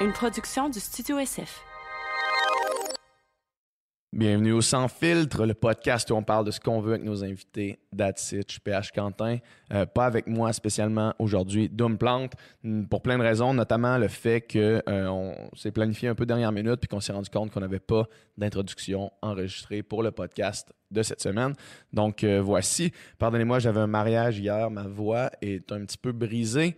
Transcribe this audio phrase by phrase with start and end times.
[0.00, 1.62] une production du Studio SF.
[4.12, 7.24] Bienvenue au Sans Filtre, le podcast où on parle de ce qu'on veut avec nos
[7.24, 7.80] invités.
[7.96, 8.34] That's
[8.64, 9.38] PH Quentin.
[9.72, 12.32] Euh, pas avec moi spécialement aujourd'hui, Doom Plante,
[12.90, 16.76] pour plein de raisons, notamment le fait qu'on euh, s'est planifié un peu dernière minute
[16.76, 18.06] puis qu'on s'est rendu compte qu'on n'avait pas
[18.36, 21.54] d'introduction enregistrée pour le podcast de cette semaine.
[21.92, 26.76] Donc euh, voici, pardonnez-moi, j'avais un mariage hier, ma voix est un petit peu brisée.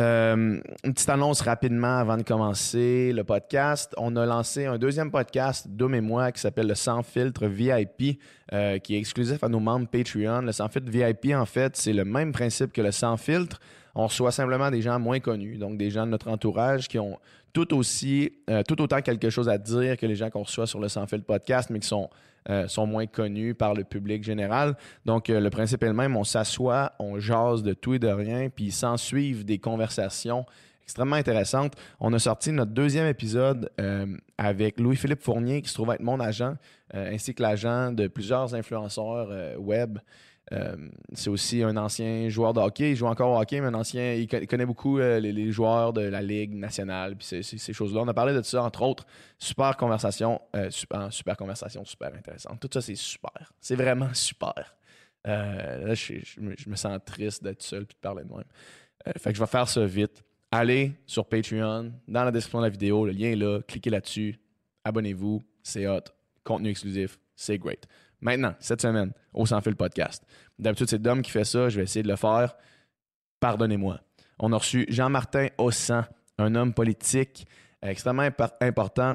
[0.00, 3.92] Euh, une petite annonce rapidement avant de commencer le podcast.
[3.96, 8.20] On a lancé un deuxième podcast, Dom et moi, qui s'appelle le Sans Filtre VIP,
[8.52, 10.42] euh, qui est exclusif à nos membres Patreon.
[10.42, 13.58] Le Sans Filtre VIP, en fait, c'est le même principe que le Sans Filtre.
[13.96, 17.18] On reçoit simplement des gens moins connus, donc des gens de notre entourage qui ont
[17.58, 20.78] tout aussi, euh, tout autant quelque chose à dire que les gens qu'on reçoit sur
[20.78, 22.08] le Sans Filtre podcast, mais qui sont
[22.50, 24.76] euh, moins connus par le public général.
[25.04, 26.16] Donc, euh, le principe est le même.
[26.16, 30.46] On s'assoit, on jase de tout et de rien, puis s'en suivent des conversations
[30.84, 31.74] extrêmement intéressantes.
[31.98, 33.70] On a sorti notre deuxième épisode
[34.38, 36.54] avec Louis-Philippe Fournier, qui se trouve être mon agent,
[36.94, 39.98] ainsi que l'agent de plusieurs influenceurs web
[40.52, 40.76] euh,
[41.12, 42.92] c'est aussi un ancien joueur de hockey.
[42.92, 44.14] Il joue encore au hockey, mais un ancien.
[44.14, 48.00] Il connaît beaucoup euh, les, joueurs de la Ligue nationale, puis ces, choses-là.
[48.00, 49.06] On a parlé de ça, entre autres.
[49.38, 52.60] Super conversation, euh, super, super conversation, super intéressante.
[52.60, 53.52] Tout ça, c'est super.
[53.60, 54.76] C'est vraiment super.
[55.24, 58.42] là, je, me, sens triste d'être seul et de parler de moi.
[59.18, 60.22] fait que je vais faire ça vite.
[60.50, 63.60] Allez sur Patreon, dans la description de la vidéo, le lien est là.
[63.68, 64.40] Cliquez là-dessus.
[64.82, 65.42] Abonnez-vous.
[65.62, 66.04] C'est hot.
[66.42, 67.18] Contenu exclusif.
[67.36, 67.86] C'est great.
[68.20, 70.24] Maintenant, cette semaine, au Sans Fil Podcast.
[70.58, 71.68] D'habitude, c'est Dom qui fait ça.
[71.68, 72.56] Je vais essayer de le faire.
[73.40, 74.00] Pardonnez-moi.
[74.40, 76.04] On a reçu Jean-Martin Ossan,
[76.38, 77.46] un homme politique
[77.82, 78.28] extrêmement
[78.60, 79.14] important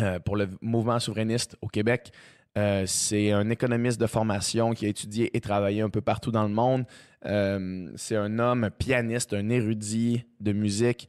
[0.00, 2.12] euh, pour le mouvement souverainiste au Québec.
[2.56, 6.42] Euh, c'est un économiste de formation qui a étudié et travaillé un peu partout dans
[6.42, 6.84] le monde.
[7.26, 11.08] Euh, c'est un homme pianiste, un érudit de musique.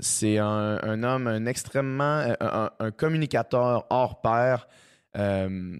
[0.00, 4.68] c'est un, homme extrêmement, un communicateur hors pair.
[5.16, 5.78] Euh,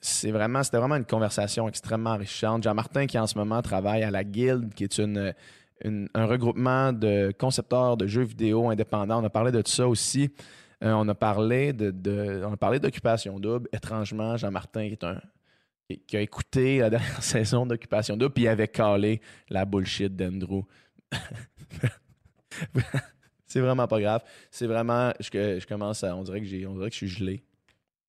[0.00, 2.62] c'est vraiment, c'était vraiment une conversation extrêmement enrichissante.
[2.62, 5.34] Jean-Martin, qui en ce moment travaille à la Guilde, qui est une,
[5.84, 9.22] un regroupement de concepteurs de jeux vidéo indépendants.
[9.22, 10.30] On a parlé de tout ça aussi.
[10.82, 13.68] Euh, on a parlé de, on a parlé d'occupation double.
[13.72, 15.20] Étrangement, Jean-Martin qui est un
[16.06, 20.64] qui a écouté la dernière saison d'Occupation Double, puis il avait calé la bullshit d'Andrew.
[23.46, 24.22] c'est vraiment pas grave.
[24.50, 27.44] C'est vraiment, je, commence à, on dirait que j'ai, on dirait que je suis gelé.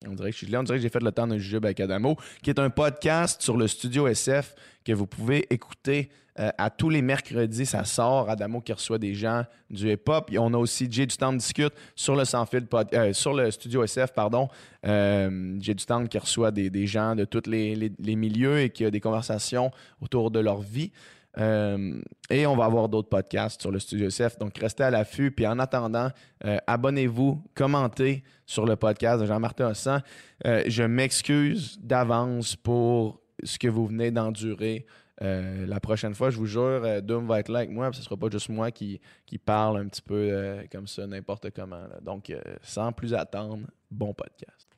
[0.06, 2.70] On dirait que je j'ai fait le temps d'un jujube avec Adamo, qui est un
[2.70, 6.10] podcast sur le studio SF que vous pouvez écouter
[6.40, 7.64] euh, à tous les mercredis.
[7.64, 8.28] Ça sort.
[8.28, 10.30] Adamo qui reçoit des gens du hip-hop.
[10.36, 13.84] On a aussi Jay du temps discute sur le sans fil euh, sur le studio
[13.84, 14.48] SF, pardon.
[14.84, 19.00] Euh, du temps qui reçoit des, gens de tous les, milieux et qui a des
[19.00, 20.90] conversations autour de leur vie.
[21.38, 22.00] Euh,
[22.30, 24.38] et on va avoir d'autres podcasts sur le Studio SF.
[24.38, 25.30] Donc, restez à l'affût.
[25.30, 26.10] Puis en attendant,
[26.44, 30.02] euh, abonnez-vous, commentez sur le podcast de Jean-Martin Hossan.
[30.46, 34.86] Euh, je m'excuse d'avance pour ce que vous venez d'endurer.
[35.20, 37.92] la prochaine fois, je vous jure, Doom va être là avec moi.
[37.92, 41.50] Ce ne sera pas juste moi qui, qui parle un petit peu comme ça, n'importe
[41.50, 41.84] comment.
[42.02, 44.68] Donc, sans plus attendre, bon podcast.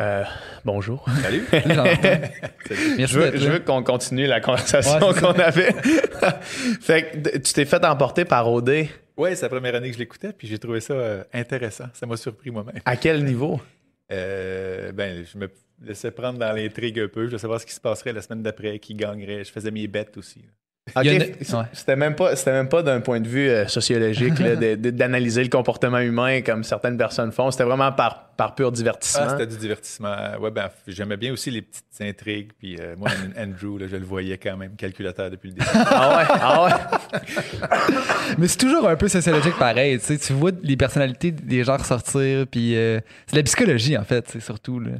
[0.00, 0.24] Euh,
[0.64, 1.04] bonjour.
[1.22, 1.44] Salut.
[1.52, 5.72] je veux, je veux qu'on continue la conversation qu'on avait.
[6.80, 8.86] fait que tu t'es fait emporter par OD.
[9.16, 11.86] Oui, c'est la première année que je l'écoutais, puis j'ai trouvé ça euh, intéressant.
[11.94, 12.80] Ça m'a surpris moi-même.
[12.84, 13.60] À quel niveau?
[14.12, 15.48] Euh, ben, je me
[15.82, 17.22] laissais prendre dans l'intrigue un peu.
[17.22, 19.44] Je voulais savoir ce qui se passerait la semaine d'après, qui gagnerait.
[19.44, 20.44] Je faisais mes bêtes aussi.
[21.72, 25.98] C'était même pas, c'était même pas d'un point de vue euh, sociologique d'analyser le comportement
[25.98, 27.50] humain comme certaines personnes font.
[27.50, 29.24] C'était vraiment par, par pur divertissement.
[29.26, 30.14] Ah, c'était du divertissement.
[30.40, 32.52] Ouais, ben, j'aimais bien aussi les petites intrigues.
[32.56, 35.66] Puis euh, moi, Andrew, je le voyais quand même calculateur depuis le début.
[35.74, 37.20] ah ouais, ah ouais.
[38.38, 39.98] Mais c'est toujours un peu sociologique pareil.
[39.98, 42.46] Tu, sais, tu vois les personnalités des gens ressortir.
[42.46, 44.78] Puis euh, c'est la psychologie en fait, c'est surtout.
[44.78, 44.90] Là.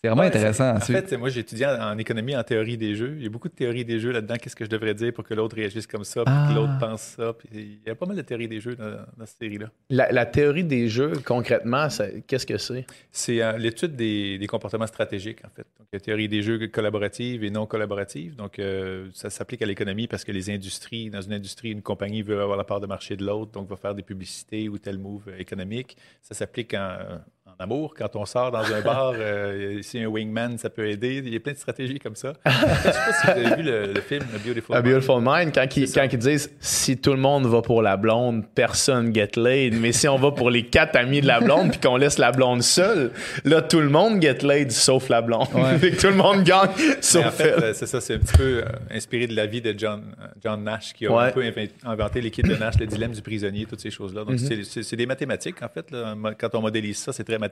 [0.00, 0.76] C'est vraiment intéressant.
[0.76, 3.14] En fait, moi, j'ai étudié en, économie, en théorie des jeux.
[3.16, 4.36] Il y a beaucoup de théories des jeux là-dedans.
[4.40, 6.86] Qu'est-ce que je devrais dire pour que l'autre réagisse comme ça, pour que l'autre ah.
[6.86, 7.34] pense ça?
[7.52, 9.72] il y a pas mal de théories des jeux dans, cette série-là.
[9.90, 11.88] La, théorie des jeux, concrètement,
[12.28, 12.86] qu'est-ce que c'est?
[13.10, 15.66] C'est euh, l'étude des, comportements stratégiques, en fait.
[15.80, 18.36] Donc, la théorie des jeux collaboratives et non collaboratives.
[18.36, 22.22] Donc, euh, ça s'applique à l'économie parce que les industries, dans une industrie, une compagnie
[22.22, 24.96] veut avoir la part de marché de l'autre, donc va faire des publicités ou tel
[24.96, 25.96] move économique.
[26.22, 27.94] Ça s'applique en, en amour.
[27.96, 31.22] Quand on sort dans un bar, euh, si un wingman, ça peut aider.
[31.24, 32.32] Il y a plein de stratégies comme ça.
[32.46, 34.92] Je sais pas si vous avez vu le, le film A Beautiful A Mind.
[34.94, 36.00] Beautiful Mind, quand ils, C'est ça.
[36.06, 39.70] quand ils disent si tout le monde va pour la blonde, personne get laid.
[39.74, 42.32] Mais si on va pour les quatre amis de la blonde puis qu'on laisse la
[42.32, 43.10] blonde seule,
[43.44, 45.48] là, tout le monde get laid sauf la blonde.
[45.54, 45.90] Ouais.
[45.98, 46.70] Tout le monde gagne
[47.00, 49.60] sauf en fait, euh, c'est ça, c'est un petit peu euh, inspiré de la vie
[49.60, 51.24] de John, euh, John Nash, qui a Ouais.
[51.24, 54.24] un peu inven- inventé l'équipe de Nash, le dilemme du prisonnier, toutes ces choses-là.
[54.24, 55.90] Donc, c'est- c'est c'est des mathématiques, en fait.
[55.90, 56.14] là.
[56.38, 57.47] Quand on modélise ça, c'est très mathématique,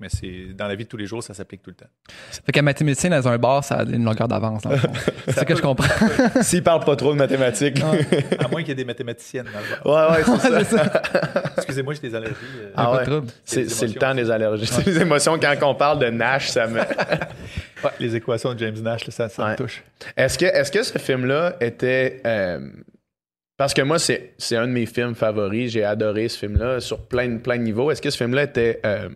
[0.00, 1.86] mais c'est dans la vie de tous les jours, ça s'applique tout le temps.
[2.44, 4.92] Fait qu'un mathématicien dans un bar, ça a une longueur d'avance, dans le fond.
[5.26, 5.88] C'est ça que je comprends.
[6.42, 7.80] S'ils parlent pas trop de mathématiques.
[8.38, 10.16] À moins qu'il y ait des mathématiciennes dans le bar.
[10.18, 11.02] Ouais, ouais, c'est ça.
[11.56, 12.34] Excusez-moi, j'ai des allergies.
[12.60, 12.70] euh.
[12.76, 12.98] Ah pas ouais.
[13.04, 13.26] de trouble.
[13.44, 14.66] C'est Des c'est le temps des allergies.
[14.66, 15.38] C'est les émotions.
[15.38, 16.78] Quand on parle de Nash, ça me.
[16.80, 19.50] Ouais, les équations de James Nash, là, ça, ça Ouais.
[19.52, 19.82] me touche.
[20.16, 22.20] Est-ce que, est que ce film-là était.
[22.26, 22.60] euh,
[23.56, 25.72] Parce que moi, c'est c'est un de mes films favoris.
[25.72, 27.90] J'ai adoré ce film-là sur plein, de- plein de niveaux.
[27.90, 29.08] Est-ce que ce film-là était, euh,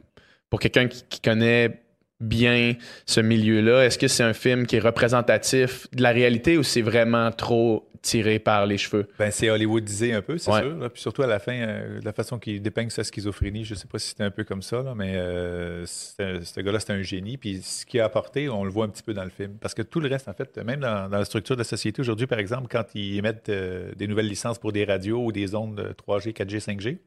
[0.52, 1.80] pour quelqu'un qui, qui connaît
[2.20, 2.74] bien
[3.06, 6.82] ce milieu-là, est-ce que c'est un film qui est représentatif de la réalité ou c'est
[6.82, 9.06] vraiment trop tiré par les cheveux?
[9.18, 10.60] Ben, c'est hollywoodisé un peu, c'est Ouais.
[10.60, 10.76] sûr.
[10.76, 10.90] là.
[10.90, 13.98] Puis surtout à la fin, euh, la façon qu'il dépeigne sa schizophrénie, je sais pas
[13.98, 17.38] si c'était un peu comme ça, là, mais euh, ce gars-là, c'est un génie.
[17.38, 19.54] Puis ce qu'il a apporté, on le voit un petit peu dans le film.
[19.58, 22.00] Parce que tout le reste, en fait, même dans, dans la structure de la société
[22.02, 25.54] aujourd'hui, par exemple, quand ils émettent euh, des nouvelles licences pour des radios ou des
[25.54, 26.98] ondes de 3G, 4G, 5G,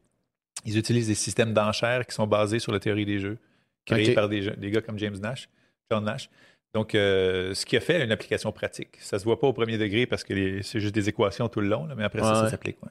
[0.66, 3.38] ils utilisent des systèmes d'enchères qui sont basés sur la théorie des jeux,
[3.86, 5.48] créés par des, gars comme James Nash,
[5.90, 6.28] John Nash.
[6.74, 8.98] Donc, euh, ce qui a fait une application pratique.
[9.00, 11.68] Ça se voit pas au premier degré parce que c'est juste des équations tout le
[11.68, 12.76] long, là, mais après ça, Ouais, ça s'applique.
[12.82, 12.90] ouais.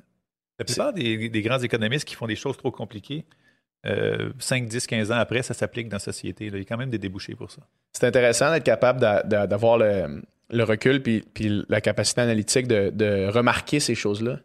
[0.57, 3.25] La plupart des, des grands économistes qui font des choses trop compliquées,
[3.85, 6.49] euh, 5, 10, 15 ans après, ça s'applique dans la société.
[6.49, 6.57] là.
[6.57, 7.61] Il y a quand même des débouchés pour ça.
[7.91, 12.67] C'est intéressant d'être capable d'a- d'a- d'avoir le, le recul puis, puis la capacité analytique
[12.67, 14.39] de, de remarquer ces choses-là.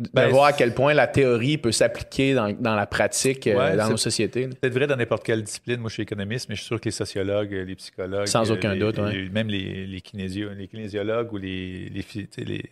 [0.00, 3.48] De Ben, voir à c'est- quel point la théorie peut s'appliquer dans, dans la pratique
[3.48, 4.46] euh, dans c'est- nos sociétés.
[4.46, 5.80] peut-être vrai dans n'importe quelle discipline.
[5.80, 8.26] Moi, je suis économiste, mais je suis sûr que les sociologues, les psychologues.
[8.28, 9.28] Sans euh, aucun les- doute, ouais.
[9.30, 11.90] Même les, les, kinésio- les kinésiologues ou les,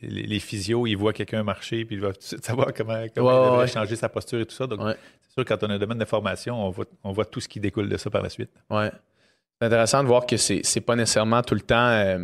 [0.05, 3.67] les, physios, ils voient quelqu'un marcher puis ils doivent savoir comment, comment Ouais, il devrait
[3.69, 4.69] changer sa posture et tout ça.
[4.69, 7.25] Donc, c'est sûr que quand on a un domaine de formation, on voit, on voit
[7.25, 8.51] tout ce qui découle de ça par la suite.
[8.71, 8.91] Ouais.
[9.61, 12.19] C'est intéressant de voir que c'est c'est pas nécessairement tout le temps euh,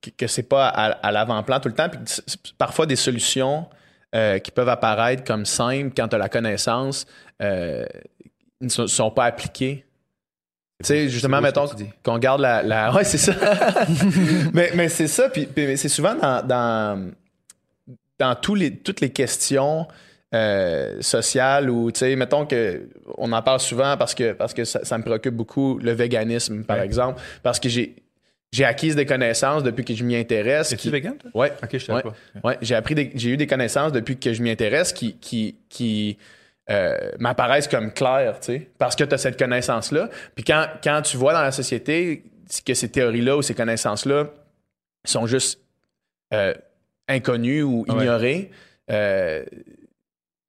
[0.00, 2.96] que, que c'est pas à, à l'avant-plan tout le temps puis c'est- c'est parfois des
[2.96, 3.66] solutions
[4.14, 7.06] euh, qui peuvent apparaître comme simples quand tu as la connaissance
[7.40, 7.84] euh,
[8.60, 9.84] ne sont, sont pas appliquées.
[10.82, 11.66] Tu sais, justement, mettons
[12.02, 13.32] qu'on garde la, la- Ouais, c'est ça.
[14.52, 15.28] mais mais c'est ça.
[15.28, 17.10] Puis, puis c'est souvent dans, dans,
[18.18, 19.86] dans tous les, toutes les questions
[20.34, 22.88] euh, sociales ou, tu sais, mettons que
[23.18, 26.64] on en parle souvent parce que, parce que ça, ça me préoccupe beaucoup, le véganisme,
[26.64, 26.84] par Ouais.
[26.84, 27.20] exemple.
[27.42, 27.94] Parce que j'ai
[28.52, 30.72] j'ai acquis des connaissances depuis que je m'y intéresse.
[30.72, 31.30] Es-tu qui- vegan, toi?
[31.34, 31.52] Ouais.
[31.62, 32.12] Ok, je savais Ouais.
[32.42, 32.48] pas.
[32.48, 35.56] Ouais, j'ai appris, des- j'ai eu des connaissances depuis que je m'y intéresse qui, qui,
[35.68, 36.18] qui
[36.70, 40.08] euh, m'apparaissent comme claires, tu sais, parce que tu as cette connaissance-là.
[40.36, 42.22] Puis quand, quand tu vois dans la société
[42.64, 44.28] que ces théories-là ou ces connaissances-là
[45.04, 45.58] sont juste
[46.32, 46.54] euh,
[47.08, 47.94] inconnues ou Ouais.
[48.02, 48.50] ignorées,
[48.90, 49.44] euh,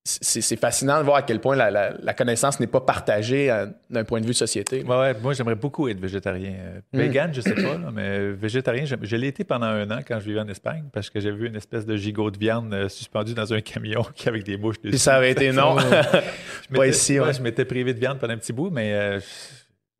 [0.05, 3.67] c'est fascinant de voir à quel point la, la- la connaissance n'est pas partagée euh,
[3.89, 4.83] d'un point de vue de société.
[4.83, 6.53] Ouais, ouais, moi, j'aimerais beaucoup être végétarien.
[6.59, 6.97] Euh, Mm.
[6.99, 10.25] Vegan, je sais pas, là, mais végétarien, je l'ai été pendant un an quand je
[10.25, 13.33] vivais en Espagne parce que j'ai vu une espèce de gigot de viande euh, suspendu
[13.33, 14.89] dans un camion qui avec des mouches dessus.
[14.91, 15.77] Puis ça avait été non.
[15.79, 16.21] Je Pas
[16.69, 17.33] m'étais- ici, ouais.
[17.33, 19.19] Je m'étais privé de viande pendant un petit bout, mais euh,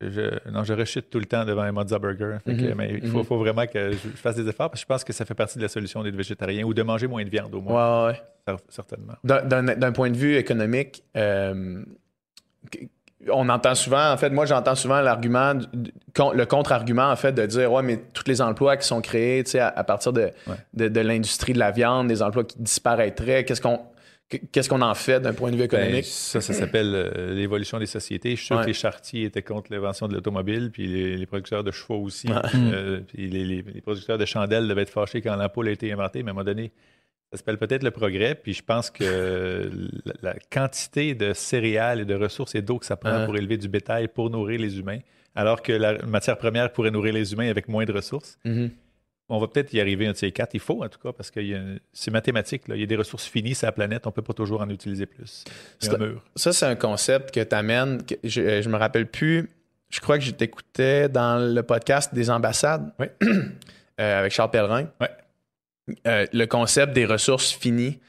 [0.10, 2.38] je, non, je rechute tout le temps devant un Mozza Burger.
[2.46, 3.24] Fait que, mais il faut, mhm.
[3.26, 5.34] faut vraiment que je, je fasse des efforts parce que je pense que ça fait
[5.34, 8.12] partie de la solution d'être végétarien ou de manger moins de viande au moins, Ouais,
[8.14, 8.22] ouais.
[8.54, 9.14] cer- certainement.
[9.24, 11.84] D'un- point de vue économique, euh,
[13.32, 17.72] on entend souvent, en fait, moi j'entends souvent l'argument, le contre-argument en fait de dire
[17.72, 20.56] ouais mais tous les emplois qui sont créés, à, à partir de, Ouais.
[20.74, 23.84] de, de l'industrie de la viande, des emplois qui disparaîtraient, qu'est-ce qu'on qu-
[24.52, 26.06] qu'est-ce qu'on en fait d'un point de vue Ben, économique?
[26.06, 28.32] ça, ça s'appelle euh, l'évolution des sociétés.
[28.32, 28.64] Je suis sûr Ouais.
[28.64, 32.28] que les chartiers étaient contre l'invention de l'automobile, puis les, les producteurs de chevaux aussi.
[32.28, 32.36] Ouais.
[32.56, 35.92] Euh, puis les, les- les producteurs de chandelles devaient être fâchés quand l'ampoule a été
[35.92, 36.72] inventée, mais à un moment donné,
[37.32, 38.36] ça s'appelle peut-être le progrès.
[38.36, 39.70] Puis je pense que
[40.06, 43.26] la, la quantité de céréales et de ressources et d'eau que ça prend Ouais.
[43.26, 45.00] pour élever du bétail pour nourrir les humains,
[45.36, 48.38] alors que la matière première pourrait nourrir les humains avec moins de ressources.
[48.46, 48.70] Mhm.
[49.30, 50.54] On va peut-être y arriver un de ces quatre.
[50.54, 51.40] Il faut, en tout cas, parce que
[51.94, 52.68] c'est mathématique.
[52.68, 52.76] là.
[52.76, 54.06] Il y a des ressources finies sur la planète.
[54.06, 55.44] On ne peut pas toujours en utiliser plus.
[55.48, 56.22] Un C'est- mur.
[56.36, 58.02] Ça, c'est un concept que tu amènes.
[58.24, 59.50] Je, euh, je me rappelle plus.
[59.90, 63.08] Je crois que je t'écoutais dans le podcast des ambassades Oui.
[64.02, 64.88] euh, avec Charles Pellerin.
[66.08, 68.00] Euh, le concept des ressources finies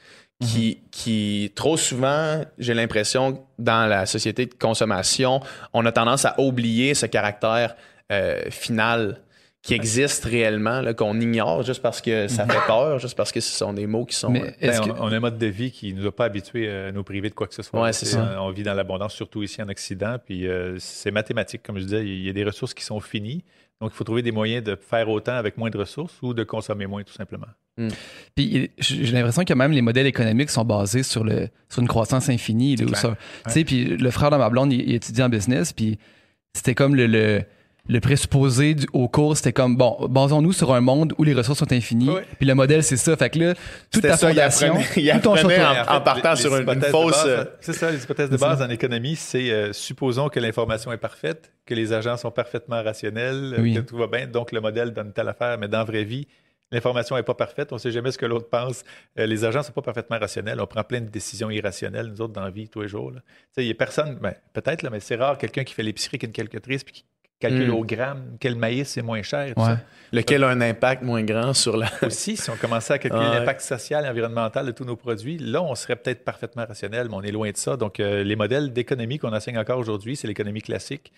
[0.41, 5.39] qui, qui, trop souvent, j'ai l'impression, dans la société de consommation,
[5.73, 7.75] on a tendance à oublier ce caractère
[8.11, 9.21] euh, final
[9.65, 13.55] qui existent réellement, qu'on ignore juste parce que ça fait peur, juste parce que ce
[13.57, 14.29] sont des mots qui sont.
[14.29, 16.11] Mais euh, Ben, que- on, on a un mode de vie qui ne nous a
[16.15, 17.81] pas habitués à nous priver de quoi que ce soit.
[17.81, 20.17] Ouais, sais, On vit dans l'abondance, surtout ici en Occident.
[20.23, 22.05] Puis euh, c'est mathématique, comme je disais.
[22.05, 23.43] Il y a des ressources qui sont finies.
[23.81, 26.43] Donc, il faut trouver des moyens de faire autant avec moins de ressources ou de
[26.43, 27.47] consommer moins, tout simplement.
[28.35, 32.29] Puis j'ai l'impression que même les modèles économiques sont basés sur, le, sur une croissance
[32.29, 32.75] infinie.
[32.77, 35.73] là, ou tu sais, Puis le frère de ma blonde, il, il étudie en business,
[35.73, 35.97] puis
[36.53, 37.43] c'était comme le, le,
[37.87, 41.59] le présupposé du, au cours, c'était comme, bon, basons-nous sur un monde où les ressources
[41.59, 42.09] sont infinies.
[42.39, 43.15] Puis le modèle, c'est ça.
[43.15, 43.53] Fait que là,
[43.91, 46.35] toute ta ça, il fondation, apprenait- il tout ton château- en- En fait, partant les-
[46.41, 49.71] sur les une- fausse, euh, C'est ça, les hypothèses de base en économie, c'est euh,
[49.73, 53.75] supposons que l'information est parfaite, que les agents sont parfaitement rationnels, Oui.
[53.75, 56.27] que tout va bien, donc le modèle donne telle affaire, mais dans la vraie vie,
[56.71, 58.83] l'information n'est pas parfaite, on ne sait jamais ce que l'autre pense.
[59.19, 62.21] Euh, les agents ne sont pas parfaitement rationnels, on prend plein de décisions irrationnelles, nous
[62.21, 63.11] autres, dans la vie, tous les jours.
[63.11, 63.19] là.
[63.19, 65.83] Tu sais, Il n'y a personne, ben, peut-être, là, mais c'est rare quelqu'un qui fait
[65.83, 67.05] l'épicerie qui a une calculatrice puis qui
[67.39, 67.73] calcule Mm.
[67.73, 69.53] au gramme quel maïs c'est moins cher.
[69.55, 69.67] tout Ouais.
[69.67, 69.79] ça.
[70.13, 71.87] lequel a un impact moins grand sur la.
[72.03, 73.39] Aussi, si on commençait à calculer Ouais.
[73.39, 77.15] l'impact social et environnemental de tous nos produits, là, on serait peut-être parfaitement rationnel, mais
[77.15, 77.75] on est loin de ça.
[77.75, 81.11] Donc, euh, les modèles d'économie qu'on enseigne encore aujourd'hui, c'est l'économie classique.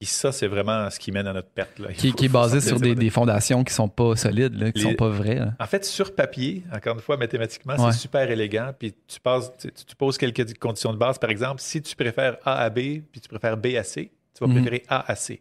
[0.00, 1.78] Puis ça, c'est vraiment ce qui mène à notre perte.
[1.78, 1.88] là.
[1.92, 4.78] Qui, faut- qui est basé sur de des, fondations qui sont pas solides, là, qui
[4.78, 5.36] Les- sont pas vraies.
[5.36, 5.52] là.
[5.58, 7.92] En fait, sur papier, encore une fois, mathématiquement, Ouais.
[7.92, 8.72] c'est super élégant.
[8.78, 11.18] Puis tu, passes, tu, tu poses quelques conditions de base.
[11.18, 12.74] Par exemple, si tu préfères A à B,
[13.10, 14.54] puis tu préfères B à C, tu vas Mhm.
[14.56, 15.40] préférer A à C.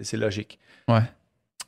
[0.00, 0.58] C'est logique.
[0.88, 1.02] Ouais.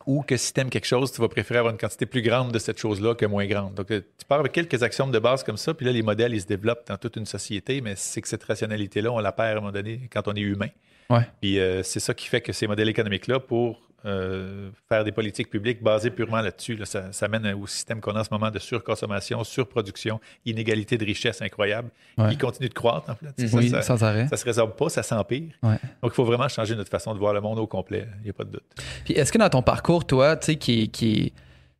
[0.06, 2.50] Ou que si tu aimes quelque chose, tu vas préférer avoir une quantité plus grande
[2.50, 3.74] de cette chose-là que moins grande.
[3.74, 6.34] Donc, euh, tu pars avec quelques axiomes de base comme ça, puis là, les modèles,
[6.34, 9.48] ils se développent dans toute une société, mais c'est que cette rationalité-là, on la perd
[9.48, 10.68] à un moment donné quand on est humain.
[11.08, 11.26] Ouais.
[11.40, 15.48] Puis euh, c'est ça qui fait que ces modèles économiques-là, pour euh, faire des politiques
[15.50, 18.50] publiques basées purement là-dessus, là, ça, ça mène au système qu'on a en ce moment
[18.50, 22.30] de surconsommation, surproduction, inégalité de richesse incroyable, Ouais.
[22.30, 23.32] qui continue de croître, en fait.
[23.54, 24.26] Oui, ça, ça, sans arrêt.
[24.28, 25.52] ça se résorbe pas, ça s'empire.
[25.62, 25.76] Ouais.
[26.02, 28.06] Donc, il faut vraiment changer notre façon de voir le monde au complet.
[28.20, 28.64] Il n'y a pas de doute.
[29.04, 31.32] Puis est-ce que dans ton parcours, toi, tu sais, qui, qui,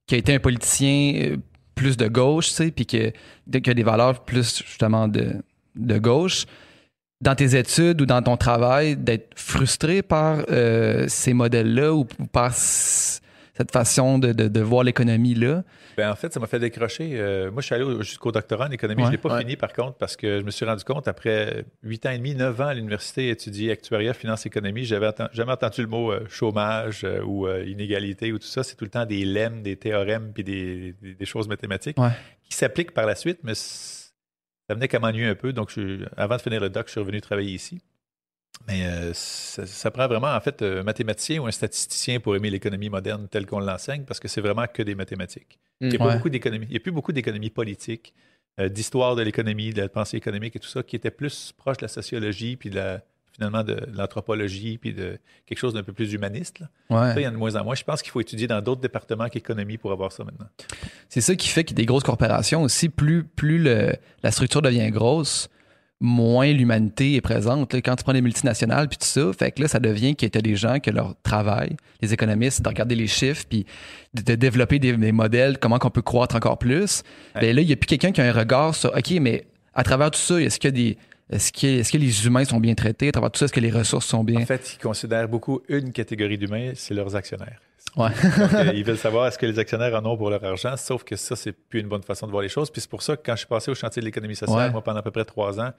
[0.07, 1.37] qui a été un politicien euh,
[1.75, 3.11] plus de gauche, tu sais, puis que,
[3.59, 5.35] qui a des valeurs plus justement de,
[5.75, 6.45] de gauche,
[7.23, 12.53] dans tes études ou dans ton travail, d'être frustré par euh, ces modèles-là ou par
[12.53, 15.63] cette façon de, de- de voir l'économie-là?
[15.97, 17.11] Ben, en fait, ça m'a fait décrocher.
[17.13, 19.03] Euh, moi, je suis allé au- jusqu'au doctorat en économie.
[19.03, 19.07] Ouais.
[19.07, 19.41] je ne l'ai pas Ouais.
[19.41, 22.35] fini, par contre, parce que je me suis rendu compte, après huit ans et demi,
[22.35, 26.25] neuf ans à l'université, étudier actuariat, finance, économie, j'avais atten- jamais entendu le mot euh,
[26.31, 28.63] chômage euh, ou euh, inégalité ou tout ça.
[28.65, 32.09] C'est tout le temps des lemmes, des théorèmes puis des, des- des choses mathématiques Ouais.
[32.49, 33.53] qui s'appliquent par la suite, mais
[34.73, 35.53] ça venait qu'à m'ennuyer un peu.
[35.53, 37.81] Donc, je- avant de finir le doc, je suis revenu travailler ici.
[38.69, 42.49] Mais euh, ça, ça prend vraiment, en fait, un mathématicien ou un statisticien pour aimer
[42.51, 45.59] l'économie moderne telle qu'on l'enseigne, parce que c'est vraiment que des mathématiques.
[45.81, 46.13] Il n'y a, Ouais.
[46.15, 48.15] a plus beaucoup d'économie politique,
[48.61, 51.79] euh, d'histoire de l'économie, de la pensée économique et tout ça, qui était plus proche
[51.79, 53.03] de la sociologie, puis de la,
[53.35, 56.61] finalement de l'anthropologie, puis de quelque chose d'un peu plus humaniste.
[56.61, 56.69] là.
[56.91, 57.15] Ouais.
[57.15, 57.75] Ça, il y en a de moins en moins.
[57.75, 60.47] Je pense qu'il faut étudier dans d'autres départements qu'économie pour avoir ça maintenant.
[61.09, 64.91] C'est ça qui fait que des grosses corporations aussi, plus, plus le- la structure devient
[64.91, 65.49] grosse,
[66.05, 67.73] moins l'humanité est présente.
[67.73, 67.81] là.
[67.81, 70.37] Quand tu prends les multinationales puis tout ça, fait que là, ça devient que tu
[70.37, 73.65] as des gens que leur travail, les économistes, de regarder les chiffres puis
[74.13, 77.03] de, de développer des, des modèles, comment qu'on peut croître encore plus.
[77.37, 77.41] Ouais.
[77.43, 79.85] Ben là, il n'y a plus quelqu'un qui a un regard sur OK, mais à
[79.85, 80.99] travers tout ça, est-ce que des.
[81.33, 81.53] Est-ce
[81.93, 83.09] que, les humains sont bien traités?
[83.09, 84.41] À travers tout ça, est-ce que les ressources sont bien?
[84.43, 87.61] En fait, ils considèrent beaucoup une catégorie d'humains, c'est leurs actionnaires.
[87.97, 88.09] Ouais.
[88.39, 91.05] Donc, euh, ils veulent savoir est-ce que les actionnaires en ont pour leur argent, sauf
[91.05, 92.71] que ça, c'est plus une bonne façon de voir les choses.
[92.71, 94.71] Puis c'est pour ça que quand je suis passé au chantier de l'économie sociale, Ouais.
[94.71, 95.73] moi, pendant à peu près trois ans,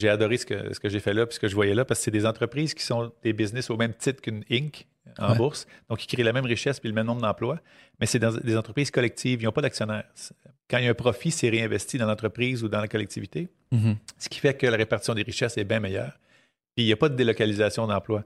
[0.00, 1.84] j'ai adoré ce que, ce que j'ai fait là, puis ce que je voyais là,
[1.84, 4.86] parce que c'est des entreprises qui sont des business au même titre qu'une Inc.
[5.18, 5.36] en Ouais.
[5.36, 5.66] bourse.
[5.88, 7.58] Donc, ils créent la même richesse puis le même nombre d'emplois,
[8.00, 9.42] mais c'est dans des entreprises collectives.
[9.42, 10.04] Ils n'ont pas d'actionnaires.
[10.70, 13.96] Quand il y a un profit, c'est réinvesti dans l'entreprise ou dans la collectivité, Mhm.
[14.18, 16.18] ce qui fait que la répartition des richesses est bien meilleure.
[16.74, 18.24] Puis il n'y a pas de délocalisation d'emplois.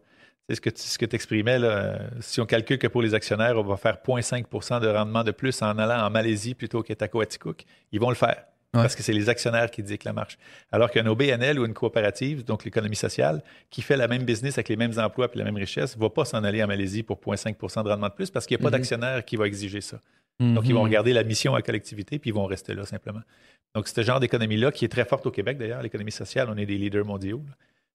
[0.48, 3.14] C'est ce que tu ce que exprimais, là, euh, si on calcule que pour les
[3.14, 6.94] actionnaires, on va faire 0,5% de rendement de plus en allant en Malaisie plutôt qu'à
[6.94, 8.44] Tacoaticook, ils vont le faire.
[8.74, 8.82] Ouais.
[8.82, 10.38] Parce que c'est les actionnaires qui disent que la marche.
[10.70, 14.68] Alors qu'un OBNL ou une coopérative, donc l'économie sociale, qui fait la même business avec
[14.68, 17.18] les mêmes emplois et la même richesse, ne va pas s'en aller en Malaisie pour
[17.18, 18.78] 0,5% de rendement de plus parce qu'il n'y a pas Mhm.
[18.78, 20.00] d'actionnaire qui va exiger ça.
[20.38, 20.86] Donc, ils vont Mhm.
[20.88, 23.22] regarder la mission à la collectivité puis ils vont rester là simplement.
[23.74, 26.66] Donc, ce genre d'économie-là, qui est très forte au Québec d'ailleurs, l'économie sociale, on est
[26.66, 27.42] des leaders mondiaux.
[27.46, 27.54] là.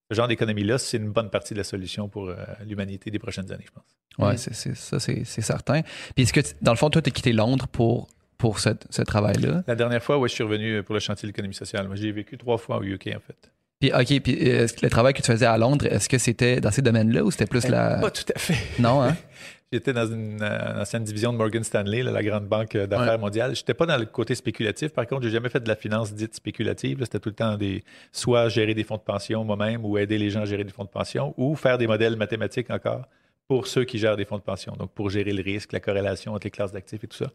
[0.10, 2.36] Ce genre d'économie-là, c'est une bonne partie de la solution pour euh,
[2.68, 3.86] l'humanité des prochaines années, je pense.
[4.18, 4.38] Ouais, Mm.
[4.38, 5.82] c'est, c'est- ça, c'est, certain.
[6.16, 8.08] Puis est-ce que, dans le fond, toi, tu as quitté Londres pour,
[8.38, 9.64] pour ce, ce travail-là?
[9.68, 11.88] La dernière fois, ouais, je suis revenu pour le chantier de l'économie sociale.
[11.88, 13.52] Moi, j'ai vécu trois fois au UK, en fait.
[13.80, 16.72] Puis, OK, puis euh, le travail que tu faisais à Londres, est-ce que c'était dans
[16.72, 17.98] ces domaines-là ou c'était plus la.
[18.00, 18.58] Pas tout à fait.
[18.82, 19.16] Non, hein?
[19.74, 23.18] J'étais dans une euh, ancienne division de Morgan Stanley, là, la grande banque d'affaires Ouais.
[23.18, 23.56] mondiale.
[23.56, 24.92] Je n'étais pas dans le côté spéculatif.
[24.92, 27.00] Par contre, j'ai jamais fait de la finance dite spéculative.
[27.04, 30.30] C'était tout le temps des soit gérer des fonds de pension moi-même ou aider les
[30.30, 33.06] gens à gérer des fonds de pension ou faire des modèles mathématiques encore
[33.48, 36.34] pour ceux qui gèrent des fonds de pension, donc pour gérer le risque, la corrélation
[36.34, 37.32] entre les classes d'actifs et tout ça.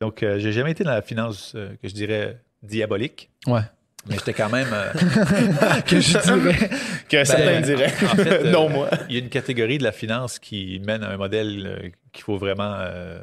[0.00, 3.60] Donc, euh, j'ai jamais été dans la finance euh, que je dirais diabolique, Ouais.
[4.08, 4.68] Mais j'étais quand même.
[4.72, 4.92] euh,
[5.86, 6.70] Que je dirais.
[7.08, 7.92] Que certains Ben, diraient.
[8.04, 8.88] en fait, euh, non, moi.
[9.08, 12.24] il y a une catégorie de la finance qui mène à un modèle euh, qu'il
[12.24, 13.22] faut vraiment euh,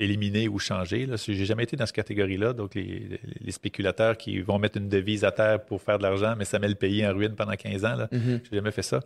[0.00, 1.06] éliminer ou changer.
[1.06, 1.16] Là.
[1.16, 2.52] J'ai jamais été dans cette catégorie-là.
[2.52, 6.34] Donc, les, les spéculateurs qui vont mettre une devise à terre pour faire de l'argent,
[6.36, 7.94] mais ça met le pays en ruine pendant 15 ans.
[7.96, 8.08] Là.
[8.12, 8.40] Mhm.
[8.50, 9.00] J'ai jamais fait ça.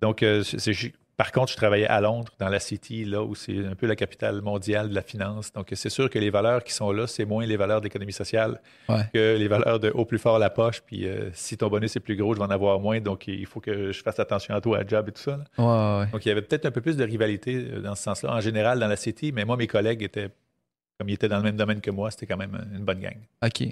[0.00, 3.34] Donc, euh, c'est- c'est- par contre, je travaillais à Londres, dans la City, là où
[3.34, 5.52] c'est un peu la capitale mondiale de la finance.
[5.52, 8.14] Donc, c'est sûr que les valeurs qui sont là, c'est moins les valeurs de l'économie
[8.14, 8.58] sociale
[8.88, 9.02] Ouais.
[9.12, 10.80] que les valeurs de au plus fort la poche.
[10.80, 13.00] Puis, euh, si ton bonus est plus gros, je vais en avoir moins.
[13.02, 15.44] Donc, il faut que je fasse attention à toi, à job et tout ça.
[15.58, 16.06] Ouais, ouais.
[16.10, 18.40] Donc, il y avait peut-être un peu plus de rivalité euh, dans ce sens-là, en
[18.40, 19.30] général, dans la City.
[19.30, 20.30] Mais moi, mes collègues étaient,
[20.98, 23.18] comme ils étaient dans le même domaine que moi, c'était quand même une bonne gang.
[23.44, 23.68] OK.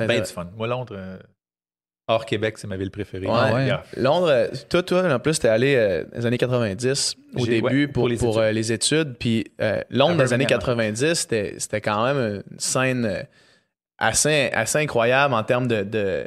[0.00, 0.50] Ben du fun.
[0.56, 1.18] Moi, Londres, euh,
[2.08, 3.26] hors Québec, c'est ma ville préférée.
[3.26, 3.52] Ouais.
[3.52, 3.66] ouais.
[3.66, 3.84] Yeah.
[3.96, 7.60] Londres, euh, toi, toi, en plus, t'es allé euh, dans les années 90 au J'ai-
[7.60, 8.42] début ouais, pour, pour les pour, études.
[8.42, 9.14] euh, les études.
[9.18, 10.76] Puis euh, Londres, dans les années Birmingham.
[10.94, 13.22] 90, c'était c'était quand même une scène euh,
[13.98, 16.26] assez, assez incroyable en termes de, de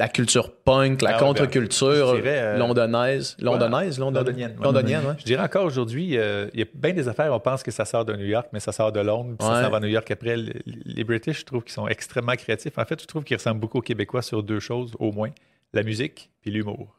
[0.00, 3.36] la culture punk, la Ah contre-culture dirais, euh, londonnaise.
[3.38, 4.56] Londonnaise, london- Londonienne.
[4.58, 4.64] ouais.
[4.64, 5.14] Londonienne, ouais.
[5.18, 7.84] Je dirais encore aujourd'hui, euh, il y a bien des affaires, on pense que ça
[7.84, 9.54] sort de New York, mais ça sort de Londres, puis Ouais.
[9.56, 10.36] ça s'en va à New York après.
[10.38, 10.54] Le-
[10.86, 12.78] Les British, je trouve qu'ils sont extrêmement créatifs.
[12.78, 15.30] En fait, je trouve qu'ils ressemblent beaucoup aux Québécois sur deux choses, au moins
[15.74, 16.96] la musique puis l'humour.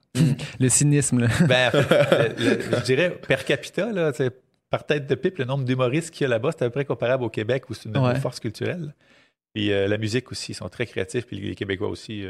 [0.60, 1.28] Le cynisme, là.
[1.48, 1.80] Ben, le-
[2.46, 4.12] le- je dirais per capita, là,
[4.70, 6.86] par tête de pipe, le nombre d'humoristes qu'il y a là-bas, c'est à peu près
[6.86, 8.94] comparable au Québec où c'est une forces culturelles.
[9.54, 12.26] Puis euh, la musique aussi, ils sont très créatifs, puis les Québécois aussi.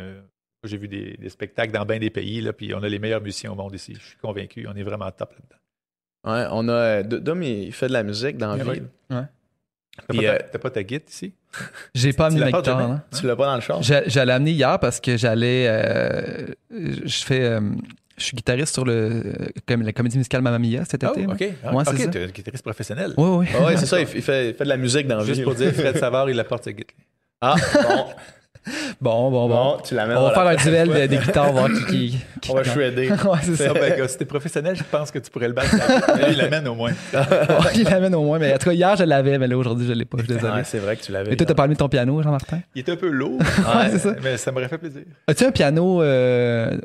[0.63, 3.21] J'ai vu des, des spectacles dans bien des pays, là, puis on a les meilleurs
[3.21, 3.95] musiciens au monde ici.
[3.99, 5.57] Je suis convaincu, on est vraiment top là-dedans.
[6.37, 6.71] Ouais, on a.
[6.71, 8.87] euh, Dom, il fait de la musique dans la Ouais, ville.
[9.09, 9.25] T'as
[10.07, 11.33] Puis, pas, ta- euh, t'as pas ta guide ici?
[11.93, 13.03] J'ai pas Tu amené la ma guitare, hein.
[13.19, 13.81] Tu l'as pas dans le char?
[13.83, 15.65] J'a- J'allais amener hier parce que j'allais.
[15.67, 17.41] euh, je fais.
[17.43, 17.59] euh,
[18.17, 19.23] je suis guitariste sur le,
[19.67, 21.25] comme la comédie musicale Mamma Mia cet été.
[21.27, 21.43] Oh, OK.
[21.63, 21.93] Ah, Ouais, ça.
[22.07, 23.13] t'es un guitariste professionnel.
[23.17, 23.47] Oui, oui.
[23.57, 25.43] Ah ouais, c'est ça, il fait, il de la musique dans la Juste ville.
[25.43, 26.85] pour dire, Fred Savard, il apporte sa guide.
[27.41, 28.05] Ah, bon.
[29.01, 29.55] Bon, bon, bon.
[29.55, 31.85] bon, tu l'amènes On va faire un duel de- des guitares, voir qui.
[31.85, 33.09] qui, qui- On va shredder.
[33.11, 33.71] ouais, c'est ça.
[33.71, 35.75] Ah, ben, si t'es professionnel, je pense que tu pourrais le battre.
[36.29, 36.91] Il l'amène au moins.
[37.75, 38.37] il l'amène au moins.
[38.37, 40.17] Mais en tout cas, hier, je l'avais, mais là, aujourd'hui, je l'ai pas.
[40.19, 40.53] Je suis désolé.
[40.53, 41.33] Ouais, c'est vrai que tu l'avais.
[41.33, 42.59] Et toi, t'as parlé de ton piano, Jean-Martin?
[42.75, 44.15] Il est un peu lourd, Ouais, c'est ça.
[44.23, 45.01] mais ça m'aurait fait plaisir.
[45.27, 46.77] As-tu un piano euh,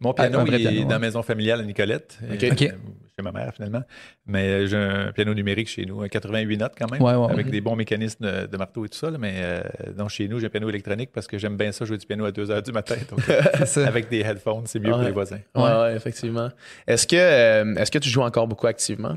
[0.00, 2.18] Mon piano, il est dans la maison familiale à Nicolette.
[2.32, 2.46] OK.
[2.52, 2.72] OK.
[3.18, 3.82] Chez ma mère, finalement.
[4.26, 7.30] Mais euh, j'ai un piano numérique chez nous, un 88 notes quand même, Ouais, ouais,
[7.32, 7.52] avec ouais.
[7.52, 9.10] des bons mécanismes de, de marteau et tout ça.
[9.10, 9.18] là.
[9.18, 9.60] mais euh,
[9.96, 12.24] donc, chez nous, j'ai un piano électronique parce que j'aime bien ça, jouer du piano
[12.24, 12.94] à 2 h du matin.
[13.10, 13.20] Donc,
[13.86, 15.40] avec des headphones, c'est mieux pour les voisins.
[15.56, 16.48] Ouais, effectivement.
[16.86, 19.16] Est-ce que, euh, est-ce que tu joues encore beaucoup activement?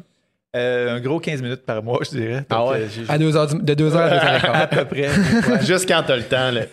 [0.54, 2.46] Euh, un gros 15 minutes par mois, je dirais.
[2.50, 2.82] Ah ouais?
[2.82, 4.50] euh, À deux heures du- de 2h à 2h15.
[4.54, 5.08] à peu près.
[5.08, 5.62] Ouais.
[5.66, 6.64] Juste quand t'as le temps, là.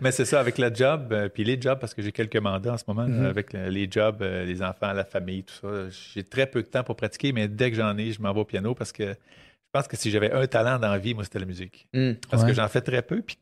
[0.00, 2.72] Mais c'est ça, avec la job, euh, puis les jobs, parce que j'ai quelques mandats
[2.72, 3.24] en ce moment, Mhm.
[3.26, 5.68] euh, avec euh, les jobs, euh, les enfants, la famille, tout ça.
[6.14, 8.40] J'ai très peu de temps pour pratiquer, mais dès que j'en ai, je m'en vais
[8.40, 11.22] au piano parce que je pense que si j'avais un talent dans la vie, moi,
[11.22, 11.86] c'était la musique.
[11.94, 12.14] Hmm.
[12.28, 12.48] Parce Ouais.
[12.48, 13.36] que j'en fais très peu, puis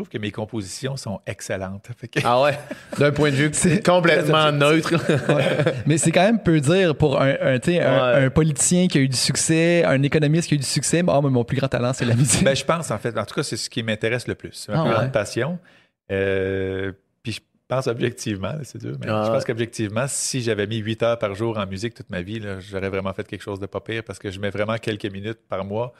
[0.00, 1.88] trouve que mes compositions sont excellentes.
[2.10, 2.58] Que- Ah ouais?
[2.98, 4.94] D'un point de vue c'est complètement neutre.
[5.86, 9.84] Mais c'est quand même peu dire pour un, un, politicien qui a eu du succès,
[9.84, 11.02] un économiste qui a eu du succès.
[11.06, 12.44] Ah, mais mon plus grand talent, c'est la musique.
[12.44, 14.52] Ben, je pense, en fait, en tout cas, c'est ce qui m'intéresse le plus.
[14.52, 14.96] C'est ma Ah plus ouais.
[14.96, 15.58] grande passion.
[16.10, 19.34] Euh, puis je pense objectivement, c'est dur, mais Ah je ouais.
[19.36, 22.88] pense qu'objectivement, si j'avais mis 8 heures par jour en musique toute ma vie, j'aurais
[22.88, 25.64] vraiment fait quelque chose de pas pire parce que je mets vraiment quelques minutes par
[25.64, 25.92] mois.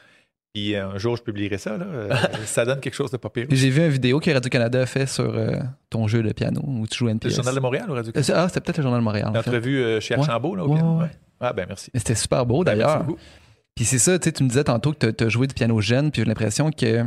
[0.52, 1.76] Puis un jour, je publierai ça.
[1.78, 3.46] Là, Euh, ça donne quelque chose de pas pire.
[3.50, 5.52] J'ai vu une vidéo que Radio-Canada a fait sur euh,
[5.90, 7.36] ton jeu de piano où tu joues Le NPS.
[7.36, 9.30] Journal de Montréal ou Radio Euh, c'est- Ah, c'était peut-être le Journal de Montréal.
[9.32, 10.20] L'entrevue euh, chez Ouais.
[10.20, 10.98] Archambault, là, au Ouais, piano.
[11.00, 11.10] ouais.
[11.40, 11.90] Ah, ben merci.
[11.94, 13.06] C'était super beau Ben, d'ailleurs.
[13.76, 15.80] Puis c'est ça, tu sais, tu me disais tantôt que tu as joué du piano
[15.80, 17.04] jeune, puis j'ai l'impression que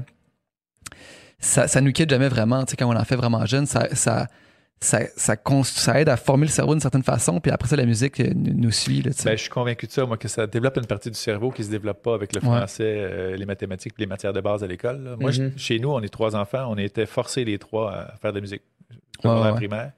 [1.39, 2.63] ça, ça nous quitte jamais vraiment.
[2.63, 4.27] Tu sais, quand on en fait vraiment jeune, ça, ça,
[4.79, 8.19] ça, ça, aide à former le cerveau d'une certaine façon, puis après ça, la musique
[8.19, 9.01] euh, nous, suit.
[9.01, 9.11] Là.
[9.23, 11.61] Ben, je suis convaincu de ça, moi, que ça développe une partie du cerveau qui
[11.61, 12.57] ne se développe pas avec le Ouais.
[12.57, 15.15] français, euh, les mathématiques et les matières de base à l'école.
[15.19, 15.53] Moi, Mhm.
[15.55, 18.37] je- chez nous, on est trois enfants, on était forcés les trois à faire de
[18.37, 18.61] la musique.
[18.91, 19.55] Ouais, Pendant la ouais.
[19.57, 19.91] primaire.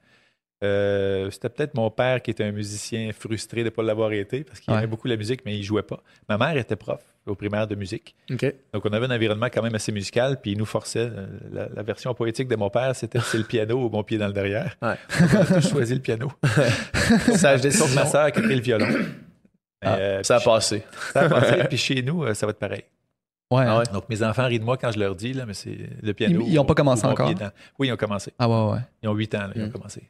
[0.64, 4.42] Euh, C'était peut-être mon père qui était un musicien frustré de ne pas l'avoir été
[4.42, 4.78] parce qu'il Ouais.
[4.78, 6.02] aimait beaucoup la musique, mais il jouait pas.
[6.28, 8.14] Ma mère était prof au primaire de musique.
[8.30, 11.10] Donc, on avait un environnement quand même assez musical, puis il nous forçait.
[11.12, 14.16] Euh, La, la version poétique de mon père, c'était c'est le piano ou mon pied
[14.16, 14.76] dans le derrière.
[14.80, 14.94] Ouais.
[15.20, 16.32] On a tous choisi le piano.
[17.34, 17.86] Sage décision.
[17.94, 18.88] ma sœur qui a pris le violon.
[19.82, 20.82] Ah, euh, ça a passé.
[21.12, 21.64] ça a passé.
[21.68, 22.84] Puis chez nous, ça va être pareil.
[23.50, 23.78] ouais, Ah hein.
[23.80, 23.84] ouais.
[23.92, 26.40] Donc, mes enfants rient de moi quand je leur dis, là, mais c'est le piano.
[26.46, 27.34] Ils- ils ont pas commencé encore?
[27.34, 28.32] dans- Oui, ils ont commencé.
[28.38, 28.80] Ah ouais, ouais.
[29.02, 29.72] Ils ont 8 ans, là, ils ont Mm.
[29.72, 30.02] commencé.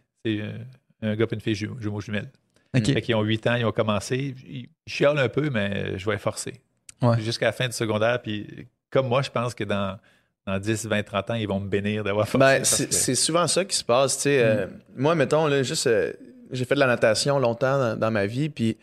[1.01, 2.31] C'est un gars et une fille jumeaux, jumelles.
[2.77, 2.85] OK.
[2.87, 4.35] Fait qu'ils ont 8 ans, ils ont commencé.
[4.47, 6.61] Ils chialent un peu, mais je vais les forcer.
[7.03, 7.21] Ouais.
[7.21, 8.21] Jusqu'à la fin du secondaire.
[8.23, 9.99] Puis, comme moi, je pense que dans,
[10.47, 12.39] dans 10, 20, 30 ans, ils vont me bénir d'avoir forcé.
[12.59, 14.23] Ben, c'est que- souvent ça qui se passe.
[14.27, 16.13] euh, moi, mettons, là, juste, euh,
[16.51, 18.77] j'ai fait de la natation longtemps dans, dans ma vie, puis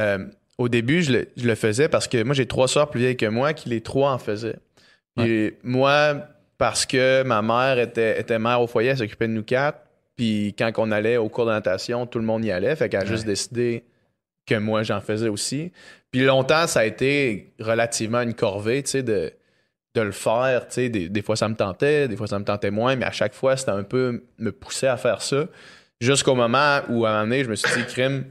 [0.00, 0.26] euh,
[0.58, 3.16] au début, je le, je le faisais parce que moi, j'ai trois sœurs plus vieilles
[3.16, 4.58] que moi qui les trois en faisaient.
[5.62, 6.16] Moi,
[6.58, 9.78] parce que ma mère était, était mère au foyer, elle s'occupait de nous quatre.
[10.16, 12.74] Puis quand on allait au cours de natation, tout le monde y allait.
[12.76, 13.84] Fait qu'elle a juste décidé
[14.46, 15.72] que moi, j'en faisais aussi.
[16.10, 19.32] Puis longtemps, ça a été relativement une corvée, tu sais, de,
[19.94, 20.68] de le faire.
[20.68, 23.04] Tu sais, des, des fois, ça me tentait, des fois, ça me tentait moins, mais
[23.04, 25.46] à chaque fois, c'était un peu me pousser à faire ça.
[26.00, 28.24] Jusqu'au moment où, à un moment donné, je me suis dit, crime,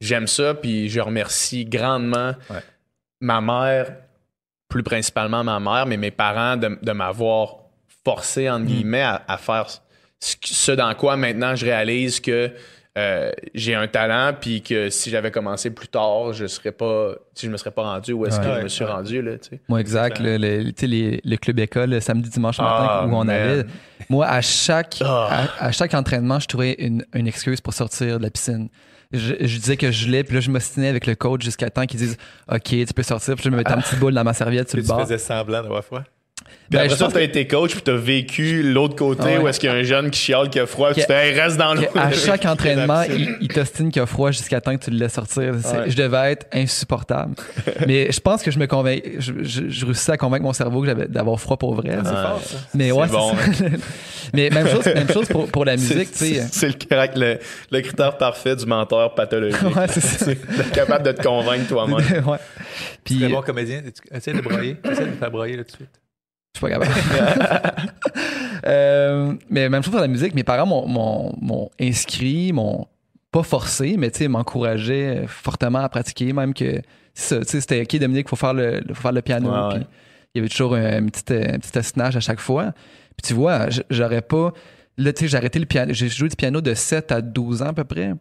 [0.00, 2.60] j'aime ça, puis je remercie grandement Ouais.
[3.20, 3.96] ma mère,
[4.68, 7.56] plus principalement ma mère, mais mes parents de, de m'avoir
[8.04, 9.66] forcé, entre guillemets, à, à faire
[10.20, 12.50] ce, dans quoi maintenant je réalise que
[12.98, 17.46] euh, j'ai un talent, puis que si j'avais commencé plus tard, je serais pas, si
[17.46, 18.56] je me serais pas rendu où est-ce que Ouais.
[18.58, 18.90] je me suis Ouais.
[18.90, 19.60] rendu là, tu sais.
[19.68, 20.18] Moi, exact.
[20.18, 23.30] Le, le- les- le club école, le samedi, dimanche matin, Ah, où on man.
[23.30, 23.64] allait.
[24.08, 25.46] Moi, à chaque, Ah.
[25.60, 28.68] à, à chaque entraînement, je trouvais une, une excuse pour sortir de la piscine.
[29.12, 31.86] Je, je disais que je l'ai, puis là, je m'ostinais avec le coach jusqu'à temps
[31.86, 32.16] qu'ils disent
[32.52, 34.76] OK, tu peux sortir, puis je me mettais une petite boule dans ma serviette sur
[34.78, 35.02] Puis le tu bord.
[35.02, 36.02] faisais semblant d'avoir froid?
[36.70, 39.38] Puis Ben, après je ça, t'as été coach, puis t'as vécu l'autre côté Ah ouais.
[39.38, 41.30] où est-ce qu'il y a un jeune qui chiale, qui a froid, puis tu fais,
[41.30, 41.82] Hey, reste dans l'eau.
[41.96, 45.14] à chaque entraînement, il, il t'ostine qu'il a froid jusqu'à temps que tu le laisses
[45.14, 45.52] sortir.
[45.62, 45.90] C'est- Ouais.
[45.90, 47.34] Je devais être insupportable.
[47.88, 50.80] Mais je pense que je me convainc, je, je, je réussissais à convaincre mon cerveau
[50.82, 51.98] que j'avais d'avoir froid pour vrai.
[52.04, 52.28] C'est Ah.
[52.38, 52.56] fort, ça.
[52.74, 53.70] Mais ouais, C'est bon, c'est.
[54.34, 56.48] Mais même chose, même chose pour, pour la musique, tu C'est- sais.
[56.52, 57.38] C'est le, caract- le,
[57.72, 59.60] le critère parfait du menteur pathologique.
[59.62, 60.26] Ouais, c'est ça.
[60.26, 61.96] D'être capable de te convaincre toi-même.
[62.28, 62.38] ouais.
[63.02, 63.82] Puis, Très euh, bon comédien.
[63.82, 64.76] Tu- Essaye de broyer.
[64.84, 65.88] Essaye de me faire broyer là tout de suite.
[66.66, 67.90] Suis pas capable.
[68.66, 72.86] Euh, mais même chose pour la musique, mes parents m'ont- inscrit, m'ont
[73.32, 76.82] pas forcé, mais tu sais, m'encourageaient fortement à pratiquer, même que
[77.14, 79.50] c'était OK, Dominique, faut faire le, faut faire le piano.
[79.50, 79.78] Ouais, ouais.
[79.80, 79.86] Puis
[80.34, 82.72] il y avait toujours un, un petit, un petit ostinage à chaque fois.
[83.16, 84.52] Puis tu vois, j'aurais pas.
[84.98, 85.94] Là, tu sais, j'ai arrêté le piano.
[85.94, 88.12] J'ai joué du piano de 7 à 12 ans à peu près.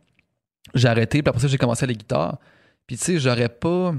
[0.73, 2.37] J'ai arrêté, puis après ça, j'ai commencé à la guitare.
[2.87, 3.93] Puis tu sais, j'aurais pas.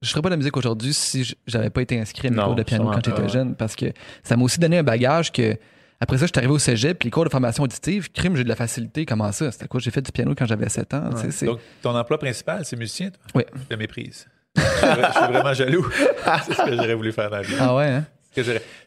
[0.00, 2.44] Je ferais pas de la musique aujourd'hui si j'avais pas été inscrit à mes Non,
[2.46, 3.56] cours de piano quand j'étais jeune.
[3.56, 3.86] Parce que
[4.22, 5.56] ça m'a aussi donné un bagage que.
[6.00, 8.44] Après ça, je suis arrivé au cégep, puis les cours de formation auditive, crime, j'ai
[8.44, 9.04] de la facilité.
[9.04, 9.50] Comment ça?
[9.50, 9.80] C'était quoi?
[9.80, 11.10] J'ai fait du piano quand j'avais 7 ans.
[11.10, 13.20] tu sais, c'est- Donc, ton emploi principal, c'est musicien, toi?
[13.34, 13.42] Oui.
[13.56, 14.28] Je te méprise.
[14.56, 15.88] je suis vraiment jaloux.
[16.46, 17.54] c'est ce que j'aurais voulu faire dans la vie.
[17.58, 18.06] Ah ouais, hein?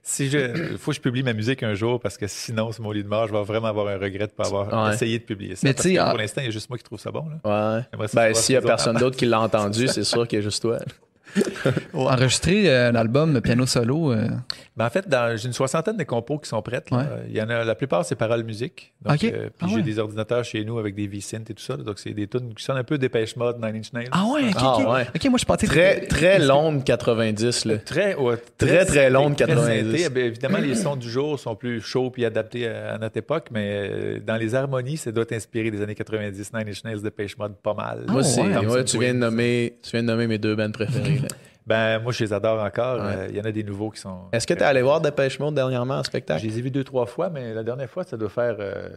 [0.03, 2.91] Si je, faut que je publie ma musique un jour parce que sinon, c'est mon
[2.91, 4.93] lit de mort, je vais vraiment avoir un regret de ne pas avoir Ouais.
[4.93, 5.61] essayé de publier ça.
[5.67, 7.25] Mais parce que pour l'instant, il y a juste moi qui trouve ça bon.
[7.43, 7.85] Là.
[7.97, 8.07] Ouais.
[8.13, 10.61] Ben, s'il y a personne d'autre qui l'a entendu, c'est sûr qu'il y a juste
[10.61, 10.79] toi.
[11.93, 14.11] Enregistrer euh, un album piano solo.
[14.13, 14.27] euh,
[14.75, 16.89] Ben, en fait, j'ai une soixantaine de compos qui sont prêtes.
[16.91, 16.97] là.
[16.97, 17.05] Ouais.
[17.29, 18.93] Il y en a, la plupart, c'est paroles musique.
[19.01, 19.23] Donc, Ok.
[19.25, 19.81] euh, puis Ah j'ai ouais.
[19.81, 21.77] des ordinateurs chez nous avec des V-Synth et tout ça.
[21.77, 21.83] là.
[21.83, 24.09] donc, c'est des tunes qui sonnent un peu Dépêche Mode, Nine Inch Nails.
[24.11, 24.93] Ah ouais, ok, Ah ok.
[24.93, 25.07] ouais.
[25.15, 27.77] Ok, moi je pensais Très, très long 90, là.
[27.79, 29.91] Très, ouais, Très, très long de très 90.
[29.97, 30.09] synthé.
[30.09, 33.47] Ben, évidemment, les sons du jour sont plus chauds puis adaptés à, à notre époque,
[33.51, 36.51] mais euh, dans les harmonies, ça doit t'inspirer des années 90.
[36.53, 38.05] Nine Inch Nails, Dépêche Mode, pas mal.
[38.07, 38.41] Ah Moi, c'est.
[38.41, 41.20] ouais, tu, viens de nommer, tu viens de nommer mes deux bands préférées.
[41.21, 41.27] Là.
[41.67, 42.97] Ben, moi, je les adore encore.
[43.03, 43.13] Ouais.
[43.15, 44.21] Euh, Il y en a des nouveaux qui sont.
[44.31, 46.43] Est-ce que tu es allé voir Dépêche Mode dernièrement en Je spectacle?
[46.45, 48.89] les ai vus deux, trois fois, mais la dernière fois, ça doit faire euh,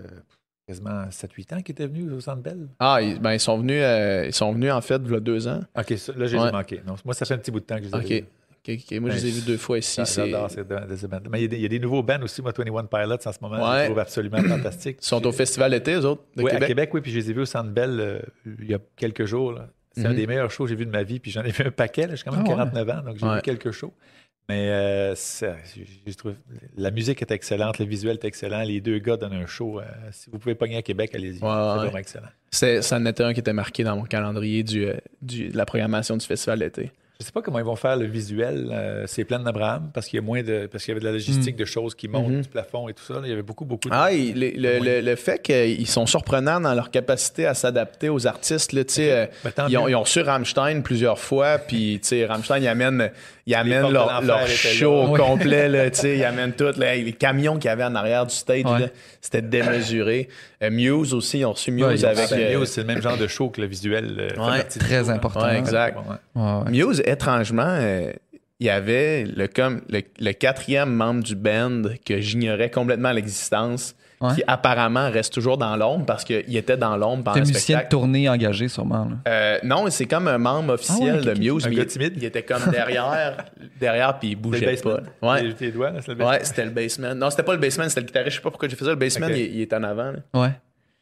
[0.66, 2.68] quasiment 7-8 ans qu'ils étaient venus au Centre Bell.
[2.80, 5.20] Ah, ils, ben, ils sont venus, euh, ils sont venus en fait, il y a
[5.20, 5.60] deux ans.
[5.78, 6.48] OK, ça, là, je les Ouais.
[6.48, 6.82] ai manqués.
[6.86, 8.98] Non, moi, ça fait un petit bout de temps que je les ai vus.
[8.98, 10.00] Moi, je les ai vus deux fois ici.
[10.06, 10.80] J'adore ces, bands.
[11.30, 13.16] Mais il y, a des, il y a des nouveaux bands aussi, moi, 21 Pilots
[13.26, 13.56] en ce moment.
[13.56, 13.80] Je Ouais.
[13.80, 14.96] les trouve absolument fantastiques.
[15.02, 16.62] Ils sont au festival été, eux autres, de Oui, Québec.
[16.62, 18.22] à Québec, oui, puis je les ai vus au Centre Bell
[18.58, 19.52] il y a quelques jours.
[19.52, 19.68] là.
[19.96, 20.16] C'est un Mhm.
[20.16, 22.08] des meilleurs shows que j'ai vu de ma vie, puis j'en ai vu un paquet.
[22.14, 22.56] J'ai quand même Ah ouais?
[22.56, 23.36] 49 ans, donc j'ai Ouais.
[23.36, 23.92] vu quelques shows.
[24.48, 25.56] Mais euh, ça,
[26.18, 26.34] trouvé-
[26.76, 29.80] la musique est excellente, le visuel est excellent, les deux gars donnent un show.
[29.80, 31.38] euh, si vous pouvez pogner à Québec, allez-y.
[31.38, 32.28] c'est vraiment excellent.
[32.50, 35.56] C'est- Ça en était un qui était marqué dans mon calendrier du, euh, du- de
[35.56, 36.92] la programmation du festival d'été.
[37.20, 38.68] Je sais pas comment ils vont faire le visuel.
[38.72, 41.04] euh, c'est plein d'Abraham parce qu'il y a moins de parce qu'il y avait de
[41.04, 42.40] la logistique de choses qui montent Mhm.
[42.42, 43.14] du plafond et tout ça.
[43.14, 43.20] là.
[43.22, 43.88] Il y avait beaucoup beaucoup.
[43.88, 43.94] De...
[43.94, 45.02] Ah, il- le, le- Oui.
[45.02, 49.52] le- fait qu'ils sont surprenants dans leur capacité à s'adapter aux artistes, là, euh, Ben,
[49.68, 49.90] ils, ont, mieux.
[49.90, 53.10] ils ont reçu Rammstein plusieurs fois, puis Rammstein, ils amènent,
[53.46, 55.18] ils leur, leur show Ouais.
[55.20, 58.64] complet, là, ils amènent tout, là, les camions qu'il y avait en arrière du stage,
[58.64, 58.90] Ouais.
[59.20, 60.28] c'était démesuré.
[60.66, 62.32] Euh, Muse aussi, ils ont reçu Muse Ouais, avec...
[62.32, 64.16] Euh, Muse, c'est le même genre de show que le visuel.
[64.18, 65.42] euh, Ouais, très show, important.
[65.44, 65.96] Ouais, exact.
[65.98, 66.02] Ouais,
[66.36, 66.42] ouais.
[66.42, 66.70] ouais, ouais.
[66.86, 68.12] Muse, étrangement, euh,
[68.60, 73.94] il y avait le, comme, le, le quatrième membre du band que j'ignorais complètement l'existence,
[74.24, 74.34] Ouais.
[74.36, 77.88] qui apparemment reste toujours dans l'ombre parce qu'il était dans l'ombre pendant le musicien de
[77.88, 79.04] tournée engagé, sûrement.
[79.10, 79.16] là.
[79.30, 81.38] Euh, non, c'est comme un membre officiel Ah ouais, ok, de.
[81.40, 82.12] Muse, Un mais gars il, timide?
[82.16, 83.36] il était comme derrière,
[83.80, 84.96] derrière puis il bougeait le basement.
[85.20, 85.32] pas.
[85.34, 85.42] Ouais.
[85.48, 86.30] Tes- Tes doigts, là, c'est le basement.
[86.32, 87.14] Ouais, c'était le basement.
[87.14, 88.30] Non, c'était pas le basement, c'était le guitariste.
[88.30, 88.90] Je sais pas pourquoi j'ai fait ça.
[88.90, 90.12] Le basement, il, il est en avant.
[90.12, 90.18] là.
[90.40, 90.50] Ouais.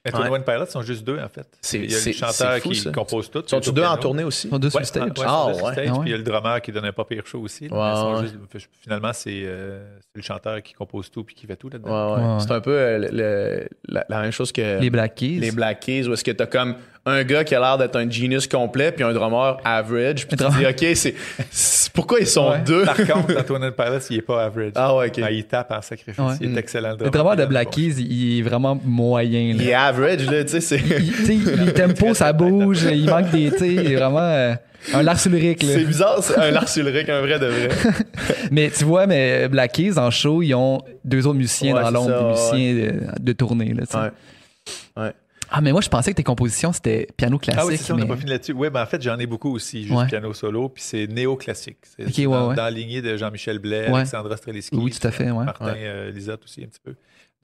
[0.05, 0.29] Mais Ouais.
[0.31, 1.47] 21 Pilots sont juste deux, en fait.
[1.61, 2.91] C'est- Il y a le chanteur fou, qui ça.
[2.91, 3.43] compose tout.
[3.47, 4.49] Sont-tu deux en tournée aussi?
[4.49, 5.03] Ils sont deux sur Ouais, stage.
[5.05, 5.73] ouais, ouais, Ah, ils sont deux sur ouais.
[5.75, 6.01] stage, Ah ouais.
[6.01, 7.69] Puis il y a le drummer qui donne un pas pire show aussi.
[7.69, 8.23] là.
[8.53, 12.15] Juste- finalement, c'est euh, c'est le chanteur qui compose tout puis qui fait tout là-dedans.
[12.15, 12.27] Ouais, ouais.
[12.29, 12.41] Ouais, ouais.
[12.41, 15.39] C'est un peu euh, le- le- la, la même chose que Les Black Keys.
[15.39, 18.09] les Black Keys, où est-ce que t'as comme un gars qui a l'air d'être un
[18.09, 20.27] genius complet, puis un drummer average.
[20.29, 21.15] Puis tu te dis, OK, c'est,
[21.51, 22.61] c'est- pourquoi ils sont Ouais.
[22.65, 22.85] deux?
[22.85, 24.73] Par contre, Antoine Pilots, il est pas average.
[24.77, 25.21] Ah ouais, OK.
[25.25, 26.17] Ah, il tape en sacrifice.
[26.19, 26.35] Ouais.
[26.41, 26.97] Il est excellent.
[26.99, 29.55] Le drummer de Black Keys, il est vraiment moyen.
[29.55, 29.63] là.
[29.63, 30.79] Il est average, là, tu sais, c'est...
[30.79, 33.51] Il- tu sais, les tempos, ça bouge, il manque des.
[33.51, 34.55] tu sais, Il est vraiment euh,
[34.95, 35.63] un Lars Ulrich.
[35.65, 35.69] là.
[35.75, 37.69] C'est bizarre, c'est un Lars Ulrich, un vrai de vrai.
[38.53, 41.91] Mais tu vois, mais Black Keys, en show, ils ont deux autres musiciens Ouais, dans
[41.91, 42.75] l'ombre, ça, des musiciens
[43.19, 43.73] de, de tournée.
[43.75, 43.99] Là, tu sais.
[43.99, 44.11] Ouais.
[45.05, 45.13] Ouais.
[45.55, 47.61] Ah, mais moi, je pensais que tes compositions, c'était piano classique.
[47.63, 48.53] Ah oui, c'est ça, on n'a mais- pas fini là-dessus.
[48.53, 50.07] Oui, ben en fait, j'en ai beaucoup aussi, juste Ouais.
[50.07, 51.79] piano solo, puis c'est néoclassique.
[51.83, 52.55] C'est Ok, ouais, dans, ouais.
[52.57, 53.97] dans la lignée de Jean-Michel Blais, Ouais.
[53.99, 54.77] Alexandra Streliski.
[54.77, 55.45] Oui, tout à fait, ouais.
[55.45, 55.83] Martin Ouais.
[55.85, 56.95] euh, Lisotte aussi, un petit peu.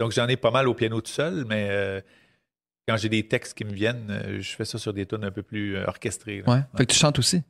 [0.00, 2.00] Donc, j'en ai pas mal au piano tout seul, mais euh,
[2.88, 5.30] quand j'ai des textes qui me viennent, euh, je fais ça sur des tunes un
[5.30, 6.42] peu plus euh, orchestrées.
[6.46, 6.52] là.
[6.52, 6.60] Ouais.
[6.76, 7.42] Fait que tu chantes aussi?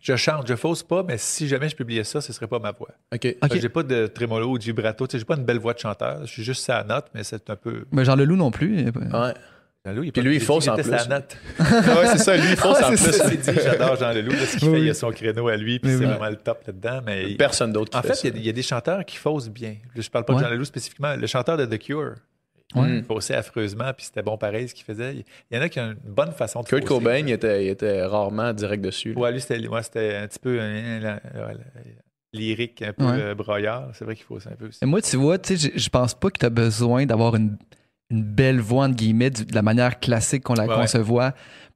[0.00, 2.70] Je chante, je fausse pas, mais si jamais je publiais ça, ce serait pas ma
[2.70, 2.88] voix.
[3.12, 3.16] OK.
[3.16, 3.22] Ok.
[3.22, 5.06] Fait que J'ai pas de trémolo ou de vibrato.
[5.08, 6.20] Tu sais, J'ai pas une belle voix de chanteur.
[6.24, 7.84] Je suis juste sa note, mais c'est un peu.
[7.90, 8.84] Mais Jean Leloup non plus.
[8.86, 9.34] Ouais.
[9.96, 10.84] Il est Puis lui, il fausse en plus.
[10.84, 11.36] sa note.
[11.60, 13.36] ouais, c'est ça, lui, il faut Ouais, en plus.
[13.36, 14.30] Dit, j'adore Jean Leloup.
[14.32, 16.10] là, Ce qu'il Oui, fait, il a son créneau à lui, puis Oui, c'est oui.
[16.10, 17.00] vraiment le top là-dedans.
[17.06, 19.16] Mais Personne d'autre qui en fait, il y, a- il y a des chanteurs qui
[19.16, 19.76] faussent bien.
[19.96, 20.40] Je parle pas Ouais.
[20.42, 21.14] de Jean Leloup spécifiquement.
[21.16, 22.14] Le chanteur de The Cure,
[22.74, 22.98] Ouais.
[22.98, 25.24] il faussait affreusement, puis c'était bon pareil ce qu'il faisait.
[25.50, 26.94] Il y en a qui ont une bonne façon de Kurt fausser.
[27.00, 29.14] Cobain, il était, il était rarement direct dessus.
[29.14, 29.20] là.
[29.20, 29.56] Ouais, lui, c'était
[30.16, 31.54] un petit peu euh, la- la-
[32.34, 33.20] lyrique, un peu Ouais.
[33.22, 33.88] euh, broyard.
[33.94, 34.80] C'est vrai qu'il fausse un peu aussi.
[34.82, 37.34] Et moi, tu vois, tu sais, je- je pense pas que tu as besoin d'avoir
[37.36, 37.56] une,
[38.10, 41.32] une belle voix, entre guillemets, de la manière classique qu'on la Ouais, concevoit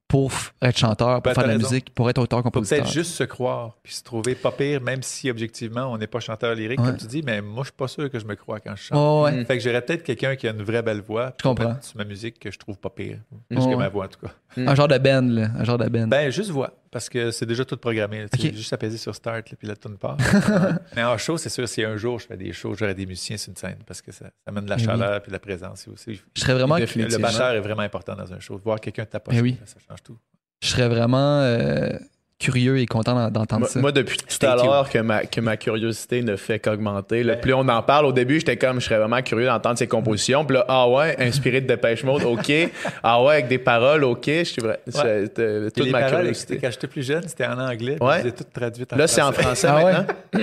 [0.08, 1.70] pour f- être chanteur, pour Ben, faire de la raison.
[1.70, 2.78] musique, pour être auteur-compositeur.
[2.80, 6.20] peut-être juste se croire, puis se trouver pas pire, même si objectivement on n'est pas
[6.20, 6.86] chanteur lyrique, Ouais.
[6.86, 8.82] comme tu dis, mais moi je suis pas sûr que je me crois quand je
[8.82, 8.98] chante.
[9.00, 9.32] Oh, ouais.
[9.32, 9.46] Mm.
[9.46, 11.74] Fait que j'aurais peut-être quelqu'un qui a une vraie belle voix Je comprends.
[11.74, 13.18] pour sur ma musique que je trouve pas pire.
[13.48, 13.76] Plus Oh, que ouais.
[13.76, 14.32] ma voix en tout cas.
[14.58, 15.48] Un genre de band, là.
[15.58, 16.08] Un genre de band.
[16.08, 18.20] Ben juste voix, parce que c'est déjà tout programmé.
[18.20, 18.28] là.
[18.28, 18.54] Tu.
[18.54, 20.18] Juste apaiser sur start, là, puis la tune part.
[20.94, 23.38] mais en show, c'est sûr, si un jour je fais des shows, j'aurai des musiciens
[23.38, 24.84] sur une scène, parce que ça, ça amène de la oui.
[24.84, 26.20] chaleur puis de la présence aussi.
[26.36, 28.60] je serais vraiment, Le batteur est vraiment important dans un show.
[28.62, 29.58] Voir quelqu'un oui.
[29.64, 30.18] ça change tout.
[30.62, 31.98] je serais vraiment euh,
[32.42, 33.80] curieux et content d'en- d'entendre Moi, ça.
[33.80, 37.22] moi, depuis tout à l'heure que ma, que ma curiosité ne fait qu'augmenter.
[37.22, 37.36] là.
[37.36, 40.44] Plus on en parle, au début, j'étais comme, je serais vraiment curieux d'entendre ses compositions.
[40.44, 42.52] Puis là, ah ouais, inspiré de Dépêche Mode, OK.
[43.02, 44.24] Ah ouais, avec des paroles, OK.
[44.26, 44.80] Je suis vrai.
[44.86, 46.58] C'était Puis toute les ma paroles, curiosité.
[46.58, 48.18] quand j'étais plus jeune, c'était en anglais, puis Ouais.
[48.18, 50.42] je les ai toutes traduites en Là, c'est en français Ah ouais?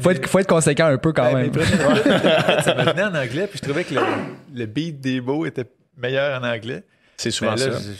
[0.00, 1.52] faut, être, faut être conséquent un peu quand même.
[1.52, 4.00] ça me venait en anglais, puis je trouvais que le,
[4.54, 6.82] le beat des mots était meilleur en anglais.
[7.22, 7.90] C'est Mais souvent là, ça.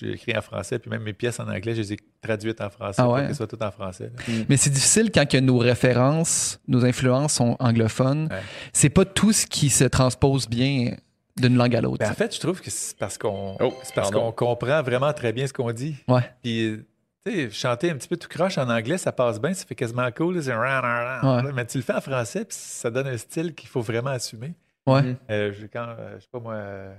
[0.00, 2.70] j'ai écrit en français, puis même mes pièces en anglais, je les ai traduites en
[2.70, 3.26] français Ah pour ouais?
[3.26, 4.10] qu'elles soient toutes en français.
[4.16, 4.34] là.
[4.48, 8.28] Mais c'est difficile quand que nos références, nos influences sont anglophones.
[8.30, 8.40] Ouais.
[8.72, 10.96] C'est pas tout ce qui se transpose bien
[11.36, 11.98] d'une langue à l'autre.
[12.04, 15.32] Ben, en fait, je trouve que c'est parce qu'on Oh, parce qu'on comprend vraiment très
[15.32, 15.96] bien ce qu'on dit.
[16.08, 16.22] Ouais.
[16.42, 16.78] Puis,
[17.24, 19.74] tu sais, chanter un petit peu tout croche en anglais, ça passe bien, ça fait
[19.74, 20.42] quasiment cool.
[20.42, 21.52] c'est Ouais.
[21.54, 24.54] Mais tu le fais en français, puis ça donne un style qu'il faut vraiment assumer.
[24.86, 25.14] Ouais.
[25.30, 26.92] Euh, je, quand, euh, je sais pas moi, euh,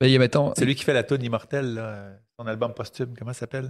[0.00, 3.40] Ben, mettons, c'est lui qui fait la tune Immortel, là, son album posthume, comment ça
[3.40, 3.66] s'appelle?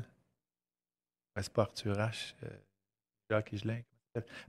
[1.37, 2.35] Ouais, c'est pas Arthur H.
[2.45, 2.49] euh,
[3.31, 3.81] Jacques Higelin.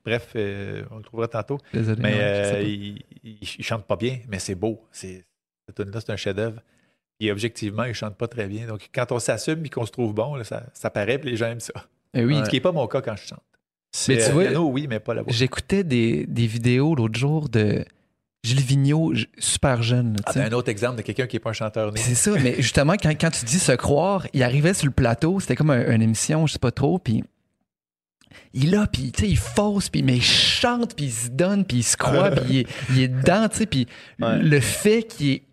[0.04, 1.60] Bref, euh, on le trouvera tantôt.
[1.74, 2.02] désolé.
[2.02, 4.84] Mais euh, il, il- il chante pas bien, mais c'est beau.
[4.92, 5.24] C'est,
[5.68, 6.62] cette tune-là, c'est un chef-d'œuvre.
[7.20, 8.66] Et objectivement, il chante pas très bien.
[8.66, 11.38] Donc, quand on s'assume et qu'on se trouve bon, là, ça, ça paraît, puis les
[11.38, 11.74] gens aiment ça.
[12.16, 12.42] Eh oui.
[12.44, 13.44] Ce qui n'est pas mon cas quand je chante.
[14.08, 15.32] Mais tu vois, piano, oui, mais pas la voix.
[15.32, 17.86] J'écoutais des, des vidéos l'autre jour de
[18.44, 20.16] Gilles Vigneault, super jeune.
[20.26, 22.00] Ah, ben, un autre exemple de quelqu'un qui n'est pas un chanteur né.
[22.00, 25.40] C'est ça, mais justement, quand, quand tu dis se croire, il arrivait sur le plateau,
[25.40, 27.24] c'était comme un- une émission, je sais pas trop, puis
[28.54, 31.30] il est là, puis tu sais, il fausse, puis mais il chante, puis il se
[31.30, 33.88] donne, puis il se croit, puis il est, il est dedans, tu sais, puis
[34.20, 34.40] Ouais.
[34.40, 35.44] le fait qu'il est,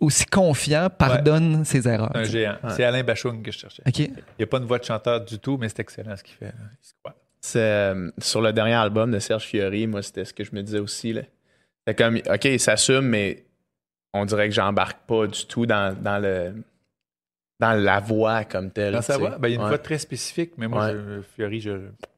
[0.00, 2.10] aussi confiant pardonne ses erreurs.
[2.14, 2.56] C'est un géant.
[2.64, 2.70] Ouais.
[2.76, 3.82] C'est Alain Bachung que je cherchais.
[3.86, 3.98] OK.
[3.98, 6.34] Il n'y a pas une voix de chanteur du tout, mais c'est excellent ce qu'il
[6.34, 6.46] fait.
[6.46, 6.52] là.
[6.82, 7.14] Il se croit.
[7.40, 10.62] C'est euh, sur le dernier album de Serge Fiori, moi, c'était ce que je me
[10.62, 11.12] disais aussi.
[11.12, 11.22] là.
[11.88, 13.44] C'est comme, OK, il s'assume, mais
[14.12, 16.52] on dirait que j'embarque pas du tout dans, dans le
[17.60, 18.92] dans la voix comme telle.
[18.92, 19.68] Dans sa voix, ben, il y a une Ouais.
[19.68, 20.92] voix très spécifique, mais moi, Ouais.
[20.92, 21.70] je, Fiori, je.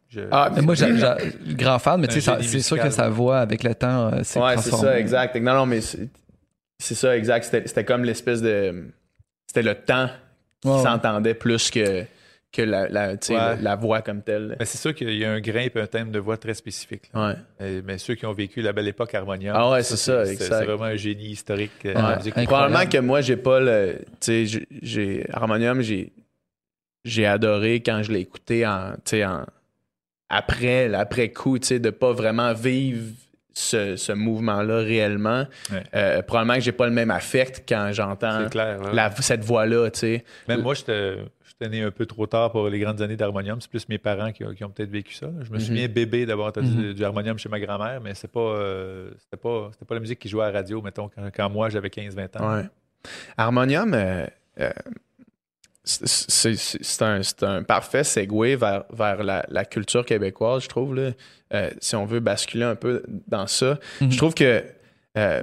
[0.08, 3.08] je- Ah, Mais moi, j'ai, j'ai- grand fan, mais tu sais, c'est sûr que sa
[3.08, 5.36] voix, avec le temps, euh, s'est Ouais, c'est ça, exact.
[5.36, 6.08] Non, non, mais c'est
[6.78, 7.44] c'est ça, exact.
[7.44, 8.88] C'était c'était comme l'espèce de.
[9.46, 10.08] C'était le temps
[10.60, 10.82] qui Ouais, ouais.
[10.82, 12.04] s'entendait plus que,
[12.52, 13.76] que la, la, Ouais.
[13.76, 14.56] voix comme telle.
[14.58, 17.10] Mais c'est sûr qu'il y a un grain et un thème de voix très spécifique.
[17.14, 17.34] Ouais.
[17.84, 19.54] Mais ceux qui ont vécu la belle époque harmonium.
[19.56, 21.94] Ah ouais, c'est ça, C'est vraiment un génie historique euh, Ouais.
[22.02, 22.38] de la musique.
[22.38, 22.72] Incroyable.
[22.72, 23.98] Probablement que moi, j'ai pas le.
[24.20, 25.26] Tu sais, j'ai-.
[25.32, 26.12] Harmonium, j'ai.
[27.04, 28.92] J'ai adoré quand je l'ai écouté en.
[29.04, 29.46] Tu sais, en.
[30.28, 33.04] Après, après coup, tu sais, de pas vraiment vivre
[33.52, 35.44] ce, ce mouvement-là réellement.
[35.72, 35.82] Ouais.
[35.94, 38.46] Euh, probablement que j'ai pas le même affect quand j'entends
[39.20, 40.24] cette voix-là, tu sais.
[40.46, 41.16] Même moi, j'étais
[41.60, 43.60] j'étais né un peu trop tard pour les grandes années d'harmonium.
[43.60, 45.26] C'est plus mes parents qui, ont- qui ont peut-être vécu ça.
[45.26, 45.32] là.
[45.42, 45.60] Je me Mhm.
[45.60, 46.82] souviens bébé d'avoir entendu Mhm.
[46.82, 50.00] du, du harmonium chez ma grand-mère, mais c'est pas, euh, c'était pas, c'était pas la
[50.00, 52.56] musique qui jouait à la radio, mettons, quand, quand moi j'avais 15-20 ans.
[52.56, 52.64] Ouais.
[53.36, 54.26] Harmonium, euh,
[54.60, 54.70] euh,
[55.84, 60.94] c'est- un, un parfait segue vers, vers la, la culture québécoise, je trouve.
[60.94, 61.10] Là.
[61.52, 64.12] Euh, si on veut basculer un peu dans ça, Mhm.
[64.12, 64.62] je trouve que
[65.18, 65.42] euh,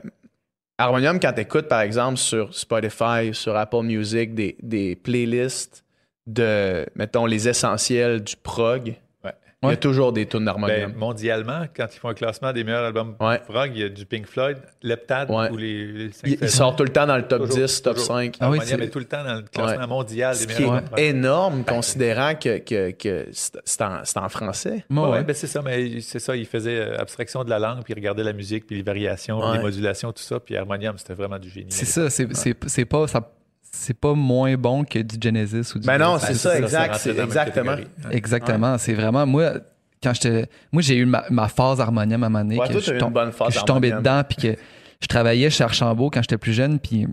[0.77, 5.84] Harmonium, quand tu écoutes, par exemple, sur Spotify, sur Apple Music, des, des playlists
[6.27, 9.31] de, mettons, les essentiels du prog, Ouais.
[9.63, 9.77] il y a Ouais.
[9.77, 10.91] toujours des tunes d'harmonium.
[10.91, 13.39] Ben, mondialement, quand ils font un classement des meilleurs albums Ouais.
[13.39, 15.49] prog, il y a du Pink Floyd, Leptad Ouais.
[15.49, 16.57] ou les, les cinq il, il faisans.
[16.57, 18.07] sort tout le temps dans le top Toujours, 10, top toujours.
[18.15, 18.35] 5.
[18.39, 20.77] Ah oui, est tout le temps dans le classement mondial Ce des qui meilleurs est
[20.77, 20.99] albums prog.
[20.99, 24.85] énorme, considérant que, que, que c'est en, en français.
[24.91, 25.23] Ouais.
[25.23, 27.95] ben c'est ça, mais c'est ça, il faisait euh, abstraction de la langue, puis il
[27.95, 31.39] regardait la musique, puis les variations, puis les modulations, tout ça, puis Harmonium, c'était vraiment
[31.39, 31.71] du génie.
[31.71, 33.31] C'est ça, c'est pas, ça-
[33.71, 36.95] c'est pas moins bon que du Genesis ou du Ben non, c'est ça, c'est exact,
[36.95, 37.73] c'est exactement.
[37.73, 37.88] Ouais.
[38.12, 38.77] Exactement.
[38.77, 39.53] C'est vraiment, moi,
[40.01, 40.47] quand j'étais.
[40.71, 42.86] Moi, j'ai eu ma, ma phase harmonium à un moment donné, Ouais, que, toi, je
[42.86, 44.56] suis que je tombé dedans, puis que
[45.01, 47.08] je travaillais chez Archambault quand j'étais plus jeune, puis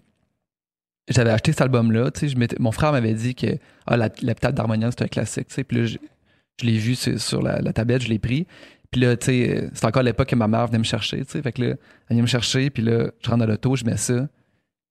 [1.08, 2.10] j'avais acheté cet album-là.
[2.10, 5.48] tu sais, Mon frère m'avait dit que ah, la, la table d'harmonium, c'est un classique.
[5.48, 5.98] tu sais, Puis là, je,
[6.60, 8.46] je l'ai vu sur, sur la, la tablette, je l'ai pris.
[8.90, 11.24] Puis là, tu sais, c'est encore l'époque que ma mère venait me chercher.
[11.24, 11.76] tu sais, Fait que là, elle
[12.10, 14.28] venait me chercher, puis là, je rentre dans l'auto, je mets ça.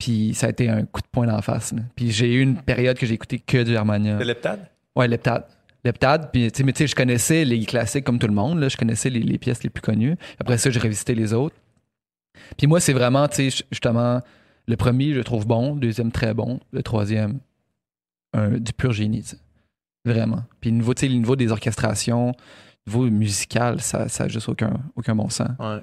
[0.03, 1.71] Puis ça a été un coup de poing d'en face.
[1.71, 1.81] là.
[1.95, 4.19] Puis j'ai eu une période que j'ai écouté que du harmonium.
[4.19, 4.67] C'est Leptad?
[4.97, 5.45] Ouais, Leptade.
[5.85, 8.59] Leptade, puis tu sais, mais tu sais, je connaissais les classiques comme tout le monde,
[8.59, 10.15] là, je connaissais les, les pièces les plus connues.
[10.39, 11.55] Après ça, j'ai revisité les autres.
[12.57, 14.19] Puis moi, c'est vraiment, tu sais, justement,
[14.67, 17.39] le premier, je le trouve bon, le deuxième, très bon, le troisième,
[18.33, 19.37] un, du pur génie, tu sais.
[20.05, 20.43] Vraiment.
[20.59, 22.33] Puis le niveau, tu sais, le niveau des orchestrations,
[22.85, 25.51] le niveau musical, ça ça a juste aucun, aucun bon sens.
[25.59, 25.79] Ouais.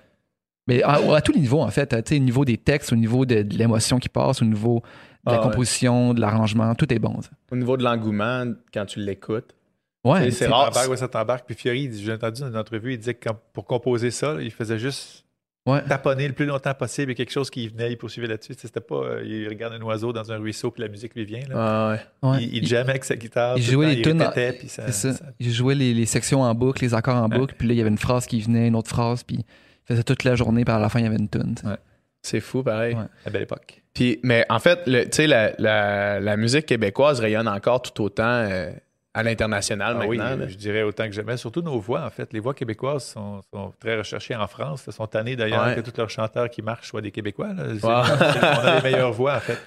[0.71, 3.27] Mais à, à tous les niveaux, en fait, sais, au niveau des textes, au niveau
[3.27, 4.83] de, de l'émotion qui passe, au niveau
[5.27, 5.51] de la Ah ouais.
[5.51, 7.21] composition, de l'arrangement, tout est bon.
[7.21, 7.29] ça.
[7.53, 9.55] Au niveau de l'engouement, quand tu l'écoutes.
[10.03, 10.73] Ouais, C'est- rare.
[10.89, 11.45] Ouais, ça t'embarque.
[11.47, 14.51] Puis Fiori, j'ai entendu dans une entrevue, il disait que quand- pour composer ça, il
[14.51, 15.27] faisait juste
[15.67, 15.83] ouais.
[15.85, 18.55] taponner le plus longtemps possible et quelque chose qui venait, il poursuivait là-dessus.
[18.57, 21.43] C'était pas, euh, il regarde un oiseau dans un ruisseau puis la musique lui vient.
[21.51, 21.99] là.
[22.23, 22.43] Ah ouais.
[22.45, 23.59] Il, il jammait avec sa guitare.
[23.59, 25.13] il le jouait temps, les tunes ça, ça.
[25.13, 27.77] ça- Il jouait les, les sections en boucle, les accords en boucle, puis là, il
[27.77, 29.45] y avait une phrase qui venait, une autre phrase, puis
[29.87, 31.55] faisait toute la journée, puis à la fin, il y avait une tune.
[31.65, 31.77] Ouais.
[32.23, 32.95] C'est fou, pareil.
[32.95, 33.05] Ouais.
[33.25, 33.83] la belle époque.
[33.95, 38.03] Puis, mais en fait, le- tu sais, la, la, la musique québécoise rayonne encore tout
[38.03, 38.71] autant euh,
[39.15, 40.37] à l'international Ah oui, maintenant.
[40.37, 40.49] là.
[40.49, 41.37] je dirais autant que jamais.
[41.37, 42.33] Surtout nos voix, en fait.
[42.33, 44.85] Les voix québécoises sont, sont très recherchées en France.
[44.87, 45.75] Elles sont tannées d'ailleurs Ouais.
[45.75, 47.53] que tous leurs chanteurs qui marchent soient des Québécois.
[47.55, 47.65] là.
[47.83, 49.59] On a les meilleures voix, en fait.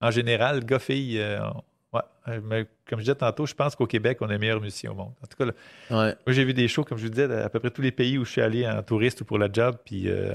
[0.00, 1.62] En général, gars, filles, euh, on-
[1.94, 2.00] ouais.
[2.28, 4.90] Euh, Mais comme je disais tantôt, je pense qu'au Québec, on est les meilleurs musiciens
[4.90, 5.12] au monde.
[5.22, 5.52] En tout cas, là,
[5.90, 6.14] Ouais.
[6.26, 8.18] moi, j'ai vu des shows, comme je vous disais, à peu près tous les pays
[8.18, 10.32] où je suis allé en touriste ou pour la job, puis euh,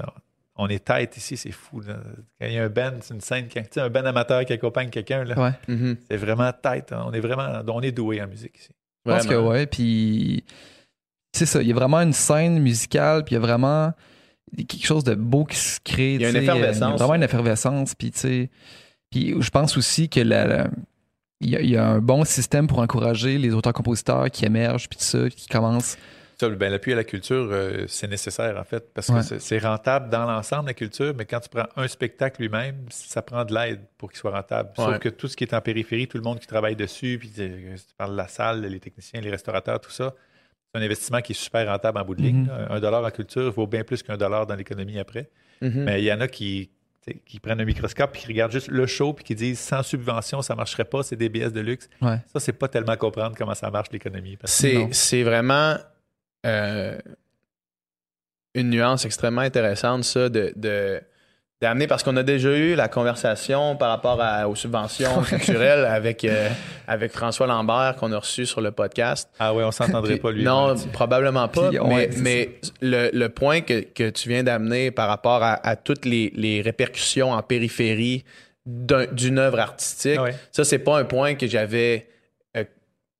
[0.55, 1.81] on est tête ici, c'est fou.
[1.81, 1.95] là.
[2.39, 4.43] Quand il y a un band, c'est une scène, quand, tu sais, un band amateur
[4.45, 5.51] qui accompagne quelqu'un, là, Ouais.
[5.73, 5.97] Mhm.
[6.09, 6.91] c'est vraiment tête.
[6.91, 7.03] hein.
[7.07, 8.69] On est vraiment, on est doué en musique ici.
[9.05, 10.43] Je pense que ouais, puis
[11.33, 13.93] c'est ça, il y a vraiment une scène musicale, puis il y a vraiment
[14.57, 16.15] quelque chose de beau qui se crée.
[16.15, 16.89] Il y a une effervescence.
[16.89, 18.49] Il y a vraiment une effervescence, puis tu sais,
[19.11, 20.67] puis je pense aussi que la, la-
[21.41, 24.89] il y, a, il y a un bon système pour encourager les auteurs-compositeurs qui émergent,
[24.89, 25.97] puis tout ça, qui commencent.
[26.39, 29.19] Ça, ben, l'appui à la culture, euh, c'est nécessaire, en fait, parce Ouais.
[29.29, 32.85] que c'est- rentable dans l'ensemble de la culture, mais quand tu prends un spectacle lui-même,
[32.89, 34.69] ça prend de l'aide pour qu'il soit rentable.
[34.75, 37.31] Sauf que tout ce qui est en périphérie, tout le monde qui travaille dessus, puis
[37.39, 40.13] euh, tu parles de la salle, les techniciens, les restaurateurs, tout ça,
[40.73, 42.43] c'est un investissement qui est super rentable en bout de ligne.
[42.43, 42.67] Mhm.
[42.69, 45.29] Un dollar en culture vaut bien plus qu'un dollar dans l'économie après.
[45.61, 45.83] Mhm.
[45.83, 46.69] Mais il y en a qui,
[47.25, 50.41] qui prennent un microscope puis qui regardent juste le show puis qui disent sans subvention,
[50.41, 51.89] ça marcherait pas, c'est des BS de luxe.
[52.01, 52.17] Ouais.
[52.31, 54.37] Ça, c'est pas tellement comprendre comment ça marche l'économie.
[54.91, 55.77] C'est, vraiment
[56.45, 56.97] euh,
[58.53, 61.01] une nuance extrêmement intéressante, ça, de, de-
[61.61, 66.23] d'amener, parce qu'on a déjà eu la conversation par rapport à- aux subventions culturelles avec,
[66.23, 66.47] euh,
[66.87, 69.29] avec François Lambert qu'on a reçu sur le podcast.
[69.39, 70.43] Ah ouais, on s'entendrait pas lui.
[70.43, 71.69] Non, probablement pas.
[71.69, 71.79] Puis,
[72.21, 72.49] mais
[72.81, 76.61] le, le point que, que tu viens d'amener par rapport à, à toutes les, les
[76.61, 78.23] répercussions en périphérie
[78.65, 80.35] d'un- d'une œuvre artistique, Ah ouais.
[80.53, 82.07] ça, c'est pas un point que j'avais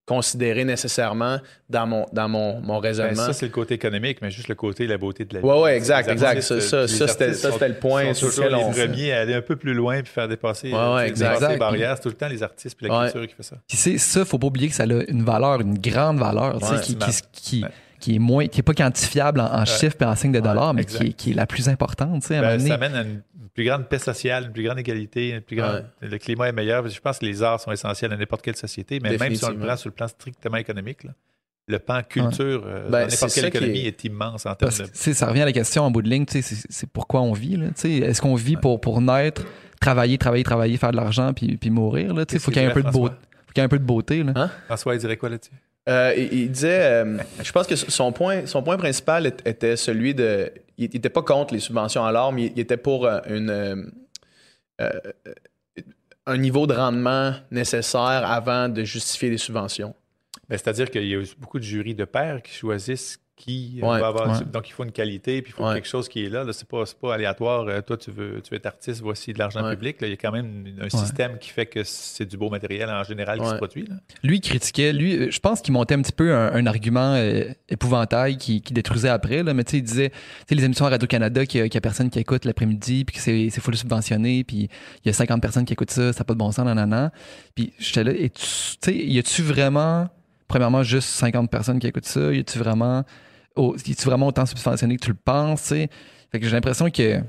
[0.10, 1.38] considéré nécessairement
[1.70, 3.16] dans mon, dans mon, mon Ben, raisonnement.
[3.28, 5.46] ça, c'est le côté économique, mais juste le côté la beauté de la vie.
[5.46, 6.42] Ouais, ouais, exact, exact.
[6.42, 9.42] Ça, ça, les ça, c'était- le point sont sur on- les premiers à aller un
[9.42, 11.48] peu plus loin puis faire dépasser, Ouais, euh, ouais, exact.
[11.48, 11.96] les barrières.
[11.98, 13.12] C'est tout le temps les artistes puis la Ouais.
[13.12, 13.58] culture qui fait ça.
[13.68, 16.66] Puis c'est ça, faut pas oublier que ça a une valeur, une grande valeur, tu
[16.66, 17.70] sais, Ouais, qui, qui, qui, Ouais.
[18.00, 20.74] qui est moins, qui est pas quantifiable en, en chiffres et en signes de dollars,
[20.74, 23.22] mais qui est, qui est la plus importante, Ben, ça amène à une
[23.60, 26.88] plus grande paix sociale, une plus grande égalité, une plus grande, le climat est meilleur.
[26.88, 29.50] Je pense que les arts sont essentiels à n'importe quelle société, mais même si on
[29.50, 31.12] le prend sur le plan strictement économique, là,
[31.68, 34.04] le pan culture euh, Ben, n'importe quelle économie est- est...
[34.06, 35.14] immense en termes Parce de...
[35.14, 37.60] ça revient à la question en bout de ligne, c'est pourquoi on vit.
[37.84, 39.44] Est-ce qu'on vit pour, pour naître,
[39.82, 42.74] travailler, travailler, travailler, faire de l'argent, puis, puis mourir, là, faut qu'il y ait un
[42.74, 43.16] peu de beauté.
[43.46, 44.32] Faut qu'il y ait un peu de beauté, là.
[44.36, 44.52] Hein?
[44.68, 45.52] François, il dirait quoi là-dessus?
[45.90, 50.14] Euh, il, il disait, euh, je pense que son point, son point principal était celui
[50.14, 50.50] de,
[50.80, 53.84] il n'était pas contre les subventions à l'art, mais il était pour euh, euh,
[54.80, 54.90] euh,
[56.26, 59.94] un niveau de rendement nécessaire avant de justifier des subventions.
[60.48, 64.00] Ben, C'est-à-dire qu'il y a beaucoup de jurys de pairs qui choisissent qui euh, Ouais,
[64.00, 64.30] va avoir.
[64.40, 64.46] ouais.
[64.52, 65.74] Donc, il faut une qualité, puis il faut Ouais.
[65.76, 66.44] quelque chose qui est là.
[66.44, 66.54] là.
[66.54, 67.66] C'est pas, pas aléatoire.
[67.68, 70.00] Euh, toi, tu veux, tu veux être artiste, voici de l'argent public.
[70.02, 70.08] Là.
[70.08, 73.04] Il y a quand même un système qui fait que c'est du beau matériel en
[73.04, 73.86] général qui se produit.
[73.88, 73.96] là.
[74.24, 74.94] Lui, il critiquait.
[74.94, 78.62] Lui, euh, je pense qu'il montait un petit peu un, un argument euh, épouvantail qui,
[78.62, 79.42] qui détruisait après.
[79.42, 79.54] Là.
[79.54, 80.16] Mais tu sais, il disait, tu
[80.50, 83.50] sais, les émissions à Radio-Canada, qu'il n'y a, personne qui écoute l'après-midi, puis que c'est,
[83.62, 84.70] full subventionné, puis
[85.04, 87.12] il y a 50 personnes qui écoutent ça, ça n'a pas de bon sens, nanana.
[87.56, 88.42] Puis j'étais là, et tu
[88.82, 90.08] tu sais, y a-tu vraiment,
[90.48, 92.34] premièrement, juste 50 personnes qui écoutent ça?
[92.34, 93.04] Y a-tu vraiment,
[93.56, 95.70] oh, y a-tu vraiment autant subventionné que tu le penses?
[95.70, 95.90] Fait
[96.40, 97.22] que j'ai l'impression que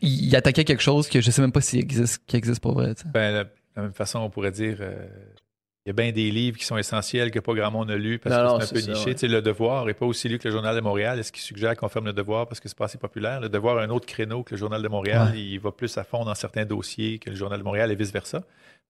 [0.00, 2.74] il il attaquait quelque chose que je sais même pas s'il existe, qui existe pour
[2.74, 2.94] vrai.
[3.12, 5.06] Ben, la- de la même façon, on pourrait dire euh,
[5.84, 8.18] il y a bien des livres qui sont essentiels que pas grand monde a lu
[8.18, 9.04] parce Non, que c'est un peu ça, niché.
[9.06, 9.14] ouais.
[9.14, 11.18] Tu sais, Le Devoir n'est pas aussi lu que le Journal de Montréal.
[11.18, 13.40] Est-ce qu'il suggère qu'on ferme le Devoir parce que c'est pas assez populaire?
[13.40, 15.32] Le Devoir a un autre créneau que le Journal de Montréal.
[15.32, 15.40] Ouais.
[15.40, 18.42] Il va plus à fond dans certains dossiers que le Journal de Montréal et vice-versa.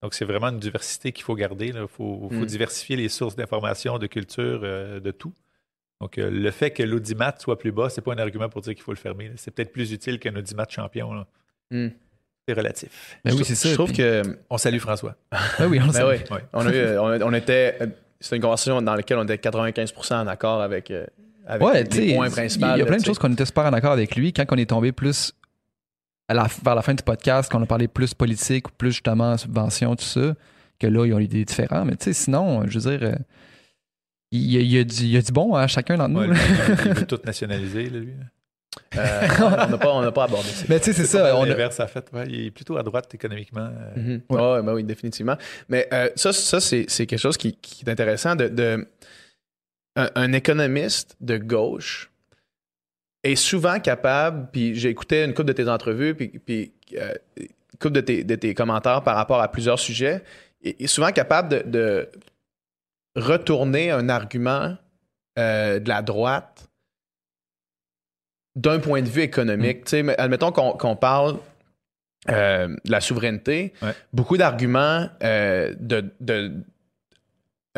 [0.03, 1.68] Donc, c'est vraiment une diversité qu'il faut garder.
[1.68, 2.45] Il faut, faut Mm.
[2.47, 5.33] diversifier les sources d'information, de culture, euh, de tout.
[6.03, 8.75] Donc, euh, le fait que l'audimat soit plus bas, c'est pas un argument pour dire
[8.75, 9.29] qu'il faut le fermer.
[9.29, 9.35] là.
[9.37, 11.15] C'est peut-être plus utile qu'un audimat champion.
[11.15, 11.27] là.
[11.71, 11.89] Mm.
[12.49, 13.19] C'est relatif.
[13.25, 13.69] Ben oui, c'est ça.
[13.69, 15.15] Je trouve puis- que On salue François.
[15.31, 16.03] Ben oui, on le Ben sait.
[16.05, 16.17] oui.
[16.37, 16.43] Ouais.
[16.53, 17.79] on, a eu- on, on était.
[18.21, 21.07] C'était une conversation dans laquelle on était 95% en accord avec, euh,
[21.47, 22.67] avec Ouais, les tu sais, points il principaux.
[22.67, 24.33] y a plein de choses qu'on était super en accord avec lui.
[24.33, 25.33] Quand on est tombé plus
[26.29, 29.37] à la, vers la fin du podcast, qu'on a parlé plus politique, ou plus justement
[29.37, 30.35] subvention, tout ça,
[30.81, 31.85] que là, ils ont eu des différents.
[31.85, 33.15] Mais tu sais, sinon, je veux dire, euh,
[34.33, 36.18] il y, a, il y a du, il y a du bon à chacun d'entre
[36.18, 36.33] Ouais, nous.
[36.33, 36.64] lui, là.
[36.87, 38.12] il veut tout nationaliser, là, lui.
[38.97, 40.64] Euh, on n'a pas, abordé ça.
[40.68, 41.37] Mais tu sais, c'est ça.
[41.37, 42.07] On a- en fait.
[42.12, 43.68] Ouais, il est plutôt à droite économiquement.
[43.70, 44.22] euh, Mhm.
[44.30, 44.37] Ouais.
[44.41, 45.37] Ouais, ouais, ben oui, définitivement.
[45.68, 48.35] Mais euh, ça, ça c'est, quelque chose qui, qui est intéressant.
[48.35, 48.87] De, de-
[49.97, 52.11] un, un économiste de gauche
[53.24, 57.47] est souvent capable, puis j'ai écouté une couple de tes entrevues, puis, puis euh, une
[57.78, 60.22] couple de tes, de tes commentaires par rapport à plusieurs sujets,
[60.64, 62.09] est, est souvent capable de, de
[63.17, 64.77] retourner un argument
[65.39, 66.69] euh, de la droite
[68.57, 69.91] d'un point de vue économique.
[69.93, 71.37] Mais admettons qu'on, qu'on parle
[72.31, 73.95] euh, de la souveraineté, Ouais.
[74.13, 76.53] beaucoup d'arguments euh, de, de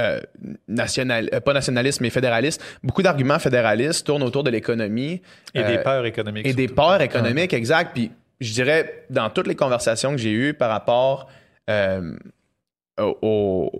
[0.01, 0.21] euh,
[0.67, 5.23] national, euh, pas nationalistes, mais fédéralistes, beaucoup d'arguments fédéralistes tournent autour de l'économie
[5.55, 6.47] Et Euh, des peurs économiques.
[6.47, 7.93] et des peurs économiques, exact.
[7.95, 8.11] Puis
[8.41, 11.31] je dirais, dans toutes les conversations que j'ai eues par rapport
[12.99, 13.71] au,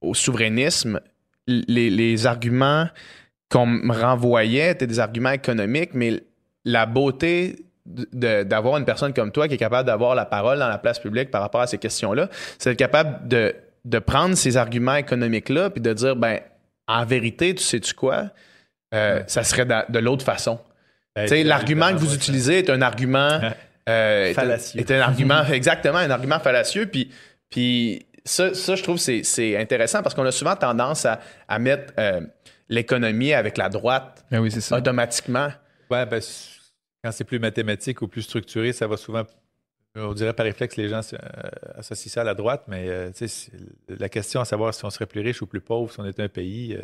[0.00, 1.00] au- souverainisme,
[1.46, 2.88] les, les arguments
[3.50, 6.22] qu'on me renvoyait étaient des arguments économiques, mais
[6.64, 10.76] la beauté d'avoir une personne comme toi qui est capable d'avoir la parole dans la
[10.76, 12.28] place publique par rapport à ces questions-là,
[12.58, 13.54] c'est d'être capable de,
[13.86, 16.40] de prendre ces arguments économiques-là puis de dire, ben,
[16.86, 18.30] en vérité, tu sais-tu quoi?
[18.94, 19.24] Euh, Ouais.
[19.26, 20.58] Ça serait de, de l'autre façon.
[21.16, 23.40] Ben, l'argument que vous utilisez est un argument
[23.88, 24.80] euh, est un- Fallacieux.
[24.80, 26.86] Est un argument exactement un argument fallacieux.
[26.86, 27.10] Puis,
[27.50, 31.20] puis ça, ça, je trouve que c'est- c'est intéressant parce qu'on a souvent tendance à,
[31.48, 32.20] à mettre euh,
[32.68, 34.76] l'économie avec la droite Ben oui, c'est ça.
[34.78, 35.48] automatiquement.
[35.90, 36.20] Ouais, ben,
[37.02, 39.22] quand c'est plus mathématique ou plus structuré, ça va souvent,
[39.94, 41.18] on dirait par réflexe, les gens euh,
[41.76, 44.84] associent ça à la droite, mais euh, tu sais, c'est- la question à savoir si
[44.84, 46.82] on serait plus riche ou plus pauvre, si on était un pays, euh,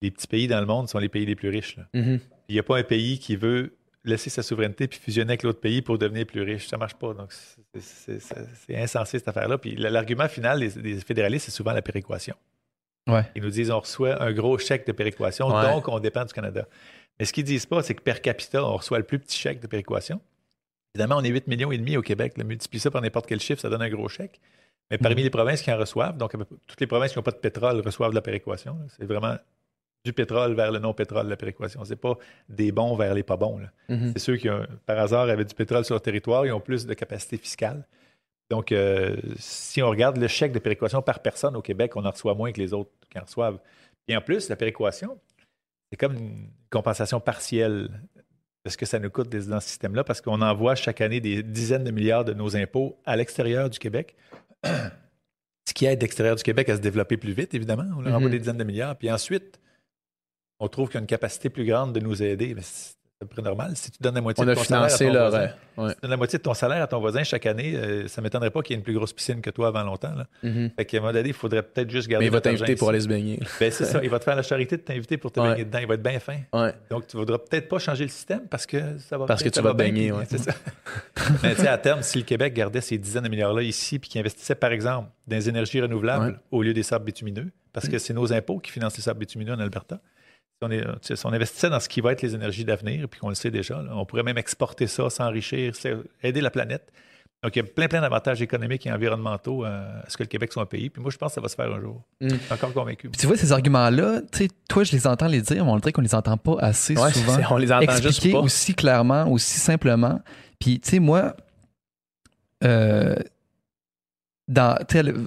[0.00, 1.76] les petits pays dans le monde sont les pays les plus riches.
[1.76, 1.84] là.
[1.94, 3.74] Il n'y a pas un pays qui veut
[4.04, 6.66] laisser sa souveraineté puis fusionner avec l'autre pays pour devenir plus riche.
[6.68, 7.14] Ça marche pas.
[7.14, 7.32] Donc,
[7.78, 9.58] c'est- insensé cette affaire-là.
[9.58, 12.34] Puis l'argument final des, des fédéralistes, c'est souvent la péréquation.
[13.08, 13.22] Ouais.
[13.34, 15.62] Ils nous disent on reçoit un gros chèque de péréquation, Ouais.
[15.62, 16.66] donc on dépend du Canada.
[17.18, 19.60] Mais ce qu'ils disent pas, c'est que per capita, on reçoit le plus petit chèque
[19.60, 20.20] de péréquation.
[20.94, 22.34] Évidemment, on est 8 millions et demi au Québec.
[22.36, 24.40] Le multiplie ça par n'importe quel chiffre, ça donne un gros chèque.
[24.90, 26.32] Mais parmi les provinces qui en reçoivent, donc
[26.66, 28.78] toutes les provinces qui n'ont pas de pétrole reçoivent de la péréquation.
[28.96, 29.36] C'est vraiment
[30.04, 31.84] du pétrole vers le non-pétrole, la péréquation.
[31.84, 32.16] C'est pas
[32.48, 33.60] des bons vers les pas bons.
[33.88, 34.12] Mhm.
[34.14, 36.86] C'est ceux qui, ont, par hasard, avaient du pétrole sur leur territoire, ils ont plus
[36.86, 37.86] de capacité fiscale.
[38.50, 42.10] Donc, euh, si on regarde le chèque de péréquation par personne au Québec, on en
[42.10, 43.58] reçoit moins que les autres qui en reçoivent.
[44.08, 45.18] Et en plus, la péréquation,
[45.90, 47.88] c'est comme une compensation partielle
[48.64, 51.20] de ce que ça nous coûte d'être dans ce système-là, parce qu'on envoie chaque année
[51.20, 54.16] des dizaines de milliards de nos impôts à l'extérieur du Québec.
[55.68, 57.84] Ce qui aide l'extérieur du Québec à se développer plus vite, évidemment.
[57.96, 58.32] On leur envoie Mhm.
[58.32, 58.96] des dizaines de milliards.
[58.96, 59.60] Puis ensuite,
[60.62, 62.54] on trouve qu'il y a une capacité plus grande de nous aider.
[62.54, 63.72] Mais c'est à peu près normal.
[63.76, 65.30] Si tu donnes la moitié On de ton salaire à ton leur.
[65.30, 65.46] voisin,
[65.78, 65.88] ouais.
[65.90, 68.20] si tu donnes la moitié de ton salaire à ton voisin chaque année, euh, ça
[68.20, 70.12] ne m'étonnerait pas qu'il y ait une plus grosse piscine que toi avant longtemps.
[70.14, 70.26] Là.
[70.42, 70.70] Mhm.
[70.76, 72.88] Fait qu'à un moment donné, il faudrait peut-être juste garder Mais il va t'inviter pour
[72.88, 73.38] aller se baigner.
[73.60, 74.00] Ben, c'est ça.
[74.02, 75.50] Il va te faire la charité de t'inviter pour te Ouais.
[75.50, 75.78] baigner dedans.
[75.78, 76.38] Il va être bien fin.
[76.52, 76.74] Ouais.
[76.90, 79.48] Donc, tu ne voudras peut-être pas changer le système parce que ça va Parce que
[79.50, 80.24] tu vas te baigner, ouais.
[80.28, 80.52] c'est ça.
[81.44, 84.10] Mais tu sais, à terme, si le Québec gardait ces dizaines de milliards-là ici puis
[84.10, 87.98] qu'il investissait, par exemple, dans les énergies renouvelables au lieu des sables bitumineux, parce que
[87.98, 90.00] c'est nos impôts qui financent les sables bitumineux en Alberta.
[90.62, 90.84] On, est-
[91.16, 93.50] si on investissait dans ce qui va être les énergies d'avenir, puis qu'on le sait
[93.50, 95.72] déjà, là, on pourrait même exporter ça, s'enrichir,
[96.22, 96.92] aider la planète.
[97.42, 100.52] Donc, il y a plein, plein d'avantages économiques et environnementaux à ce que le Québec
[100.52, 100.90] soit un pays.
[100.90, 102.00] Puis moi, je pense que ça va se faire un jour.
[102.20, 102.28] Mm.
[102.28, 103.08] Je suis encore convaincu.
[103.08, 105.76] Puis tu vois, ces arguments-là, tu sais, toi, je les entends les dire, mais on
[105.78, 107.36] dirait qu'on les entend pas assez Ouais, souvent.
[107.50, 108.38] on les entend juste Expliquer pas.
[108.38, 110.20] aussi clairement, aussi simplement.
[110.60, 111.34] Puis, tu sais, moi,
[112.62, 113.16] euh,
[114.46, 114.76] dans,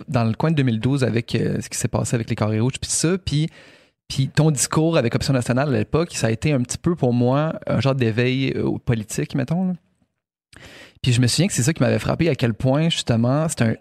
[0.08, 2.80] dans le coin de 2012, avec euh, ce qui s'est passé avec les carrés rouges,
[2.80, 3.50] puis ça, puis,
[4.08, 7.14] puis ton discours avec Option nationale à l'époque, ça a été un petit peu pour
[7.14, 9.68] moi un genre d'éveil euh, politique, mettons.
[9.70, 9.74] là.
[11.02, 13.62] Puis je me souviens que c'est ça qui m'avait frappé, à quel point, justement, c'est
[13.64, 13.74] un,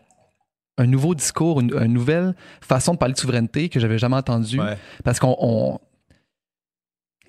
[0.79, 4.61] un nouveau discours, une, une nouvelle façon de parler de souveraineté que j'avais jamais entendue.
[4.61, 4.77] Ouais.
[5.05, 5.37] Parce qu'on.
[5.39, 5.79] on-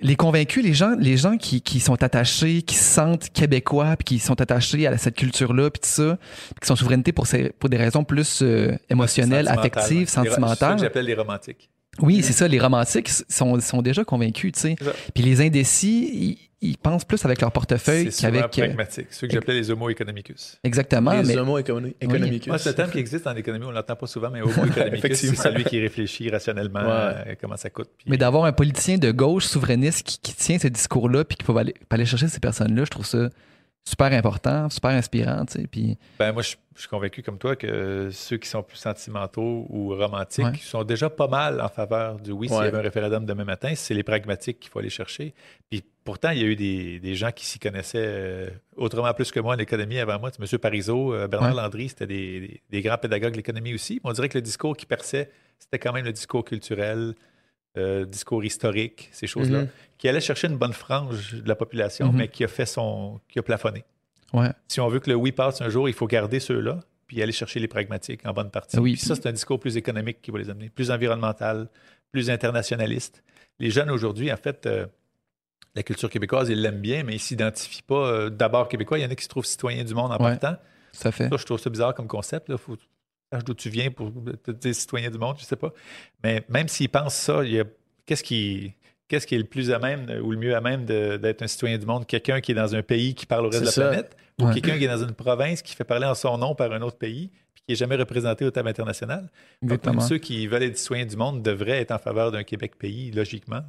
[0.02, 4.04] Les convaincus, les gens, les gens qui, qui sont attachés, qui se sentent québécois, puis
[4.04, 7.50] qui sont attachés à cette culture-là, puis tout ça, puis qui sont souveraineté pour, ces-
[7.52, 10.00] pour des raisons plus euh, émotionnelles, affectives, ouais.
[10.00, 10.80] Les- C'est ça que sentimentales.
[10.80, 11.70] j'appelle les romantiques.
[12.02, 14.76] Oui, c'est ça, les romantiques sont, sont déjà convaincus, tu sais.
[14.80, 15.12] C'est.
[15.14, 16.10] Puis les indécis,
[16.62, 18.44] ils, ils pensent plus avec leur portefeuille C'est qu'avec.
[18.44, 19.08] euh, pragmatique.
[19.12, 20.58] Ceux que j'appelais les homo economicus.
[20.64, 22.48] exactement, les mais homo économiques.
[22.48, 24.66] Moi, c'est un terme qui existe en économie, on ne l'entend pas souvent, mais homo
[24.66, 26.88] economicus, c'est celui qui réfléchit rationnellement Ouais.
[27.28, 27.90] euh, comment ça coûte.
[27.98, 31.44] Puis- Mais d'avoir un politicien de gauche souverainiste qui, qui tient ce discours-là puis qui
[31.44, 33.30] peut aller, peut aller chercher ces personnes-là, je trouve ça
[33.88, 35.68] super important, super inspirant, tu sais.
[35.68, 39.68] Puis, Ben, moi, je, je suis convaincu comme toi que ceux qui sont plus sentimentaux
[39.70, 40.58] ou romantiques Ouais.
[40.60, 43.74] sont déjà pas mal en faveur du oui s'il y avait un référendum demain matin.
[43.76, 45.34] C'est les pragmatiques qu'il faut aller chercher.
[45.70, 49.32] Puis pourtant, il y a eu des, des gens qui s'y connaissaient euh, autrement plus
[49.32, 50.32] que moi en économie avant moi.
[50.40, 50.58] M.
[50.58, 51.62] Parizeau, euh, Bernard Ouais.
[51.62, 54.02] Landry, c'était des, des- des grands pédagogues de l'économie aussi.
[54.04, 55.30] Mais on dirait que le discours qui perçait,
[55.60, 57.14] c'était quand même le discours culturel,
[57.78, 59.68] euh, discours historique, ces choses-là, Mhm.
[59.98, 62.18] qui allait chercher une bonne frange de la population, Mhm.
[62.18, 63.20] mais qui a fait son.
[63.28, 63.84] qui a plafonné
[64.34, 64.50] ouais.
[64.68, 67.32] si on veut que le oui passe un jour, il faut garder ceux-là, puis aller
[67.32, 68.80] chercher les pragmatiques en bonne partie.
[68.80, 71.70] Oui, Puis ça, c'est un discours plus économique qui va les amener, plus environnemental,
[72.12, 73.24] plus internationaliste.
[73.60, 74.86] Les jeunes aujourd'hui, en fait, euh,
[75.76, 78.98] la culture québécoise, ils l'aiment bien, mais ils ne s'identifient pas euh, d'abord québécois.
[78.98, 80.38] Il y en a qui se trouvent citoyens du monde en Ouais.
[80.38, 80.58] partant.
[81.04, 81.28] À fait.
[81.30, 82.48] Ça, je trouve ça bizarre comme concept.
[82.50, 82.88] Il faut sache
[83.46, 84.12] d'où tu viens pour
[84.44, 85.74] te dire citoyen du monde, je sais pas.
[86.24, 87.64] Mais même s'ils pensent ça, il y a
[88.06, 88.74] qu'est-ce qui
[89.08, 91.78] qu'est-ce qui est le plus à même ou le mieux à même d'être un citoyen
[91.78, 93.88] du monde, quelqu'un qui est dans un pays qui parle au reste de la ça.
[93.90, 94.54] planète, ou Ouais.
[94.54, 96.98] quelqu'un qui est dans une province qui fait parler en son nom par un autre
[96.98, 99.30] pays, puis qui n'est jamais représenté au table international.
[99.62, 102.78] Donc, même ceux qui veulent être citoyens du monde devraient être en faveur d'un Québec
[102.78, 103.62] pays, logiquement.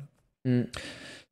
[0.45, 0.63] Mm.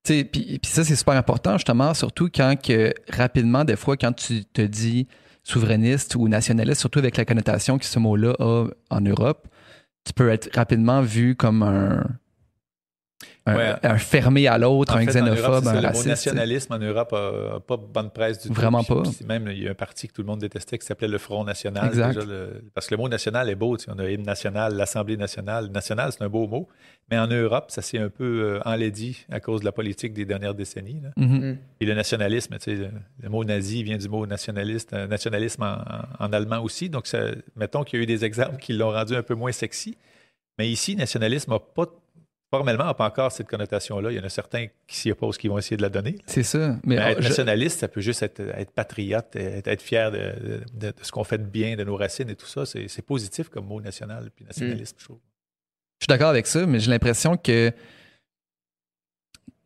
[0.05, 4.61] Puis ça, c'est super important, justement, surtout quand que, rapidement, des fois, quand tu te
[4.61, 5.09] dis
[5.45, 9.47] souverainiste ou nationaliste, surtout avec la connotation que ce mot-là a en Europe,
[10.05, 12.05] tu peux être rapidement vu comme un,
[13.47, 13.75] un, Ouais.
[13.83, 17.61] un fermé à l'autre, un fait, Europe, xénophobe, ça, un le nationalisme en Europe n'a
[17.61, 18.55] pas bonne presse du tout.
[18.55, 19.03] Vraiment Puis- pas.
[19.03, 21.19] puis même, il y a un parti que tout le monde détestait qui s'appelait le
[21.19, 21.87] Front National.
[21.89, 22.15] Exact.
[22.15, 23.77] déjà, le- parce que le mot national est beau.
[23.77, 25.69] tu sais, On a hymne national, l'Assemblée nationale.
[25.71, 26.69] National, c'est un beau mot.
[27.11, 30.25] Mais en Europe, ça s'est un peu euh, enlaidi à cause de la politique des
[30.25, 31.03] dernières décennies.
[31.03, 31.11] là.
[31.19, 31.59] Mhm.
[31.81, 32.89] Et le nationalisme, tu sais, le,
[33.23, 35.75] le mot nazi vient du mot nationaliste, euh, nationalisme en,
[36.23, 36.89] en- en allemand aussi.
[36.89, 39.53] Donc, ça- mettons qu'il y a eu des exemples qui l'ont rendu un peu moins
[39.53, 39.99] sexy.
[40.59, 41.85] Mais ici, nationalisme n'a pas,
[42.59, 44.11] formellement, n'a pas encore cette connotation-là.
[44.11, 46.17] Il y en a certains qui s'y opposent, qui vont essayer de la donner.
[46.27, 46.77] C'est ça.
[46.85, 50.19] Mais, Mais être je- nationaliste, ça peut juste être, être patriote, être, être fier de,
[50.19, 52.65] de- de- de ce qu'on fait de bien, de nos racines et tout ça.
[52.67, 55.19] C'est positif comme mot national puis nationalisme, je trouve.
[56.01, 57.73] Je suis d'accord avec ça, mais j'ai l'impression que,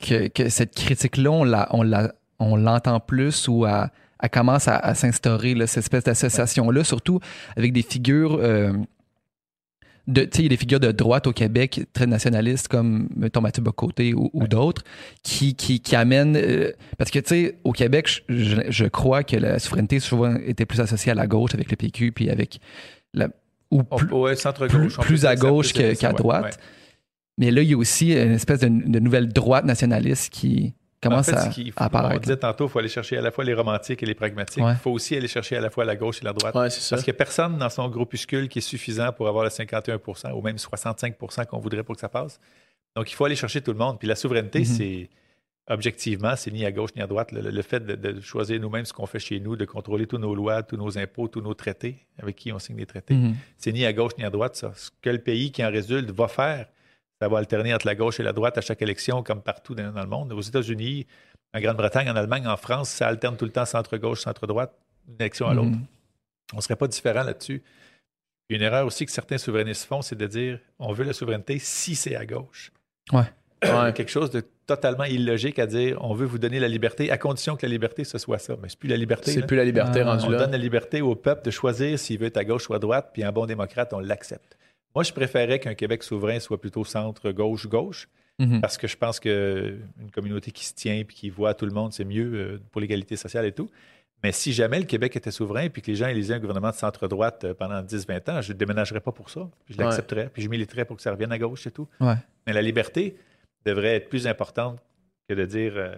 [0.00, 4.68] que, que cette critique-là, on la- on la- on l'entend plus ou à- elle commence
[4.68, 7.20] à, à s'instaurer, cette espèce d'association-là, surtout
[7.56, 8.38] avec des figures.
[8.40, 8.72] euh,
[10.08, 13.62] de, il y a des figures de droite au Québec très nationalistes comme, mettons, Mathieu
[13.62, 14.82] Bocoté ou, ou d'autres,
[15.22, 16.36] qui, qui, qui amènent.
[16.36, 20.66] euh, parce que, tu sais, au Québec, je, je- crois que la souveraineté souvent était
[20.66, 22.58] plus associée à la gauche avec le PQ, puis avec.
[23.14, 23.28] La,
[23.70, 24.34] ou plus- ouais,
[25.26, 26.44] à gauche qu'à droite.
[26.44, 26.50] ouais.
[27.36, 31.28] mais là, il y a aussi une espèce de, de nouvelle droite nationaliste qui commence
[31.28, 33.54] en fait, à, faut- On disait tantôt, il faut aller chercher à la fois les
[33.54, 34.62] romantiques et les pragmatiques.
[34.64, 34.72] Ouais.
[34.72, 36.54] Il faut aussi aller chercher à la fois la gauche et la droite.
[36.54, 36.96] Ouais, c'est ça.
[36.96, 40.32] Parce qu'il n'y a personne dans son groupuscule qui est suffisant pour avoir le 51%
[40.32, 42.40] ou même 65% qu'on voudrait pour que ça passe.
[42.96, 43.98] Donc, il faut aller chercher tout le monde.
[43.98, 44.64] Puis la souveraineté, Mhm.
[44.64, 45.10] c'est
[45.70, 47.30] objectivement, c'est ni à gauche ni à droite.
[47.32, 50.18] Le, le fait de, de choisir nous-mêmes ce qu'on fait chez nous, de contrôler tous
[50.18, 53.34] nos lois, tous nos impôts, tous nos traités, avec qui on signe des traités, Mhm.
[53.58, 54.72] c'est ni à gauche ni à droite, ça.
[54.76, 56.66] Ce que le pays qui en résulte va faire,
[57.20, 59.92] ça va alterner entre la gauche et la droite à chaque élection, comme partout dans,
[59.92, 60.32] dans le monde.
[60.32, 61.06] Aux États-Unis,
[61.54, 64.72] en Grande-Bretagne, en Allemagne, en France, ça alterne tout le temps centre-gauche, centre-droite,
[65.06, 65.70] d'une élection à l'autre.
[65.70, 65.84] Mhm.
[66.54, 67.62] On ne serait pas différent là-dessus.
[68.50, 71.94] Une erreur aussi que certains souverainistes font, c'est de dire on veut la souveraineté si
[71.94, 72.72] c'est à gauche.
[73.12, 73.20] Ouais.
[73.62, 73.92] Ouais.
[73.92, 77.56] Quelque chose de totalement illogique à dire on veut vous donner la liberté à condition
[77.56, 78.56] que la liberté ce soit ça.
[78.62, 79.32] Mais c'est plus la liberté.
[79.32, 80.38] C'est plus la liberté Ah, rendue On là.
[80.38, 83.10] donne la liberté au peuple de choisir s'il veut être à gauche ou à droite,
[83.12, 84.56] puis en bon démocrate, on l'accepte.
[84.94, 88.08] Moi, je préférais qu'un Québec souverain soit plutôt centre-gauche-gauche,
[88.40, 88.60] Mhm.
[88.60, 91.92] parce que je pense qu'une communauté qui se tient puis qui voit tout le monde,
[91.92, 93.68] c'est mieux euh, pour l'égalité sociale et tout.
[94.22, 96.74] Mais si jamais le Québec était souverain puis que les gens élisaient un gouvernement de
[96.76, 99.48] centre-droite euh, pendant 10-20 ans, je ne déménagerais pas pour ça.
[99.68, 101.88] Je l'accepterais, puis je militerais pour que ça revienne à gauche, et tout.
[102.00, 102.14] Ouais.
[102.46, 103.16] Mais la liberté
[103.66, 104.78] devrait être plus importante
[105.28, 105.94] que de dire euh,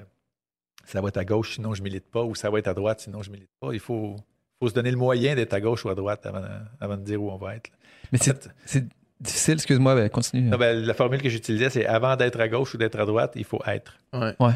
[0.86, 3.00] ça va être à gauche, sinon je milite pas, ou ça va être à droite,
[3.00, 3.72] sinon je milite pas.
[3.74, 4.16] Il faut,
[4.58, 6.42] faut se donner le moyen d'être à gauche ou à droite avant,
[6.80, 7.68] avant de dire où on va être.
[7.70, 7.76] là.
[8.12, 8.86] Mais c'est
[9.20, 10.48] difficile, excuse-moi, ben, continue.
[10.48, 13.32] non, ben, la formule que j'utilisais, c'est avant d'être à gauche ou d'être à droite,
[13.36, 13.96] il faut être.
[14.12, 14.34] Ouais.
[14.40, 14.52] Ouais.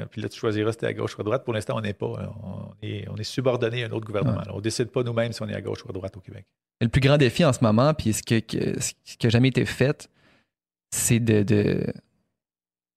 [0.00, 1.44] Euh, Puis là, tu choisiras si tu es à gauche ou à droite.
[1.44, 2.22] Pour l'instant, on n'est pas.
[2.22, 2.32] là.
[2.42, 4.38] On est, on est subordonné à un autre gouvernement.
[4.38, 4.48] Ouais.
[4.52, 6.46] On ne décide pas nous-mêmes si on est à gauche ou à droite au Québec.
[6.80, 9.48] Le plus grand défi en ce moment, puis ce, que, que- ce qui n'a jamais
[9.48, 10.08] été fait,
[10.90, 11.84] c'est de, de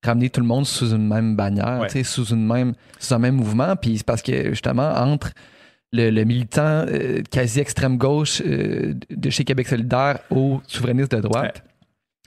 [0.05, 2.03] ramener tout le monde sous une même bannière, Ouais.
[2.03, 3.75] sous, une même, sous un même mouvement.
[3.75, 5.31] Puis c'est parce que justement, entre
[5.93, 11.21] le, le militant euh, quasi extrême gauche euh, de chez Québec solidaire aux souverainistes de
[11.21, 11.63] droite,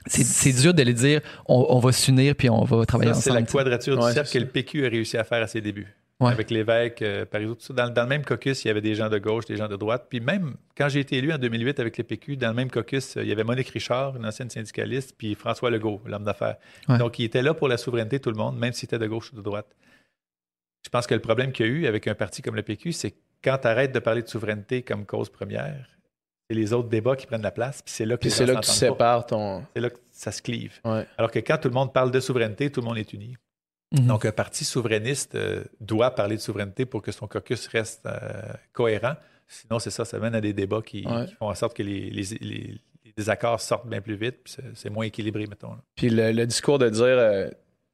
[0.07, 3.21] c'est- c'est dur de les dire on, on va s'unir puis on va travailler Ça,
[3.21, 3.45] c'est ensemble.
[3.45, 5.93] la quadrature du cercle que le PQ a réussi à faire à ses débuts.
[6.19, 6.31] Ouais.
[6.31, 7.73] Avec l'évêque, euh, tout ça.
[7.75, 9.75] Dans, dans le même caucus, il y avait des gens de gauche, des gens de
[9.75, 10.07] droite.
[10.09, 13.17] Puis même quand j'ai été élu en 2008 avec le PQ, dans le même caucus,
[13.17, 16.55] euh, il y avait Monique Richard, une ancienne syndicaliste, puis François Legault, l'homme d'affaires.
[16.89, 16.97] Ouais.
[16.97, 19.31] Donc, il était là pour la souveraineté, tout le monde, même s'il était de gauche
[19.31, 19.67] ou de droite.
[20.83, 22.93] Je pense que le problème qu'il y a eu avec un parti comme le PQ,
[22.93, 25.87] c'est que quand tu arrêtes de parler de souveraineté comme cause première,
[26.49, 28.45] c'est les autres débats qui prennent la place, puis c'est là que Puis les c'est
[28.47, 28.75] gens là que tu pas.
[28.77, 29.65] sépares ton.
[29.75, 30.79] C'est là que ça se clive.
[30.85, 31.05] Ouais.
[31.17, 33.35] Alors que quand tout le monde parle de souveraineté, tout le monde est uni.
[33.91, 34.07] Mhm.
[34.07, 38.53] Donc, un parti souverainiste euh, doit parler de souveraineté pour que son caucus reste euh,
[38.73, 39.15] cohérent.
[39.47, 41.25] Sinon, c'est ça, ça mène à des débats qui, Ouais.
[41.25, 44.53] qui font en sorte que les, les- les- les désaccords sortent bien plus vite, puis
[44.57, 45.71] c'est- c'est moins équilibré, mettons.
[45.71, 45.79] là.
[45.95, 47.49] Puis le, le discours de dire euh,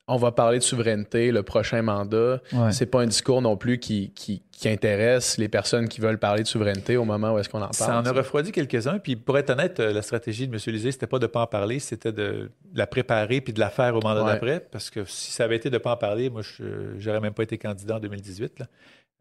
[0.08, 2.72] on va parler de souveraineté le prochain mandat, Ouais.
[2.74, 6.44] c'est pas un discours non plus qui, qui, qui intéresse les personnes qui veulent parler
[6.44, 7.74] de souveraineté au moment où est-ce qu'on en parle.
[7.74, 9.00] Ça en a refroidi quelques-uns.
[9.00, 10.60] Puis pour être honnête, euh, la stratégie de M.
[10.68, 13.96] Lisée, c'était pas de pas en parler, c'était de la préparer puis de la faire
[13.96, 14.34] au mandat Ouais.
[14.34, 14.60] d'après.
[14.72, 16.64] Parce que si ça avait été de pas en parler, moi, je
[17.00, 18.60] j'aurais même pas été candidat en 2018.
[18.60, 18.66] là.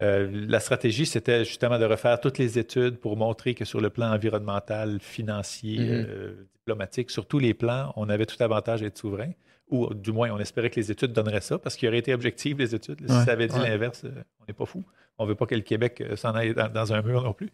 [0.01, 3.89] Euh, la stratégie, c'était justement de refaire toutes les études pour montrer que sur le
[3.89, 6.05] plan environnemental, financier, Mhm.
[6.09, 9.31] euh, diplomatique, sur tous les plans, on avait tout avantage à être souverain.
[9.73, 12.57] Ou du moins, on espérait que les études donneraient ça, parce qu'il aurait été objectif,
[12.57, 12.99] les études.
[13.07, 13.25] Si Ouais.
[13.25, 13.69] ça avait dit Ouais.
[13.69, 14.83] l'inverse, euh, on n'est pas fou.
[15.17, 17.49] On veut pas que le Québec euh, s'en aille dans, dans un mur non plus.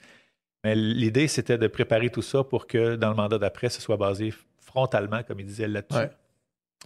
[0.64, 3.96] Mais l'idée, c'était de préparer tout ça pour que dans le mandat d'après, ce soit
[3.98, 5.98] basé frontalement, comme il disait là-dessus.
[5.98, 6.10] Ouais.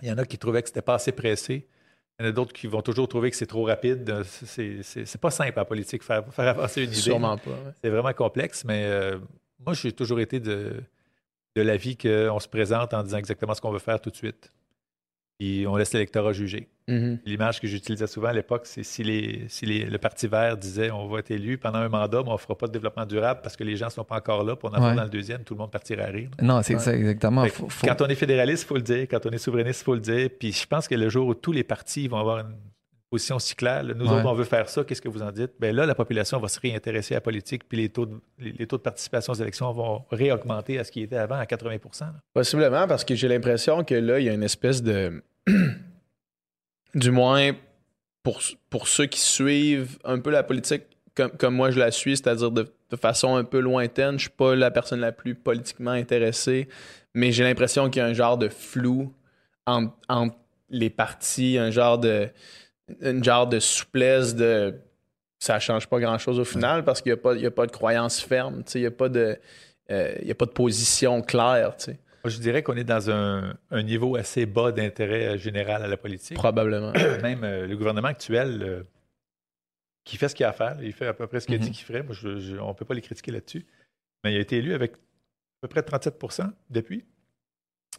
[0.04, 1.68] Il y en a qui trouvaient que c'était pas assez pressé.
[2.20, 4.08] Il y en a d'autres qui vont toujours trouver que c'est trop rapide.
[4.10, 6.96] Euh, C'est- pas simple en politique, faire, faire avancer une idée.
[7.00, 7.58] Sûrement pas.
[7.84, 9.18] C'est vraiment complexe, mais euh,
[9.66, 10.74] moi, j'ai toujours été de,
[11.56, 14.52] de l'avis qu'on se présente en disant exactement ce qu'on veut faire tout de suite.
[15.40, 16.70] Puis on laisse l'électorat juger.
[16.88, 17.20] Mhm.
[17.26, 20.92] L'image que j'utilisais souvent à l'époque, c'est si, les, si les- le Parti vert disait
[20.92, 23.40] on va être élu pendant un mandat, mais on ne fera pas de développement durable
[23.42, 24.96] parce que les gens ne sont pas encore là, puis on en Ouais.
[24.96, 26.30] dans le deuxième, tout le monde partira à rire.
[26.42, 26.80] Non, c'est Ouais.
[26.82, 27.46] ça, exactement.
[27.48, 29.08] Faut- faut- Quand on est fédéraliste, il faut le dire.
[29.10, 30.30] Quand on est souverainiste, il faut le dire.
[30.38, 32.54] Puis je pense que le jour où tous les partis vont avoir une
[33.14, 34.12] position là, nous Ouais.
[34.12, 35.52] autres, on veut faire ça, qu'est-ce que vous en dites?
[35.60, 38.52] Bien là, la population va se réintéresser à la politique, puis les taux de, les,
[38.52, 41.78] les taux de participation aux élections vont réaugmenter à ce qui était avant, à 80
[42.02, 42.14] là.
[42.34, 45.24] Possiblement, parce que j'ai l'impression que là, il y a une espèce de.
[46.96, 47.52] du moins,
[48.24, 48.40] pour,
[48.70, 50.84] pour ceux qui suivent un peu la politique
[51.16, 54.30] comme, comme moi je la suis, c'est-à-dire de, de façon un peu lointaine, je suis
[54.30, 56.68] pas la personne la plus politiquement intéressée,
[57.14, 59.14] mais j'ai l'impression qu'il y a un genre de flou
[59.68, 60.36] entre, entre
[60.70, 62.30] les partis, un genre de.
[63.02, 64.76] Une genre de souplesse de.
[65.40, 68.64] Ça change pas grand-chose au final parce qu'il n'y a, a pas de croyance ferme,
[68.76, 69.38] il n'y a, pas de,
[69.92, 71.76] euh, il y a pas de position claire.
[72.24, 75.98] je dirais qu'on est dans un, un niveau assez bas d'intérêt euh, général à la
[75.98, 76.38] politique.
[76.38, 76.94] Probablement.
[77.22, 78.84] Même euh, le gouvernement actuel, euh,
[80.06, 81.58] qui fait ce qu'il a à faire, il fait à peu près ce qu'il a
[81.58, 81.64] Mhm.
[81.66, 82.04] dit qu'il ferait.
[82.04, 83.66] Moi, je- je- on ne peut pas les critiquer là-dessus.
[84.24, 84.98] Mais il a été élu avec à
[85.64, 87.04] peu près 37% depuis.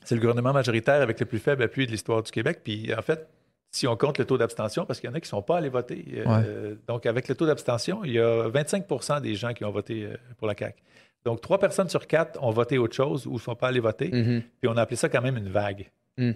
[0.02, 2.60] C'est le gouvernement majoritaire avec le plus faible appui de l'histoire du Québec.
[2.64, 3.28] Puis en fait,
[3.74, 5.56] si on compte le taux d'abstention, parce qu'il y en a qui ne sont pas
[5.58, 6.04] allés voter.
[6.26, 10.04] euh, Donc avec le taux d'abstention, il y a 25% des gens qui ont voté
[10.04, 10.80] euh, pour la CAQ.
[11.24, 14.10] Donc trois personnes sur quatre ont voté autre chose ou ne sont pas allés voter.
[14.12, 14.42] Mhm.
[14.60, 15.90] Puis on a appelé ça quand même une vague.
[16.18, 16.32] Mm.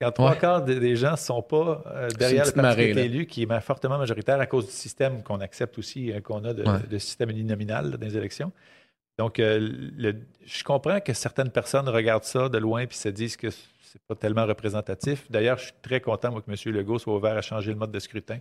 [0.00, 3.26] Quand trois quarts des, gens ne sont pas euh, derrière le parti qui est élu,
[3.26, 6.64] qui est fortement majoritaire à cause du système qu'on accepte aussi, euh, qu'on a de,
[6.64, 6.78] Ouais.
[6.90, 8.50] de système uninominal dans les élections.
[9.18, 10.14] Donc, le-
[10.46, 13.48] je comprends que certaines personnes regardent ça de loin puis se disent que
[13.92, 15.28] c'est pas tellement représentatif.
[15.30, 16.74] D'ailleurs, je suis très content, moi, que M.
[16.74, 18.38] Legault soit ouvert à changer le mode de scrutin.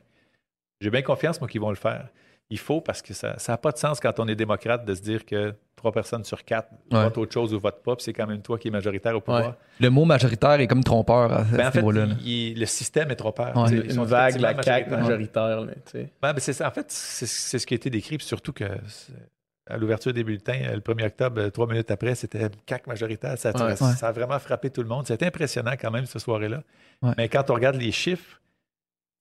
[0.80, 2.08] J'ai bien confiance, moi, qu'ils vont le faire.
[2.52, 5.02] Il faut, parce que ça n'a pas de sens quand on est démocrate de se
[5.02, 7.04] dire que trois personnes sur quatre Ouais.
[7.04, 9.22] votent autre chose ou votent pas, puis c'est quand même toi qui es majoritaire au
[9.22, 9.50] pouvoir.
[9.50, 9.54] Ouais.
[9.80, 12.06] Le mot majoritaire est comme trompeur à, Ben, en fait, niveau-là.
[12.08, 12.16] là.
[12.24, 13.56] il- le système est trop peur.
[13.56, 13.72] Ouais.
[13.72, 15.64] Une, vague, la CAQ majoritaire.
[16.22, 16.32] ben.
[16.32, 18.66] En fait, c'est ce qui a été décrit, puis surtout que
[19.70, 23.38] à l'ouverture des bulletins, euh, le 1er octobre, euh, trois minutes après, c'était CAC majoritaire.
[23.38, 23.76] Ça, Ouais.
[23.76, 25.06] ça- ça a vraiment frappé tout le monde.
[25.08, 26.64] C'était impressionnant quand même, cette soirée-là.
[27.02, 27.14] Ouais.
[27.18, 28.42] Mais quand on regarde les chiffres,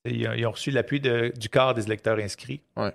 [0.04, 2.60] ils ont, ils ont reçu l'appui du quart des électeurs inscrits.
[2.76, 2.92] Ouais.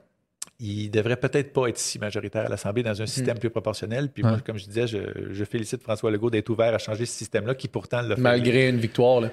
[0.59, 4.09] il devrait peut-être pas être si majoritaire à l'Assemblée dans un système plus proportionnel.
[4.09, 4.97] Puis moi, comme je disais, je,
[5.31, 8.21] je félicite François Legault d'être ouvert à changer ce système-là, qui pourtant l'a fait.
[8.21, 9.29] Malgré une victoire, là.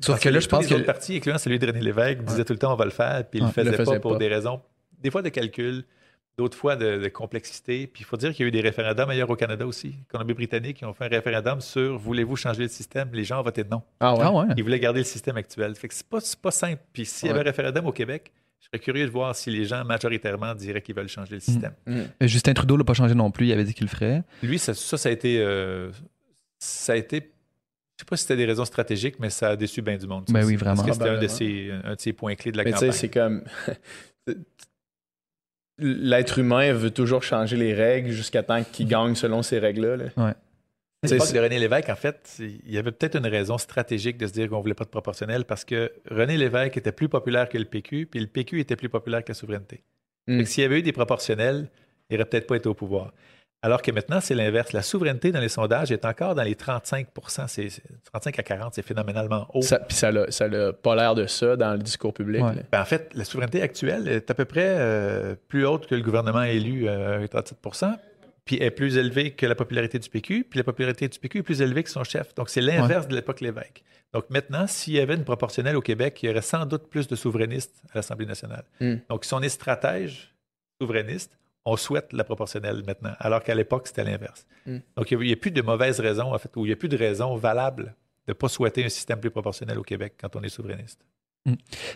[0.00, 2.44] Sauf Parce que là, je pense que- autres partis, incluant celui de René Lévesque, disaient
[2.44, 4.00] tout le temps on va le faire, puis il Ouais, le faisait, le faisait pas
[4.00, 4.18] pour pas.
[4.18, 4.60] des raisons,
[5.00, 5.84] des fois de calcul,
[6.36, 7.86] d'autres fois de, de complexité.
[7.86, 9.94] Puis il faut dire qu'il y a eu des référendums ailleurs au Canada aussi.
[10.08, 13.08] Colombie-Britannique, ils ont fait un référendum sur voulez-vous changer le système?
[13.12, 13.82] Les gens ont voté non.
[14.00, 14.20] Ah ouais?
[14.22, 14.46] Ah ouais.
[14.56, 15.74] Ils voulaient garder le système actuel.
[15.76, 16.82] Fait que c'est pas, c'est pas simple.
[16.92, 19.64] Puis s'il y avait un référendum au Québec, je serais curieux de voir si les
[19.64, 21.74] gens majoritairement diraient qu'ils veulent changer le système.
[21.88, 23.46] Euh, Justin Trudeau l'a pas changé non plus.
[23.46, 24.22] Il avait dit qu'il le ferait.
[24.42, 25.38] Lui, ça, ça, ça a été.
[25.38, 25.90] euh,
[26.58, 27.30] ça a été.
[27.96, 30.24] Je sais pas si c'était des raisons stratégiques, mais ça a déçu bien du monde.
[30.30, 30.76] Ben oui, vraiment.
[30.82, 32.78] Parce que c'était un de, ses, un de ses points clés de la Mais tu
[32.78, 32.98] sais, campagne.
[32.98, 33.44] c'est comme.
[35.78, 39.96] L'être humain veut toujours changer les règles jusqu'à temps qu'il gagne selon ces règles-là.
[39.96, 40.04] là.
[40.16, 40.32] Ouais.
[41.06, 44.32] C'est- de René Lévesque, en fait, il y avait peut-être une raison stratégique de se
[44.32, 47.66] dire qu'on voulait pas de proportionnel parce que René Lévesque était plus populaire que le
[47.66, 49.82] PQ, puis le PQ était plus populaire que la souveraineté.
[50.28, 50.38] Mm.
[50.38, 51.68] Fait que s'il y avait eu des proportionnels,
[52.08, 53.12] il n'aurait peut-être pas été au pouvoir.
[53.64, 54.74] Alors que maintenant, c'est l'inverse.
[54.74, 57.06] La souveraineté dans les sondages est encore dans les 35
[57.46, 59.62] c'est, c'est- 35 à 40, c'est phénoménalement haut.
[59.62, 60.46] Ça, puis ça n'a ça
[60.82, 62.42] pas l'air de ça dans le discours public.
[62.42, 62.52] Ouais.
[62.70, 66.02] Ben, en fait, la souveraineté actuelle est à peu près euh, plus haute que le
[66.02, 67.56] gouvernement élu euh, avec 37
[68.44, 71.42] puis est plus élevée que la popularité du PQ, puis la popularité du PQ est
[71.42, 72.34] plus élevée que son chef.
[72.34, 73.82] Donc, c'est l'inverse de l'époque Lévesque.
[74.12, 77.08] Donc, maintenant, s'il y avait une proportionnelle au Québec, il y aurait sans doute plus
[77.08, 78.64] de souverainistes à l'Assemblée nationale.
[78.80, 78.96] Mm.
[79.08, 80.34] Donc, si on est stratège
[80.78, 84.46] souverainiste, on souhaite la proportionnelle maintenant, alors qu'à l'époque, c'était l'inverse.
[84.66, 84.78] Mm.
[84.96, 86.88] Donc, il n'y a, plus de mauvaises raisons, en fait, ou il n'y a plus
[86.88, 87.94] de raisons valables
[88.26, 91.00] de ne pas souhaiter un système plus proportionnel au Québec quand on est souverainiste.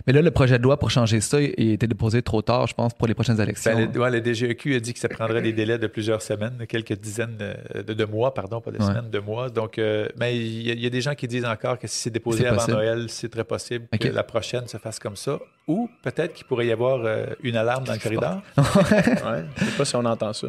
[0.06, 2.66] Mais là, le projet de loi pour changer ça, il a été déposé trop tard,
[2.66, 3.72] je pense, pour les prochaines élections.
[3.74, 6.66] Ben, le, ouais, le DGEQ a dit que ça prendrait des délais de plusieurs semaines,
[6.68, 8.84] quelques dizaines de, mois, pardon, pas de Ouais.
[8.84, 9.48] semaines, de mois.
[9.48, 11.86] Donc, euh, mais il y, a- il y a des gens qui disent encore que
[11.86, 12.76] si c'est déposé avant possible.
[12.76, 15.38] Noël, c'est très possible que la prochaine se fasse comme ça.
[15.66, 18.42] Ou peut-être qu'il pourrait y avoir euh, une alarme dans le corridor.
[18.58, 19.44] Ouais.
[19.56, 20.48] Je sais pas si on entend ça.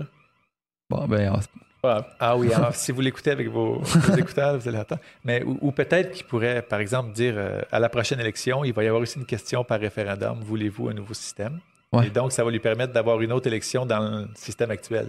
[0.89, 1.68] Bon, ben, on-.
[1.83, 5.01] Ah oui, alors si vous l'écoutez avec vos, vos écouteurs, vous allez entendre.
[5.23, 8.73] Mais, ou, ou peut-être qu'il pourrait, par exemple, dire euh, à la prochaine élection, il
[8.73, 10.39] va y avoir aussi une question par référendum.
[10.41, 11.59] Voulez-vous un nouveau système?
[11.93, 12.07] Ouais.
[12.07, 15.07] Et donc, ça va lui permettre d'avoir une autre élection dans le système actuel.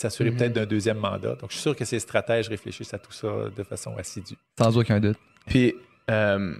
[0.00, 0.36] S'assurer Mhm.
[0.36, 1.34] peut-être d'un deuxième mandat.
[1.34, 4.36] Donc, je suis sûr que ces stratèges réfléchissent à tout ça de façon assidue.
[4.58, 5.16] sans aucun doute.
[5.46, 5.74] Puis,
[6.10, 6.54] euh,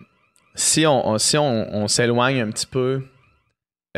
[0.54, 3.02] si on, on- si on, on s'éloigne un petit peu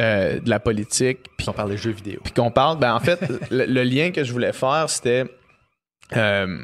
[0.00, 2.20] euh, de la politique, puis On parle de jeux vidéo.
[2.24, 3.20] puis qu'on parle, ben en fait,
[3.50, 5.24] le, le lien que je voulais faire, c'était.
[6.16, 6.58] euh,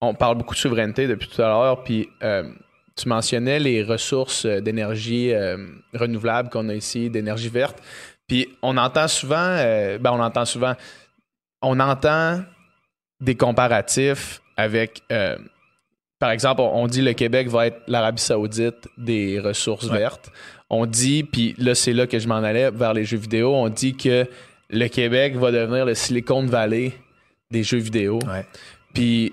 [0.00, 2.44] on parle beaucoup de souveraineté depuis tout à l'heure, puis euh,
[2.96, 5.32] tu mentionnais les ressources d'énergie
[5.94, 7.82] renouvelable qu'on a ici, d'énergie verte.
[8.28, 9.56] Puis on entend souvent,
[10.00, 10.74] ben on entend souvent,
[11.62, 12.42] on entend
[13.20, 15.02] des comparatifs avec,
[16.18, 19.98] par exemple, on, on dit le Québec va être l'Arabie Saoudite des ressources Ouais.
[19.98, 20.30] vertes.
[20.76, 23.68] On dit, puis là c'est là que je m'en allais vers les jeux vidéo, on
[23.68, 24.26] dit que
[24.70, 26.92] le Québec va devenir le Silicon Valley
[27.50, 28.18] des jeux vidéo.
[28.26, 28.44] Ouais.
[28.92, 29.32] Puis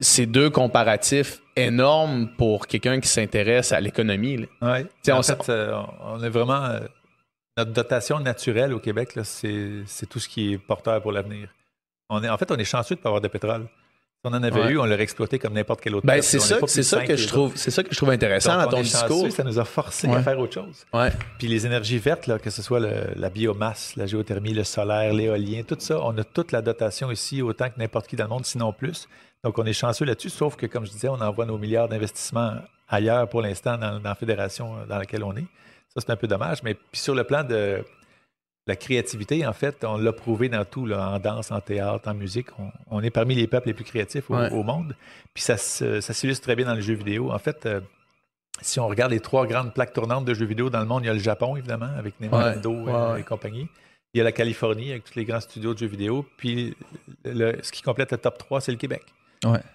[0.00, 4.46] c'est deux comparatifs énormes pour quelqu'un qui s'intéresse à l'économie.
[4.60, 4.84] Ouais.
[5.10, 6.64] En fait, euh, on est vraiment.
[6.64, 6.80] euh,
[7.56, 11.48] notre dotation naturelle au Québec, c'est tout ce qui est porteur pour l'avenir.
[12.08, 13.68] En fait, on est chanceux de ne pas avoir de pétrole.
[14.24, 14.70] Si on en avait Ouais.
[14.74, 17.26] eu, on l'aurait exploité comme n'importe quel autre Ben, c'est ça, c'est ça que je
[17.26, 19.28] trouve, c'est ça que je trouve intéressant Donc, dans ton discours.
[19.32, 20.14] ça nous a forcé Ouais.
[20.14, 20.84] à faire autre chose.
[20.94, 21.10] Ouais.
[21.40, 25.12] Puis les énergies vertes, là, que ce soit le- la biomasse, la géothermie, le solaire,
[25.12, 28.30] l'éolien, tout ça, on a toute la dotation ici, autant que n'importe qui dans le
[28.30, 29.08] monde, sinon plus.
[29.42, 32.52] Donc on est chanceux là-dessus, sauf que, comme je disais, on envoie nos milliards d'investissements
[32.88, 35.46] ailleurs pour l'instant dans, dans la fédération dans laquelle on est.
[35.88, 36.62] Ça, c'est un peu dommage.
[36.62, 37.84] Mais puis sur le plan de
[38.66, 42.14] la créativité, en fait, on l'a prouvé dans tout, là, en danse, en théâtre, en
[42.14, 42.46] musique.
[42.58, 44.50] On, on est parmi les peuples les plus créatifs au, Ouais.
[44.52, 44.94] au monde.
[45.34, 47.32] Puis ça, s'illustre très bien dans les jeux vidéo.
[47.32, 47.80] En fait, euh,
[48.60, 51.06] si on regarde les trois grandes plaques tournantes de jeux vidéo dans le monde, il
[51.06, 53.20] y a le Japon, évidemment, avec Nintendo Ouais, ouais.
[53.20, 53.66] et compagnie.
[54.14, 56.24] Il y a la Californie avec tous les grands studios de jeux vidéo.
[56.36, 56.76] Puis
[57.24, 59.02] le- ce qui complète le top 3, c'est le Québec.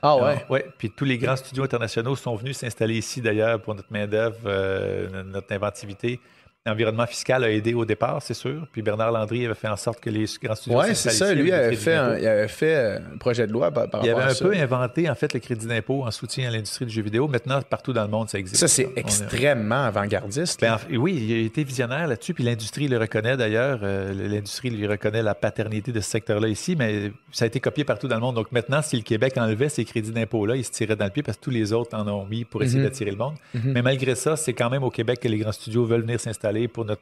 [0.02, 0.46] Ah ouais.
[0.50, 0.66] Ouais.
[0.78, 5.24] Puis tous les grands studios internationaux sont venus s'installer ici d'ailleurs pour notre main-d'œuvre, euh,
[5.24, 6.22] notre inventivité.
[6.68, 8.68] L'environnement fiscal a aidé au départ, c'est sûr.
[8.72, 11.34] Puis Bernard Landry avait fait en sorte que les grands studios Ouais, c'est ça.
[11.34, 14.10] Lui avait fait, un, il avait fait euh, un projet de loi par, par Il
[14.10, 14.46] rapport avait à un ça.
[14.46, 17.28] peu inventé en fait le crédit d'impôt en soutien à l'industrie du jeu vidéo.
[17.28, 18.58] Maintenant, partout dans le monde, ça existe.
[18.60, 20.60] Ça, c'est extrêmement avant-gardiste.
[20.62, 23.80] Ben, en oui, il a été visionnaire là-dessus, puis l'industrie le reconnaît d'ailleurs.
[23.84, 27.84] Euh, l'industrie lui reconnaît la paternité de ce secteur-là ici, mais ça a été copié
[27.84, 28.36] partout dans le monde.
[28.36, 31.24] Donc maintenant, si le Québec enlevait ces crédits d'impôt-là, il se tirait dans le pied
[31.24, 32.86] parce que tous les autres en ont mis pour essayer Mhm.
[32.86, 33.36] d'attirer le monde.
[33.54, 33.72] Mhm.
[33.74, 36.57] Mais malgré ça, c'est quand même au Québec que les grands studios veulent venir s'installer
[36.68, 37.02] pour notre,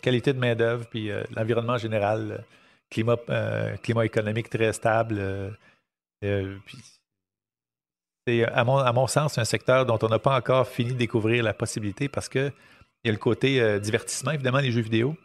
[0.00, 2.38] qualité de main-d'œuvre, puis euh, l'environnement général, euh,
[2.90, 5.56] climat, euh, climat économique très stable.
[8.26, 10.98] c'est, à mon, à mon sens, un secteur dont on n'a pas encore fini de
[10.98, 12.52] découvrir la possibilité parce que
[13.02, 15.16] il y a le côté divertissement, évidemment, les jeux vidéo.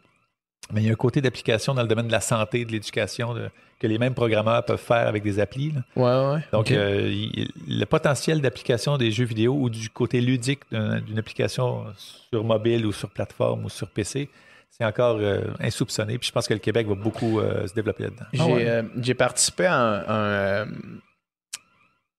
[0.72, 3.34] Mais il y a un côté d'application dans le domaine de la santé, de l'éducation,
[3.34, 5.72] de- que les mêmes programmeurs peuvent faire avec des applis.
[5.72, 5.82] là.
[5.96, 6.40] Ouais, ouais.
[6.52, 11.18] Donc, euh, il- le potentiel d'application des jeux vidéo ou du côté ludique d'un- d'une
[11.18, 11.84] application
[12.30, 14.28] sur mobile ou sur plateforme ou sur PC,
[14.70, 16.16] c'est encore euh, insoupçonné.
[16.18, 18.26] Puis je pense que le Québec va beaucoup euh, se développer là-dedans.
[18.32, 18.66] J'ai Ah ouais.
[19.10, 20.64] euh, participé à un, un, euh,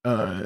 [0.07, 0.43] un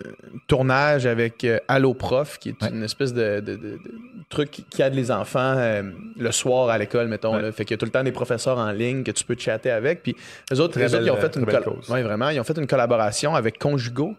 [0.48, 2.70] tournage avec euh, Allo Prof, qui est Ouais.
[2.70, 3.82] une espèce de, de- de- de
[4.30, 5.84] truc qui- qui aide les enfants euh,
[6.18, 7.36] le soir à l'école, mettons.
[7.36, 7.42] Ouais.
[7.42, 7.52] Là.
[7.52, 9.70] Fait qu'il y a tout le temps des professeurs en ligne que tu peux chatter
[9.72, 10.04] avec.
[10.04, 10.16] Puis
[10.54, 11.46] eux autres, eux autres, ils ont fait une.
[11.94, 14.16] Ouais, vraiment, ils ont fait une collaboration avec Conjugo,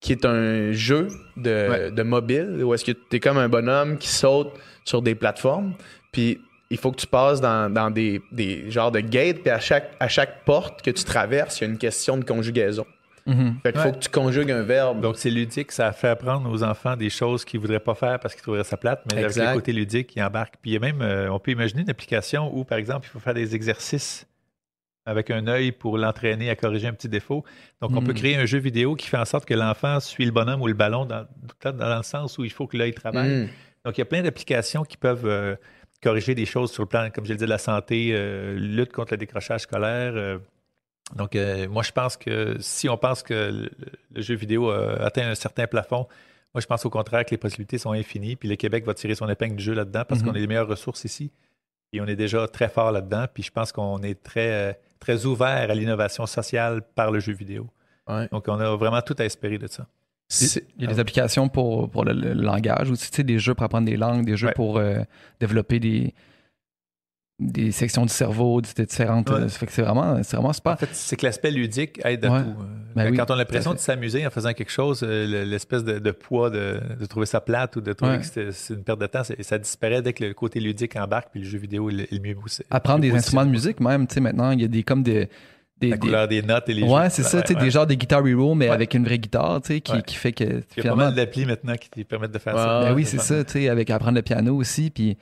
[0.00, 4.08] qui est un jeu de, mobile où est-ce que tu es comme un bonhomme qui
[4.08, 4.52] saute
[4.84, 5.74] sur des plateformes.
[6.12, 9.60] Puis il faut que tu passes dans, dans des, des genres de gates, puis à
[9.60, 12.84] chaque, à chaque porte que tu traverses, il y a une question de conjugaison.
[13.26, 13.56] Mhm.
[13.62, 15.00] Fait qu'il faut que tu conjugues un verbe.
[15.00, 18.20] Donc, c'est ludique, ça fait apprendre aux enfants des choses qu'ils ne voudraient pas faire
[18.20, 19.40] parce qu'ils trouveraient ça plate, mais Exact.
[19.42, 20.56] avec le côté ludique, ils embarquent.
[20.60, 23.10] Puis il y a même, euh, on peut imaginer une application où, par exemple, il
[23.10, 24.26] faut faire des exercices
[25.06, 27.44] avec un œil pour l'entraîner à corriger un petit défaut.
[27.80, 28.04] Donc, on Mm.
[28.04, 30.66] peut créer un jeu vidéo qui fait en sorte que l'enfant suit le bonhomme ou
[30.66, 31.26] le ballon dans,
[31.64, 33.44] le sens où il faut que l'œil travaille.
[33.44, 33.48] Mm.
[33.84, 35.56] Donc, il y a plein d'applications qui peuvent euh,
[36.02, 38.92] corriger des choses sur le plan, comme je le disais, de la santé, euh, lutte
[38.92, 40.12] contre le décrochage scolaire.
[40.14, 40.38] euh.
[41.14, 43.70] Donc, euh, moi, je pense que si on pense que le,
[44.14, 46.06] le jeu vidéo a atteint un certain plafond,
[46.54, 48.36] moi, je pense au contraire que les possibilités sont infinies.
[48.36, 50.28] Puis le Québec va tirer son épingle du jeu là-dedans parce Mhm.
[50.28, 51.30] qu'on a les meilleures ressources ici.
[51.92, 53.26] Et on est déjà très fort là-dedans.
[53.32, 57.32] Puis je pense qu'on est très, euh, très ouvert à l'innovation sociale par le jeu
[57.32, 57.68] vidéo.
[58.08, 58.28] Ouais.
[58.32, 59.86] Donc, on a vraiment tout à espérer de ça.
[60.78, 63.54] Il y a des applications pour, pour le, le langage aussi, tu sais, des jeux
[63.54, 64.54] pour apprendre des langues, des jeux Ouais.
[64.54, 65.00] pour euh,
[65.38, 66.14] développer des,
[67.40, 69.28] des sections du cerveau, des différentes.
[69.28, 69.36] Ouais.
[69.36, 70.78] euh, ça fait que c'est vraiment, c'est vraiment En super.
[70.78, 72.42] fait, c'est que l'aspect ludique aide à Ouais.
[72.42, 72.48] tout.
[72.50, 72.64] Euh,
[72.94, 75.82] Ben quand oui, on a l'impression de s'amuser en faisant quelque chose, euh, le- l'espèce
[75.82, 78.18] de, de poids de, de trouver ça plate ou de trouver Ouais.
[78.20, 81.28] que c'était- c'est une perte de temps, ça disparaît dès que le côté ludique embarque,
[81.32, 82.36] puis le jeu vidéo est le, mieux.
[82.70, 85.28] Apprendre des instruments de musique, même, tu sais, maintenant, il y a des comme des.
[85.80, 87.64] des, La des- couleur des notes et les ouais, c'est ça, tu sais, ouais.
[87.64, 88.74] des genres de guitar hero, mais Ouais.
[88.74, 90.02] avec une vraie guitare, tu sais, qui, Ouais.
[90.02, 90.44] qui fait que
[90.76, 92.80] Il y a pas mal d'applis maintenant qui te permettent de faire Ouais, ça.
[92.84, 94.90] Ben oui, c'est c'est ça, tu sais, avec apprendre le piano aussi.
[94.92, 95.18] Puis,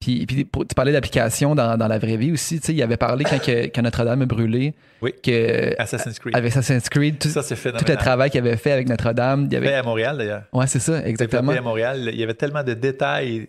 [0.00, 2.60] puis, puis pour- tu parlais d'application dans, dans la vraie vie aussi.
[2.60, 5.12] Tu sais, il avait parlé quand, que- quand Notre-Dame a brûlé, Oui.
[5.22, 6.36] que Assassin's Creed.
[6.36, 9.50] avec Assassin's Creed, tout, ça, tout le travail qu'il avait fait avec Notre-Dame, il y
[9.50, 9.74] Fait avait.
[9.74, 10.42] à Montréal, d'ailleurs.
[10.52, 11.40] Ouais, c'est ça, exactement.
[11.52, 12.10] Développé à Montréal.
[12.12, 13.46] Il y avait tellement de détails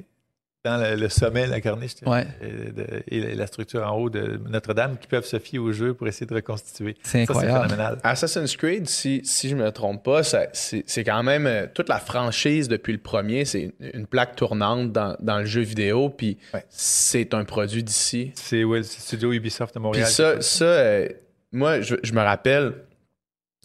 [0.68, 2.28] dans le, le sommet, la corniche Ouais.
[2.42, 5.94] et, de- et la structure en haut de Notre-Dame qui peuvent se fier au jeu
[5.94, 6.96] pour essayer de reconstituer.
[7.04, 7.64] C'est incroyable.
[7.70, 8.00] phénoménal.
[8.04, 11.90] Assassin's Creed, si, si je me trompe pas, ça- c'est c'est quand même euh, toute
[11.90, 16.10] la franchise depuis le premier, c'est une, une plaque tournante dans, dans le jeu vidéo,
[16.10, 16.64] puis Ouais.
[16.70, 18.32] c'est un produit d'ici.
[18.36, 20.08] C'est ouais, le studio Ubisoft de Puis Montréal.
[20.08, 21.08] ça, ça euh,
[21.52, 22.74] moi, je, je me rappelle,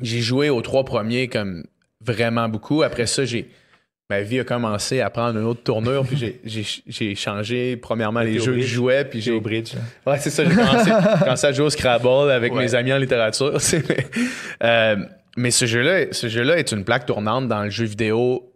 [0.01, 1.65] j'ai joué aux trois premiers comme
[2.01, 2.83] vraiment beaucoup.
[2.83, 3.51] Après ça, j'ai
[4.13, 8.55] ma vie a commencé à prendre une autre tournure, puis j'ai- changé premièrement les jeux
[8.57, 9.73] que je jouais, puis J'ai au bridge.
[10.07, 10.45] Ouais, c'est ça.
[10.45, 10.91] J'ai commencé,
[11.25, 12.65] commencé à jouer au Scrabble avec Ouais.
[12.65, 13.57] mes amis en littérature.
[13.89, 14.07] mais,
[14.63, 14.97] euh,
[15.37, 18.52] mais ce jeu-là, ce jeu-là est une plaque tournante dans le jeu vidéo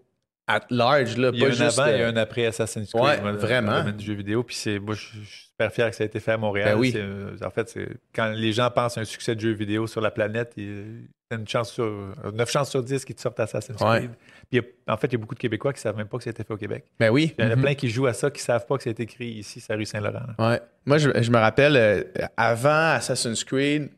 [0.47, 1.17] at large.
[1.17, 3.03] Là, Il y a pas un juste, avant euh, et un après Assassin's Creed.
[3.05, 3.83] Ouais, vraiment.
[3.85, 4.43] Dans le jeu vidéo.
[4.43, 6.75] Puis c'est, moi, je je suis super fier que ça ait été fait à Montréal.
[6.75, 6.93] Ben oui.
[6.97, 10.01] Euh, en fait, c'est, quand les gens pensent à un succès de jeu vidéo sur
[10.03, 13.41] la planète, il y a une chance sur, 9 chances sur 10 qu'ils te sortent
[13.41, 13.99] Assassin's Ouais.
[14.01, 14.11] Creed.
[14.51, 16.19] Puis a- en fait, il y a beaucoup de Québécois qui ne savent même pas
[16.19, 16.85] que ça a été fait au Québec.
[17.01, 17.35] Ben oui.
[17.39, 17.63] Il y en a Mhm.
[17.63, 19.61] plein qui jouent à ça qui ne savent pas que ça a été écrit ici,
[19.61, 20.21] sur la rue Saint-Laurent.
[20.39, 20.61] Ouais.
[20.85, 22.03] Moi, je, je me rappelle, euh,
[22.37, 23.89] avant Assassin's Creed,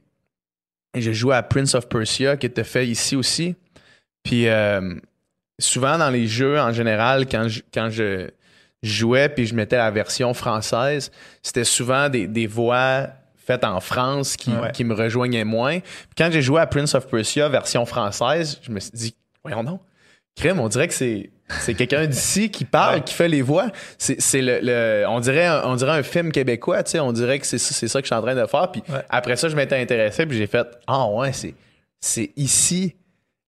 [0.94, 3.56] j'ai joué à Prince of Persia, qui était fait ici aussi.
[4.22, 4.94] Puis euh,
[5.58, 8.28] souvent dans les jeux, en général, quand je, quand je
[8.82, 11.10] jouais puis je mettais la version française,
[11.42, 14.70] c'était souvent des, des voix faites en France qui, Ouais.
[14.72, 15.80] qui me rejoignaient moins.
[15.80, 19.62] Puis quand j'ai joué à Prince of Persia, version française, je me suis dit, voyons
[19.62, 19.80] non,
[20.36, 21.30] crème, on dirait que c'est
[21.60, 23.00] c'est quelqu'un d'ici qui parle, Ouais.
[23.00, 23.68] qui fait les voix.
[23.96, 27.10] C'est c'est le, le- on dirait un, on dirait un film québécois, tu sais, on
[27.12, 28.70] dirait que c'est ça- c'est ça que je suis en train de faire.
[28.70, 29.00] Puis Ouais.
[29.08, 31.54] après ça, je m'étais intéressé, puis j'ai fait ah ouais, c'est
[32.00, 32.94] c'est ici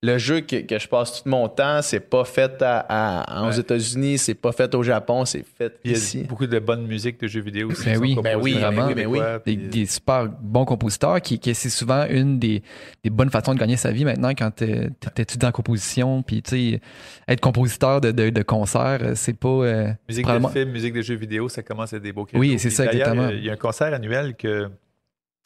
[0.03, 3.51] le jeu que, que je passe tout mon temps, c'est pas fait à, à- aux
[3.53, 3.61] Ouais.
[3.61, 6.23] États-unis, c'est pas fait au Japon, c'est fait Puis il y a ici.
[6.25, 7.85] beaucoup de bonne musique de jeux vidéo aussi.
[7.85, 8.17] Ben oui.
[8.23, 9.57] Ben oui, ben des oui, ben oui.
[9.57, 12.63] Des, super bons compositeurs qui, qui c'est souvent une des,
[13.05, 14.89] des bonnes façons de gagner sa vie maintenant quand t'es
[15.19, 16.81] étudiant en composition puis tu sais
[17.29, 21.03] être compositeur de, de, de concert c'est pas euh, Musique probablement- de film, musique de
[21.03, 22.41] jeux vidéo, ça commence à être des beaux cadeaux.
[22.41, 23.29] Oui, c'est ça, exactement.
[23.29, 24.71] Il y a un concert annuel que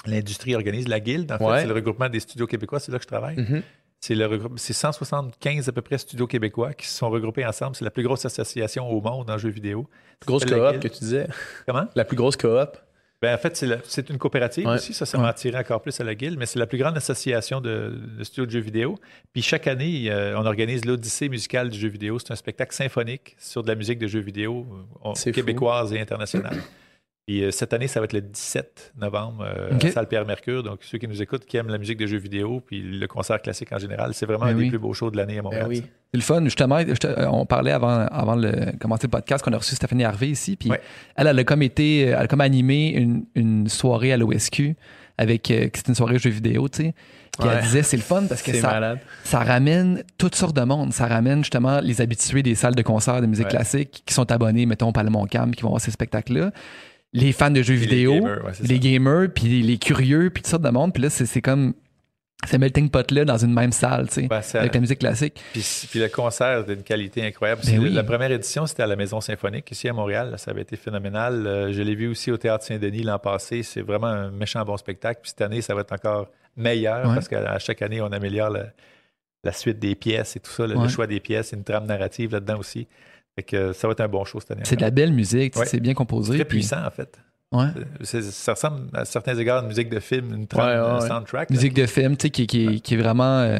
[0.06, 1.32] l'industrie organise, la Guilde.
[1.32, 1.60] En fait, Ouais.
[1.62, 3.36] c'est le regroupement des studios québécois, c'est là que je travaille.
[3.36, 3.62] Mhm.
[4.06, 7.74] C'est le regroupe- c'est 175 à peu près studios québécois qui se sont regroupés ensemble.
[7.74, 9.88] C'est la plus grosse association au monde en jeux vidéo.
[10.20, 11.26] Plus grosse coop que tu disais.
[11.66, 11.86] Comment?
[11.94, 12.76] La plus grosse coop.
[13.22, 14.74] Ben, en fait, c'est, la- c'est une coopérative Ouais.
[14.74, 14.92] aussi.
[14.92, 17.62] Ça, ça m'a attiré encore plus à la Guilde, mais c'est la plus grande association
[17.62, 18.98] de, de studios de jeux vidéo.
[19.32, 22.18] Puis chaque année, euh, on organise l'Odyssée musicale du jeu vidéo.
[22.18, 24.66] C'est un spectacle symphonique sur de la musique de jeux vidéo
[25.06, 26.58] euh, québécoise et internationale.
[27.26, 30.62] Puis euh, cette année, ça va être le 17 novembre euh, à Salle Pierre Mercure.
[30.62, 33.40] Donc, ceux qui nous écoutent, qui aiment la musique de jeux vidéo, puis le concert
[33.40, 34.64] classique en général, c'est vraiment Ben un oui.
[34.64, 35.62] des plus beaux shows de l'année à Montréal.
[35.64, 35.82] Ben oui.
[36.12, 36.44] C'est le fun.
[36.44, 40.04] Justement, je- euh, on parlait avant, avant de commencer le podcast qu'on a reçu Stéphanie
[40.04, 40.56] Harvey ici.
[40.56, 40.80] Puis Ouais.
[41.16, 44.76] elle, elle a comme été, elle a comme animé une, une soirée à l'OSQ
[45.16, 46.94] avec, euh, c'était une soirée jeux vidéo, tu sais.
[47.38, 48.98] Puis elle disait, c'est le fun parce que ça, malade.
[49.24, 50.92] ça ramène toutes sortes de monde.
[50.92, 53.50] Ça ramène justement les habitués des salles de concert de musique Ouais.
[53.50, 56.52] classique qui sont abonnés, mettons, au Palais-Montcalm, qui vont voir ces spectacles-là.
[57.14, 60.42] Les fans de jeux les vidéo, gamers, ouais, c'est les gamers, puis les curieux, puis
[60.42, 60.92] toutes sortes de monde.
[60.92, 61.72] Puis là, c'est comme
[62.46, 65.40] ce melting pot-là dans une même salle, tu sais, Ben, ça- avec la musique classique.
[65.52, 67.62] Puis, puis le concert d'une qualité incroyable.
[67.64, 67.90] Ben oui.
[67.90, 70.30] La première édition, c'était à la Maison Symphonique, ici à Montréal.
[70.32, 71.46] Là, ça avait été phénoménal.
[71.46, 73.62] Euh, je l'ai vu aussi au Théâtre Saint-Denis l'an passé.
[73.62, 75.20] C'est vraiment un méchant bon spectacle.
[75.22, 77.14] Puis cette année, ça va être encore meilleur Ouais.
[77.14, 78.50] parce qu'à chaque année, on améliore
[79.44, 82.32] la suite des pièces et tout ça, le, le choix des pièces, une trame narrative
[82.32, 82.86] là-dedans aussi.
[83.36, 84.62] Fait que euh, ça va être un bon show cette année.
[84.64, 85.66] C'est de la belle musique, Ouais.
[85.66, 86.34] c'est bien composé.
[86.34, 87.18] Très puis- puissant, en fait.
[87.52, 87.66] Ouais.
[88.02, 91.00] C'est- Ça ressemble à certains égards à une musique de film, une trame, Ouais, un
[91.00, 91.08] ouais.
[91.08, 91.50] soundtrack.
[91.50, 91.54] là.
[91.54, 93.58] Musique de film, tu sais, qui, qui, qui est vraiment euh,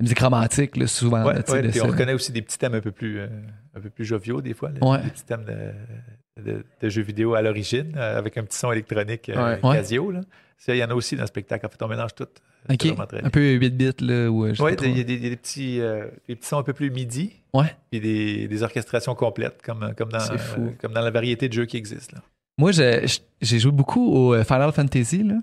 [0.00, 1.24] musique romantique, là, souvent.
[1.24, 1.84] Ouais, là, de puis ça.
[1.84, 3.26] on reconnaît aussi des petits thèmes un peu plus, euh,
[3.74, 7.42] un peu plus joviaux des fois, des petits thèmes de, de- de jeux vidéo à
[7.42, 9.56] l'origine, euh, avec un petit son électronique euh.
[9.56, 10.10] Casio.
[10.10, 10.20] là.
[10.58, 11.66] Ça, Il y en a aussi dans le spectacle.
[11.66, 12.26] En fait, on mélange tout.
[12.68, 14.50] Vraiment très Un peu 8 bits, là, euh, Oui,
[14.82, 17.74] il y a des, petits, euh, des petits sons un peu plus midi, Ouais.
[17.90, 21.66] puis des, des orchestrations complètes, comme, comme, dans, euh, comme dans la variété de jeux
[21.66, 22.16] qui existent.
[22.16, 22.22] là.
[22.58, 25.34] Moi, j'ai joué beaucoup au euh, Final Fantasy, là.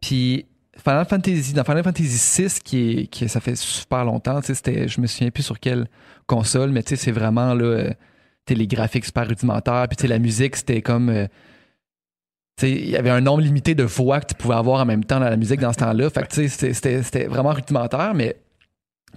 [0.00, 0.46] Puis
[0.82, 5.00] Final Fantasy, dans Final Fantasy VI, qui, est, qui ça fait super longtemps, c'était, je
[5.00, 5.86] me souviens plus sur quelle
[6.26, 7.90] console, mais c'est vraiment, là, euh,
[8.48, 11.08] les graphiques super rudimentaires, puis la musique, c'était comme...
[11.08, 11.26] euh,
[12.62, 15.20] il y avait un nombre limité de voix que tu pouvais avoir en même temps
[15.20, 16.10] dans la musique dans ce temps-là.
[16.10, 18.36] Fait que, c'était- vraiment rudimentaire, mais...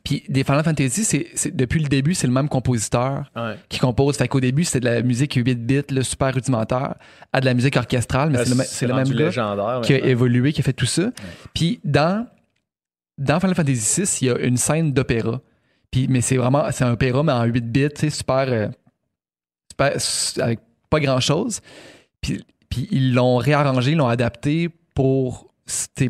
[0.04, 3.56] Puis des Final Fantasy, c'est, depuis le début, c'est le même compositeur Ouais.
[3.70, 4.18] qui compose.
[4.18, 6.96] Fait qu'au début, c'était de la musique 8 bits, là, super rudimentaire,
[7.32, 10.00] à de la musique orchestrale, mais c'est le, ma- c'est le même gars qui a
[10.06, 11.12] évolué, qui a fait tout ça.
[11.54, 12.28] Puis dans,
[13.18, 15.40] dans Final Fantasy VI, il y a une scène d'opéra.
[15.92, 18.68] Puis, mais c'est vraiment, c'est un opéra, mais en 8 bits, super, euh,
[19.70, 21.62] super- avec pas grand-chose.
[22.22, 22.44] Puis,
[22.74, 25.54] puis ils l'ont réarrangé, ils l'ont adapté pour,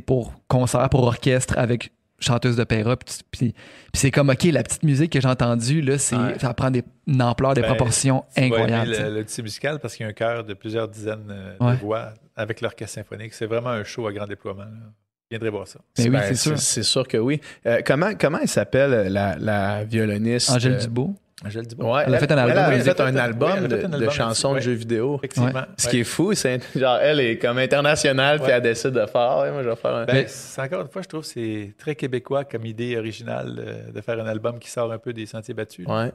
[0.05, 2.95] pour concert, pour orchestre avec chanteuse d'opéra.
[2.95, 3.53] Puis, puis-
[3.93, 6.39] c'est comme, OK, la petite musique que j'ai entendue, là, c'est, Ouais.
[6.39, 8.91] ça prend des, une ampleur, des Ben, proportions Tu vas aimer incroyables.
[8.91, 11.73] le, le petit musical parce qu'il y a un chœur de plusieurs dizaines euh, Ouais.
[11.75, 13.33] de voix avec l'orchestre symphonique.
[13.33, 14.63] C'est vraiment un show à grand déploiement.
[14.63, 14.91] là.
[15.29, 15.79] Viendrez voir ça.
[15.97, 16.57] Mais oui, Ben, c'est sûr.
[16.59, 17.41] C'est sûr que oui.
[17.65, 20.49] Euh, comment, comment elle s'appelle, la, la violoniste?
[20.51, 21.09] Angèle euh, Dubois.
[21.43, 22.63] Ouais, Elle a fait un album.
[22.71, 25.15] Elle a fait un album oui, de, fait un de album chansons de jeux vidéo.
[25.17, 25.63] Effectivement.
[25.77, 29.39] Ce qui est fou, c'est genre elle est comme internationale, puis elle décide de faire.
[29.41, 30.05] Ouais, moi je vais faire un.
[30.05, 33.91] Ben, c'est encore une fois, je trouve que c'est très québécois comme idée originale euh,
[33.91, 35.85] de faire un album qui sort un peu des sentiers battus.
[35.87, 36.11] ouais.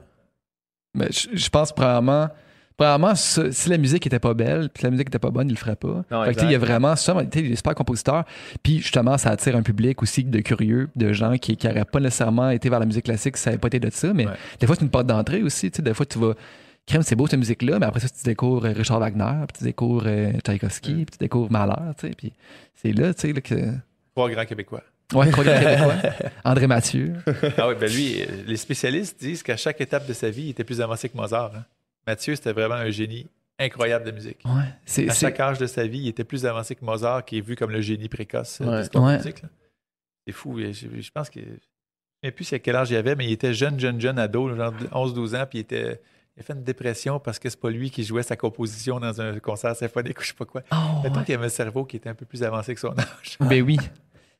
[0.95, 2.29] Ben, je, je pense premièrement,
[2.79, 5.57] premièrement si la musique était pas belle, puis la musique était pas bonne, il le
[5.57, 6.03] ferait pas.
[6.09, 7.55] Non, fait que, tu sais, il y a vraiment ça, mais, tu sais, il est
[7.57, 8.23] super compositeur.
[8.63, 12.49] Puis justement, ça attire un public aussi de curieux, de gens qui n'auraient pas nécessairement
[12.49, 14.13] été vers la musique classique si ça n'avait pas été de ça.
[14.13, 14.33] Mais Ouais.
[14.59, 15.69] des fois, c'est une porte d'entrée aussi.
[15.69, 16.33] Tu sais, des fois, tu vas.
[16.87, 19.63] Crème, c'est beau cette musique-là, mais après ça, tu découvres euh, Richard Wagner, puis tu
[19.65, 22.13] découvres euh, Tchaïkovski, puis tu découvres Mahler, tu sais.
[22.17, 22.33] Puis
[22.81, 23.55] c'est là, tu sais, là, que.
[24.15, 24.81] Trois grands Québécois.
[25.13, 25.93] Ouais, trois grands Québécois.
[26.43, 27.13] André Mathieu.
[27.57, 28.15] ah oui, ben lui,
[28.47, 31.51] les spécialistes disent qu'à chaque étape de sa vie, il était plus avancé que Mozart.
[31.55, 31.63] hein.
[32.09, 33.27] Mathieu, c'était vraiment un génie
[33.59, 34.39] incroyable de musique.
[34.45, 34.63] Ouais.
[34.85, 37.37] C'est, À c'est- chaque âge de sa vie, il était plus avancé que Mozart, qui
[37.37, 39.13] est vu comme le génie précoce euh, de Ouais.
[39.13, 39.41] de musique.
[39.43, 39.49] là.
[40.25, 40.57] C'est fou.
[40.59, 41.39] Je, je pense que.
[41.41, 44.17] Je ne sais plus à quel âge il avait, mais il était jeune, jeune, jeune
[44.19, 46.01] ado, genre de 11-12 ans, puis il, était,
[46.35, 49.21] il a fait une dépression parce que c'est pas lui qui jouait sa composition dans
[49.21, 50.63] un concert symphonique ou je sais pas quoi.
[50.71, 51.25] Oh, Mettons ouais.
[51.25, 53.37] qu'il avait un cerveau qui était un peu plus avancé que son âge.
[53.39, 53.77] Ben oui.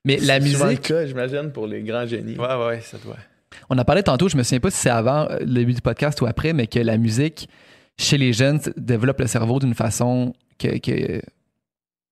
[0.06, 2.38] Mais la C'est musique, cas, j'imagine, pour les grands génies.
[2.38, 3.18] Ouais, ouais, ça doit.
[3.70, 5.82] On en parlait tantôt, je me souviens pas si c'est avant euh, le début du
[5.82, 7.50] podcast ou après, mais que la musique,
[7.98, 11.22] chez les jeunes, développe le cerveau d'une façon que, que-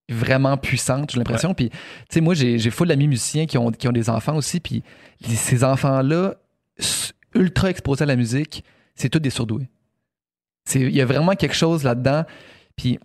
[0.09, 1.53] vraiment puissante, j'ai l'impression.
[1.53, 1.75] Puis, tu
[2.09, 4.83] sais, moi, j'ai j'ai full d'amis musiciens qui ont, qui ont des enfants aussi, puis
[5.27, 6.35] les- ces enfants-là,
[7.35, 8.63] ultra exposés à la musique,
[8.95, 9.67] c'est tous des surdoués.
[10.75, 12.23] Il y a vraiment quelque chose là-dedans.
[12.75, 12.99] Puis,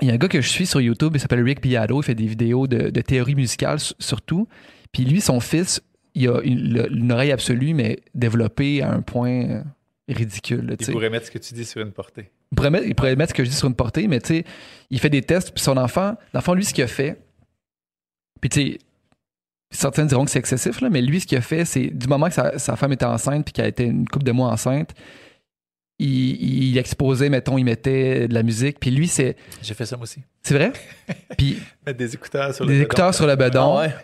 [0.00, 2.04] il y a un gars que je suis sur YouTube, il s'appelle Rick Piado, il
[2.04, 4.48] fait des vidéos de, de théorie musicale surtout.
[4.92, 5.82] Puis lui, son fils,
[6.14, 9.62] il a une, le- une oreille absolue, mais développée à un point euh,
[10.08, 10.76] ridicule.
[10.80, 12.30] Il pourrait mettre ce que tu dis sur une portée.
[12.52, 14.28] Il pourrait, mettre, il pourrait mettre ce que je dis sur une portée, mais tu
[14.28, 14.44] sais,
[14.90, 17.18] il fait des tests, puis son enfant, l'enfant, lui, ce qu'il a fait,
[18.40, 18.78] puis tu sais,
[19.70, 22.28] certains diront que c'est excessif, là, mais lui, ce qu'il a fait, c'est du moment
[22.28, 24.94] que sa, sa femme était enceinte, puis qu'elle était une couple de mois enceinte,
[25.98, 29.96] il, il exposait, mettons, il mettait de la musique, puis lui, c'est J'ai fait ça
[29.96, 30.20] moi aussi.
[30.42, 30.72] c'est vrai?
[31.38, 32.84] Puis Mettre des écouteurs sur le des bedon.
[32.84, 33.94] écouteurs sur le bedon, Ah ouais.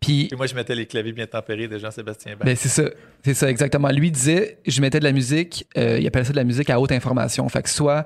[0.00, 2.44] Puis, Puis moi, je mettais les claviers bien tempérés de Jean-Sébastien Bach.
[2.46, 2.84] ben, c'est ça.
[3.24, 3.88] C'est ça, exactement.
[3.88, 6.78] Lui disait, je mettais de la musique, euh, il appelait ça de la musique à
[6.80, 7.48] haute information.
[7.48, 8.04] Fait que soit,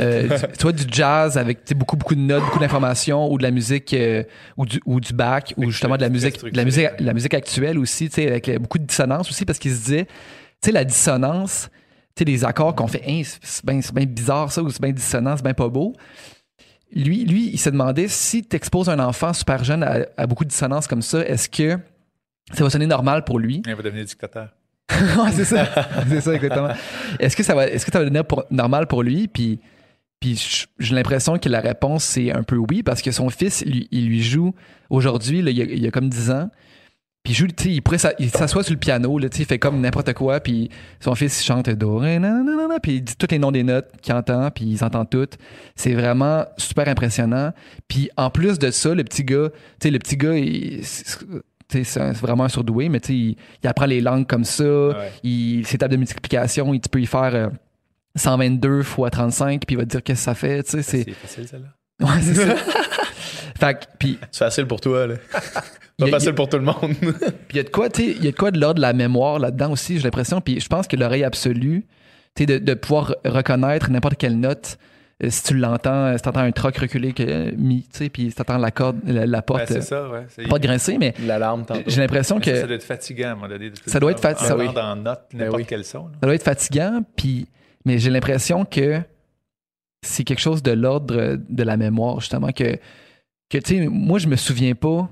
[0.00, 3.50] euh, du- soit du jazz avec beaucoup, beaucoup de notes, beaucoup d'informations, ou de la
[3.50, 4.22] musique, euh,
[4.56, 7.34] ou, du, ou du bac, ou justement de la musique, de la musique, la musique
[7.34, 10.10] actuelle aussi, tu sais, avec euh, beaucoup de dissonance aussi, parce qu'il se disait, tu
[10.66, 11.68] sais, la dissonance,
[12.16, 14.92] tu sais, les accords qu'on fait, Hein, c'est- bien bien bizarre ça, ou c'est bien
[14.92, 15.92] dissonant, c'est bien pas beau.
[16.94, 20.44] Lui, lui, il se demandait si tu exposes un enfant super jeune à, à beaucoup
[20.44, 21.78] de dissonance comme ça, est-ce que
[22.52, 23.62] ça va sonner normal pour lui?
[23.66, 24.48] Il va devenir dictateur.
[24.90, 25.66] Ouais, c'est ça.
[26.08, 26.68] c'est ça, exactement.
[27.18, 29.26] Est-ce que ça va, est-ce que ça va devenir pour- normal pour lui?
[29.28, 29.58] Puis,
[30.20, 33.88] puis j'ai l'impression que la réponse, c'est un peu oui, parce que son fils, lui,
[33.90, 34.54] il lui joue
[34.90, 36.50] aujourd'hui, il, a, il a comme 10 ans.
[37.24, 37.82] Puis il joue, tu sais, il
[38.18, 40.68] il s'assoit sur le piano, là, tu sais, il fait comme n'importe quoi, puis
[41.00, 42.00] son fils il chante do,
[42.82, 45.38] puis il dit tous les noms des notes qu'il entend, puis ils entendent toutes.
[45.74, 47.52] C'est vraiment super impressionnant.
[47.88, 51.18] Puis en plus de ça, le petit gars, tu sais, le petit gars, il- c'est-
[51.66, 54.02] tu sais, c'est un- c'est vraiment un surdoué, mais tu sais, il, il apprend les
[54.02, 55.10] langues comme ça, Ouais.
[55.22, 57.48] il, ses tables de multiplication, il, tu peux y faire euh,
[58.16, 61.04] 122 fois 35, puis il va te dire qu'est-ce que ça fait, tu sais, c'est...
[61.04, 62.06] C'est facile, celle-là.
[62.06, 62.54] Ouais, c'est ça.
[63.58, 65.14] fait que, puis C'est facile pour toi, là.
[65.98, 66.74] Pas facile pour tout le monde.
[67.48, 68.80] Puis il y a de quoi, tu il y a de quoi de l'ordre de
[68.82, 70.40] la mémoire là-dedans aussi, j'ai l'impression.
[70.40, 71.86] Puis je pense que l'oreille absolue,
[72.34, 74.76] tu de, de pouvoir reconnaître n'importe quelle note,
[75.22, 78.08] euh, si tu l'entends, euh, si t'entends un troc reculé que, euh, mis, tu sais,
[78.08, 80.26] puis si t'entends la corde, la, porte, c'est euh, ça, ouais.
[80.28, 83.28] C'est- pas de grincer, mais L'alarme, j'ai l'impression Mais ça, ça que doit être fatigant
[83.28, 83.70] à un moment donné.
[83.70, 84.80] de tout Ça doit être fatigant, entendre oui.
[84.80, 85.66] en note n'importe oui.
[85.68, 86.06] quel son.
[86.08, 86.12] là.
[86.20, 87.46] ça doit être fatigant, puis,
[87.84, 89.00] mais j'ai l'impression que
[90.02, 92.76] c'est quelque chose de l'ordre de la mémoire, justement, que,
[93.48, 95.08] que tu sais, moi, je me souviens pas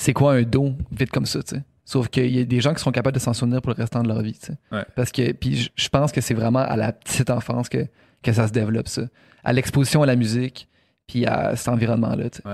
[0.00, 1.62] c'est quoi un do, vite comme ça, tu sais.
[1.84, 4.02] Sauf qu'il y a des gens qui sont capables de s'en souvenir pour le restant
[4.02, 4.56] de leur vie, tu sais.
[4.72, 4.84] Ouais.
[4.94, 7.86] Parce que, puis je- pense que c'est vraiment à la petite enfance que,
[8.22, 9.02] que ça se développe, ça.
[9.44, 10.68] À l'exposition à la musique,
[11.06, 12.48] puis à cet environnement-là, tu sais.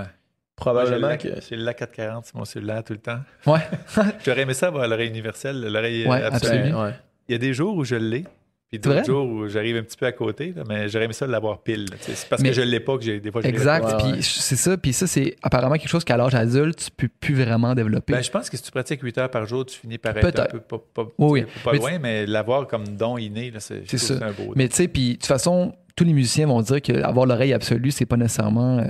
[0.55, 1.29] Probablement Moi, que.
[1.29, 3.19] j'ai le- J'ai le LA440 sur mon cellulaire tout le temps.
[3.45, 3.59] Ouais,
[4.25, 6.57] J'aurais aimé ça avoir l'oreille universelle, l'oreille euh, Ouais, absolue.
[6.57, 6.83] absolument.
[6.83, 6.93] Ouais.
[7.29, 8.25] Il y a des jours où je l'ai,
[8.69, 11.25] puis d'autres jours où j'arrive un petit peu à côté, là, mais j'aurais aimé ça
[11.25, 11.85] l'avoir pile.
[12.01, 13.85] C'est parce Mais- que je l'ai pas que j'ai des fois je l'ai exact.
[13.85, 14.21] Ouais, puis ouais.
[14.21, 14.75] c'est ça.
[14.77, 18.13] Puis ça, c'est apparemment quelque chose qu'à l'âge adulte, tu peux plus vraiment développer.
[18.13, 20.25] Ben, je pense que si tu pratiques 8 heures par jour, tu finis par être
[20.25, 20.51] un Peut-être.
[20.51, 21.45] peu pas, pas- Oui, oui.
[21.63, 24.13] pas Mais loin, mais l'avoir comme don inné, là, c'est ça.
[24.15, 27.25] un beau Mais tu sais, puis de toute façon, tous les musiciens vont dire qu'avoir
[27.25, 28.79] l'oreille absolue, c'est pas nécessairement.
[28.79, 28.83] euh,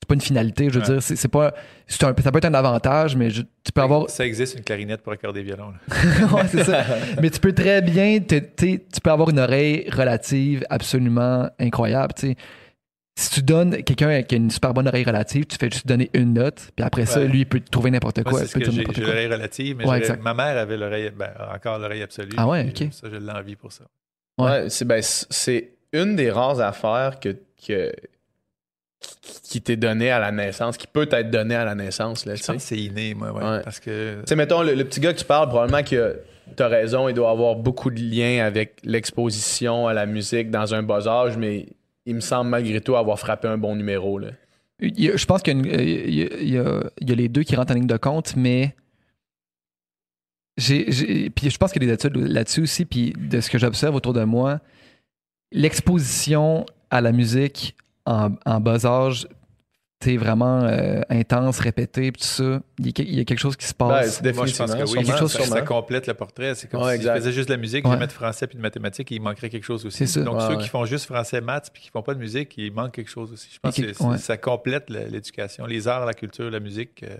[0.00, 0.68] c'est pas une finalité.
[0.70, 0.98] Je veux Ouais.
[1.00, 1.52] dire, c'est pas.
[1.86, 4.08] c'est un- ça peut être un avantage, mais je- tu peux avoir.
[4.10, 5.72] Ça existe une clarinette pour accorder violon.
[6.32, 6.84] Ouais, c'est ça.
[7.20, 8.20] Mais tu peux très bien.
[8.20, 12.14] te- tu peux avoir une oreille relative absolument incroyable.
[13.18, 16.08] Si tu donnes quelqu'un qui a une super bonne oreille relative, tu fais juste donner
[16.14, 18.38] une note, puis après ça, lui, il peut te trouver n'importe quoi.
[18.44, 22.36] c'est ce l'oreille relative, mais Ouais, ma mère avait l'oreille, ben, encore l'oreille absolue.
[22.36, 22.88] Ah ouais, ok.
[22.92, 23.84] Ça, je l'envie pour ça.
[24.38, 24.44] Ouais.
[24.46, 27.34] Ouais, c'est ben, c'est une des rares affaires que,
[27.66, 27.92] que-
[29.42, 32.26] qui t'est donnée à la naissance, qui peut être donnée à la naissance.
[32.26, 33.60] Là, Je pense que c'est inné, moi, ouais, Ouais.
[33.62, 36.20] parce que Tu sais, mettons, le, le petit gars que tu parles, probablement que
[36.56, 40.74] tu as raison, il doit avoir beaucoup de liens avec l'exposition à la musique dans
[40.74, 41.66] un bas âge, mais
[42.06, 44.18] il me semble malgré tout avoir frappé un bon numéro.
[44.18, 44.28] Là.
[44.80, 47.72] Il y a- je pense qu'il y, a y y y les deux qui rentrent
[47.72, 48.74] en ligne de compte, mais
[50.56, 53.50] j'ai, j'ai- puis je pense qu'il y a des études là-dessus aussi, puis de ce
[53.50, 54.60] que j'observe autour de moi,
[55.52, 57.76] l'exposition à la musique
[58.08, 59.28] en, en bas âge,
[60.02, 62.60] c'est vraiment euh, intense, répété, puis tout ça.
[62.78, 64.20] Il y, a, il y a quelque chose qui se Ben, passe.
[64.22, 64.78] c'est moi, je pense que oui.
[64.84, 66.54] Définitivement, quelque chose ça, complète le portrait.
[66.54, 67.90] C'est comme Ouais, si je faisais juste de la musique, Ouais.
[67.92, 70.06] jamais de français puis de mathématiques, il manquerait quelque chose aussi.
[70.06, 70.22] Ça.
[70.22, 70.62] Donc, Ouais, ceux ouais.
[70.62, 73.32] qui font juste français, maths puis qui font pas de musique, il manque quelque chose
[73.32, 73.48] aussi.
[73.52, 75.66] Je pense que ça complète l'éducation.
[75.66, 77.02] Les arts, la culture, la musique.
[77.02, 77.16] euh,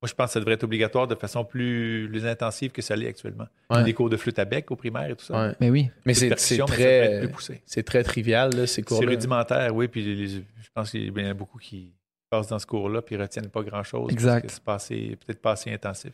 [0.00, 2.94] moi, je pense que ça devrait être obligatoire de façon plus, plus intensive que ça
[2.94, 3.46] l'est actuellement.
[3.70, 3.82] Ouais.
[3.82, 5.48] Des cours de flûte à bec au primaire et tout ça.
[5.48, 5.54] Ouais.
[5.60, 5.90] Mais oui.
[6.06, 7.62] Mais c'est c'est très, plus poussé.
[7.66, 9.10] c'est très trivial, là, ces C'est cours-là.
[9.10, 9.88] rudimentaire, oui.
[9.88, 11.92] Puis les- je pense qu'il y a bien beaucoup qui
[12.30, 14.12] passent dans ce cours-là puis retiennent pas grand-chose.
[14.12, 14.60] Exact.
[14.64, 16.12] Parce que c'est peut-être pas assez intensif.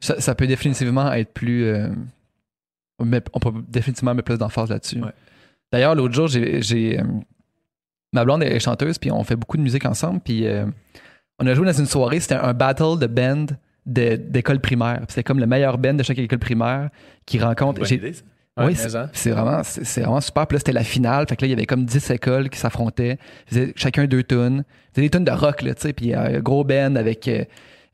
[0.00, 1.64] Ça, ça peut définitivement être plus.
[1.66, 1.88] euh,
[3.04, 5.00] mais on peut définitivement mettre plus d'emphase là-dessus.
[5.00, 5.10] Ouais.
[5.72, 6.62] D'ailleurs, l'autre jour, j'ai.
[6.62, 7.04] j'ai, euh,
[8.12, 10.20] ma blonde est chanteuse, puis on fait beaucoup de musique ensemble.
[10.20, 10.66] Puis euh,
[11.38, 13.46] on a joué dans une soirée, c'était un battle de band
[13.86, 15.02] de- d'école primaire.
[15.08, 16.90] C'était comme le meilleur band de chaque école primaire
[17.26, 17.80] qui rencontre.
[17.80, 18.22] Bonne idée, ça.
[18.56, 18.76] Ouais, oui,
[19.12, 20.46] c'est vraiment, c'est vraiment super.
[20.46, 21.26] Puis là, c'était la finale.
[21.28, 23.18] Fait que là, il y avait comme 10 écoles qui s'affrontaient.
[23.46, 24.62] Ils faisaient chacun deux tunes.
[24.88, 25.92] C'était des tunes de rock, là, tu sais.
[25.92, 27.44] Puis un gros band avec euh,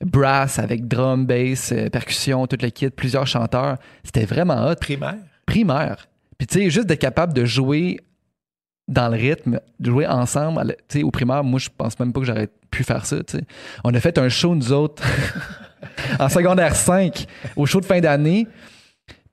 [0.05, 3.77] brass, avec drum, bass, euh, percussion, tout le kit, plusieurs chanteurs.
[4.03, 4.75] C'était vraiment hot.
[4.75, 5.15] Primaire?
[5.47, 6.07] Primaire.
[6.37, 7.99] Puis tu sais, juste d'être capable de jouer
[8.87, 12.19] dans le rythme, de jouer ensemble, tu sais, au primaire, moi, je pense même pas
[12.19, 13.17] que j'aurais pu faire ça.
[13.83, 15.03] On a fait un show, nous autres,
[16.19, 17.25] en secondaire 5,
[17.55, 18.47] au show de fin d'année.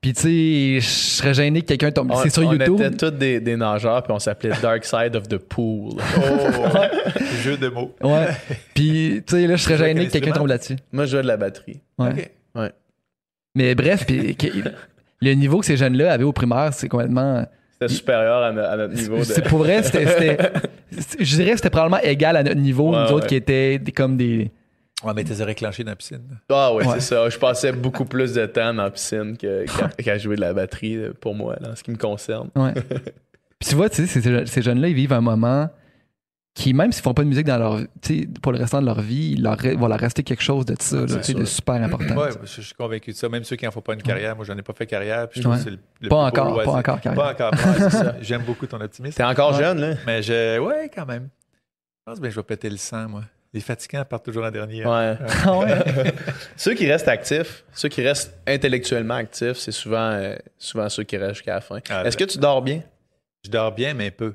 [0.01, 2.11] Puis tu sais, je serais gêné que quelqu'un tombe.
[2.13, 2.81] On, C'est sur on YouTube.
[2.81, 5.95] était tous des, des nageurs, puis on s'appelait Dark Side of the Pool.
[6.17, 7.95] Oh, jeu de mots.
[8.03, 8.29] Ouais.
[8.75, 10.77] Puis tu sais, là, je serais gêné que quelqu'un tombe là-dessus.
[10.93, 11.81] Moi, je jouais de la batterie.
[11.99, 12.31] Ouais.
[12.55, 12.73] Ok.
[13.55, 14.37] Mais bref, puis
[15.21, 17.45] le niveau que ces jeunes-là avaient au primaire, c'est complètement.
[17.81, 19.19] C'était supérieur à, no- à notre niveau.
[19.19, 19.23] De...
[19.25, 20.37] C'est pour vrai, c'était.
[21.19, 23.27] Je dirais que c'était probablement égal à notre niveau, Ouais, nous autres ouais.
[23.29, 24.51] qui étaient des- comme des.
[25.05, 26.23] Ouais, mais t'es réclenché dans la piscine.
[26.51, 26.95] Ah ouais, Ouais.
[26.95, 27.29] c'est ça.
[27.29, 30.53] Je passais beaucoup plus de temps dans la piscine que- qu'à qu'à jouer de la
[30.53, 32.49] batterie euh, pour moi, là, en ce qui me concerne.
[32.57, 32.73] Ouais.
[33.61, 35.69] Puis tu vois, tu sais, ces, ces jeunes-là, ils vivent un moment
[36.59, 38.87] qui, même s'ils font pas de musique dans leur, tu sais, pour le restant de
[38.87, 42.17] leur vie, il leur, va leur rester quelque chose de ça, là, de super important.
[42.17, 43.29] Ouais, je, suis convaincu de ça.
[43.29, 45.29] Même ceux qui n'en font pas une carrière, moi, j'en ai pas fait carrière.
[45.29, 45.55] Puis je Ouais.
[45.55, 47.23] trouve que c'est le, le Pas plus encore, pas encore, carrière.
[47.37, 48.17] Pas encore, ouais, c'est ça.
[48.23, 49.17] J'aime beaucoup ton optimisme.
[49.17, 49.63] T'es encore Ouais.
[49.63, 49.95] jeune, là?
[50.05, 51.29] Mais je, ouais, quand même.
[52.09, 53.23] Je pense que je vais péter le sang, moi.
[53.55, 54.85] Les fatigants partent toujours en dernier.
[54.85, 55.17] Ouais.
[55.45, 55.79] Ah ouais?
[56.57, 61.17] ceux qui restent actifs, ceux qui restent intellectuellement actifs, c'est souvent, euh, souvent ceux qui
[61.17, 61.79] restent jusqu'à la fin.
[61.89, 62.83] Ah, Est-ce que tu dors bien?
[63.45, 64.35] Je dors bien, mais peu.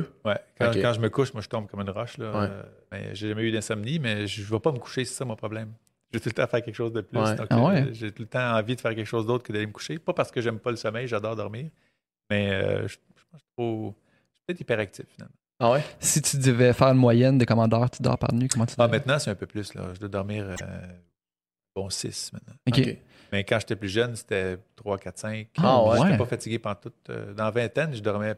[0.00, 0.04] Peu?
[0.24, 0.38] Ouais.
[0.58, 2.18] Quand, je me couche, moi, je tombe comme une roche.
[2.18, 2.30] Là.
[2.32, 2.46] Ouais.
[2.50, 5.24] Euh, mais j'ai jamais eu d'insomnie, mais je ne vais pas me coucher, c'est ça
[5.24, 5.72] mon problème.
[6.12, 7.18] Je veux tout le temps faire quelque chose de plus.
[7.18, 7.34] Ouais.
[7.36, 7.82] Donc, Ah ouais?
[7.82, 9.98] euh, j'ai tout le temps envie de faire quelque chose d'autre que d'aller me coucher.
[9.98, 11.70] Pas parce que j'aime pas le sommeil, j'adore dormir,
[12.30, 13.94] mais euh, je, pense que je suis trop-
[14.30, 15.34] je suis peut-être hyperactif finalement.
[15.58, 15.82] Ah ouais?
[16.00, 18.74] si tu devais faire une moyenne de combien d'heures tu dors par nuit, comment tu
[18.78, 18.98] Ah, dirais?
[18.98, 19.72] maintenant, c'est un peu plus.
[19.74, 19.90] Là.
[19.94, 20.56] Je dois dormir euh,
[21.74, 22.54] bon 6 maintenant.
[23.32, 25.48] Mais quand j'étais plus jeune, c'était 3, 4, 5.
[25.58, 25.96] Ah ouais?
[25.98, 26.92] Je n'étais pas fatigué pendant tout.
[27.08, 28.34] euh, dans la vingtaine, je dormais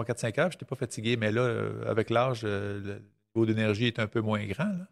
[0.00, 0.50] 3, 4, 5 heures.
[0.50, 1.16] Je n'étais pas fatigué.
[1.16, 3.02] Mais là, euh, avec l'âge, euh, le
[3.34, 4.64] niveau d'énergie est un peu moins grand.
[4.64, 4.86] Là.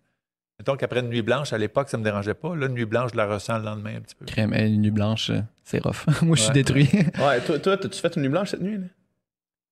[0.59, 2.55] Mettons qu'après une nuit blanche, à l'époque, ça ne me dérangeait pas.
[2.57, 4.25] Là, une nuit blanche, je la ressens le lendemain un petit peu.
[4.27, 6.05] Crème, une nuit blanche, euh, c'est rough.
[6.23, 6.55] Moi, je suis Ouais.
[6.55, 6.89] détruit.
[7.19, 8.77] Ouais, toi, toi, t'as-tu fait une nuit blanche cette nuit?
[8.77, 8.85] Là?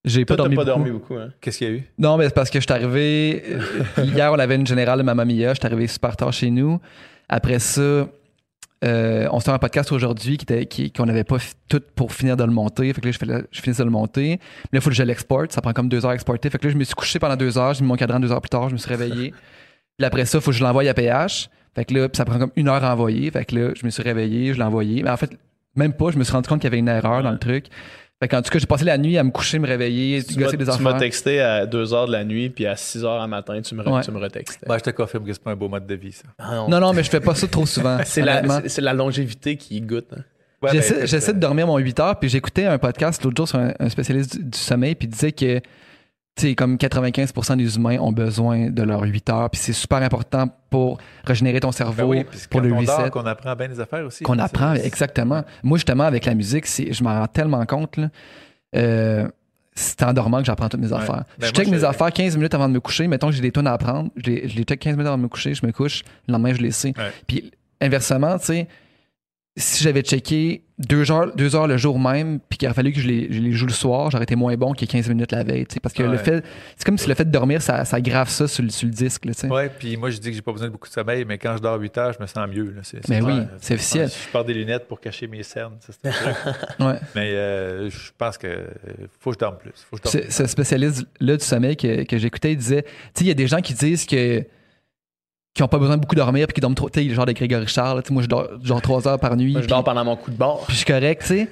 [0.05, 0.77] J'ai pas dormi pas beaucoup.
[0.79, 1.31] dormi beaucoup, hein?
[1.41, 1.83] Qu'est-ce qu'il y a eu?
[1.99, 3.43] Non, mais c'est parce que je suis arrivé.
[3.99, 5.53] Hier, on avait une générale de Mamma Mia.
[5.53, 6.81] Je suis arrivé super tard chez nous.
[7.29, 8.07] Après ça,
[8.87, 11.39] euh, on se fait un podcast aujourd'hui était- qui- qu'on n'avait pas
[11.69, 12.93] tout pour finir de le monter.
[12.93, 14.33] Fait que là, je, je finissais de le monter.
[14.33, 14.39] Là,
[14.75, 15.53] il faut que je l'exporte.
[15.53, 16.49] Ça prend comme deux heures à exporter.
[16.51, 17.75] Fait que là, je me suis couché pendant deux heures.
[17.75, 18.69] J'ai mis mon cadran deux heures plus tard.
[18.69, 19.33] Je me suis réveillé.
[19.99, 21.49] Puis après ça, il faut que je l'envoie à PH.
[21.75, 23.31] Fait que là, ça prend comme une heure à envoyer.
[23.31, 25.03] Fait que là, je me suis réveillé, je l'ai envoyé.
[25.03, 25.31] Mais en fait,
[25.75, 26.11] même pas.
[26.11, 27.67] Je me suis rendu compte qu'il y avait une erreur dans le truc.
[28.18, 30.56] Fait qu'en tout cas, j'ai passé la nuit à me coucher, me réveiller, Tu gosser
[30.56, 33.26] des tu m'as texté à 2 h de la nuit, puis à 6 h à
[33.26, 34.01] matin, tu me, re- Ouais.
[34.02, 34.64] tu me retextais.
[34.66, 36.24] Ben, je te confirme que c'est pas un beau mode de vie, ça.
[36.38, 37.98] Ah Non, non, mais je fais pas ça trop souvent.
[38.06, 40.06] C'est la, c'est- longévité qui goûte.
[40.16, 40.22] hein.
[40.62, 43.47] Ouais, J'essaie ben, de euh, dormir mon 8 heures, puis j'écoutais un podcast l'autre jour
[43.48, 45.60] sur un, un spécialiste du, du sommeil, puis il disait que,
[46.37, 49.99] tu sais, comme 95% des humains ont besoin de leurs 8 heures, puis c'est super
[50.03, 53.11] important pour régénérer ton Ben cerveau, oui, puis c'est pour le on reset.
[53.11, 54.23] qu'on apprend bien des affaires aussi.
[54.23, 55.43] Qu'on hein, apprend, c'est- exactement.
[55.63, 58.09] Moi, justement, avec la musique, c'est, je m'en rends tellement compte, là.
[58.77, 59.27] Euh,
[59.75, 60.99] c'est en dormant que j'apprends toutes mes Ouais.
[60.99, 61.25] affaires.
[61.39, 63.07] Ben, je check moi, mes affaires 15 minutes avant de me coucher.
[63.09, 64.11] Mettons que j'ai des tonnes à apprendre.
[64.17, 65.53] Je les, je les check 15 minutes avant de me coucher.
[65.55, 66.03] Je me couche.
[66.27, 66.95] Le lendemain, je les sais.
[66.97, 67.13] Ouais.
[67.27, 67.51] Puis
[67.81, 68.69] inversement, tu sais,
[69.59, 73.01] si j'avais checké deux heures, deux heures le jour même, puis qu'il aurait fallu que
[73.01, 75.43] je les, je les joue le soir, j'aurais été moins bon que 15 minutes la
[75.45, 75.65] veille.
[75.66, 76.45] tu sais, Parce que le fait,
[76.77, 78.93] c'est comme si le fait de dormir, ça, ça grave ça sur, le- sur le
[78.93, 79.24] disque.
[79.24, 79.47] Là, tu sais.
[79.49, 81.57] Ouais, puis moi, je dis que j'ai pas besoin de beaucoup de sommeil, mais quand
[81.57, 82.74] je dors 8 heures, je me sens mieux.
[82.77, 82.83] Là.
[83.09, 83.49] Mais oui, clair.
[83.59, 84.11] c'est officiel.
[84.11, 85.77] Je porte des lunettes pour cacher mes cernes.
[85.81, 86.11] ça.
[86.78, 86.99] Ouais.
[87.15, 88.66] mais euh, je pense que euh,
[89.19, 89.73] faut que je dorme plus.
[89.91, 92.91] Faut que je Ce, dorme ce spécialiste-là du sommeil que, que j'écoutais, il disait, tu
[93.15, 94.45] sais, il y a des gens qui disent que
[95.57, 96.91] qui n'ont pas besoin de beaucoup dormir puis qui dorment trop.
[96.91, 99.19] Tu sais, le genre de Grégory Charles, tu sais, moi je dors genre trois heures
[99.19, 99.53] par nuit.
[99.53, 100.65] Moi, je dors pendant mon coup de bord.
[100.66, 101.49] puis je suis correct, tu sais.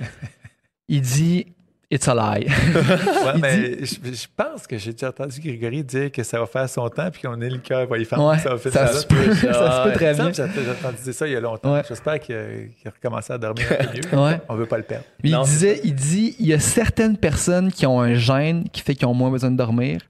[0.88, 1.46] Il dit
[1.90, 2.46] It's a lie.
[2.46, 6.68] Ouais, mais je, je pense que j'ai déjà entendu Grégory dire que ça va faire
[6.68, 8.22] son temps puis qu'on est le cœur va y faire.
[8.22, 9.00] Ouais, ça va faire ça ça.
[9.00, 10.30] se peut, ça se peut très bien.
[10.32, 11.72] J'ai entendu dire ça il y a longtemps.
[11.72, 11.82] Ouais.
[11.88, 14.18] J'espère qu'il a, qu'il a recommencé à dormir un peu mieux.
[14.22, 14.40] Ouais.
[14.50, 15.06] On veut pas le perdre.
[15.22, 18.82] Mais il disait, il dit, il y a certaines personnes qui ont un gène qui
[18.82, 20.00] fait qu'ils ont moins besoin de dormir.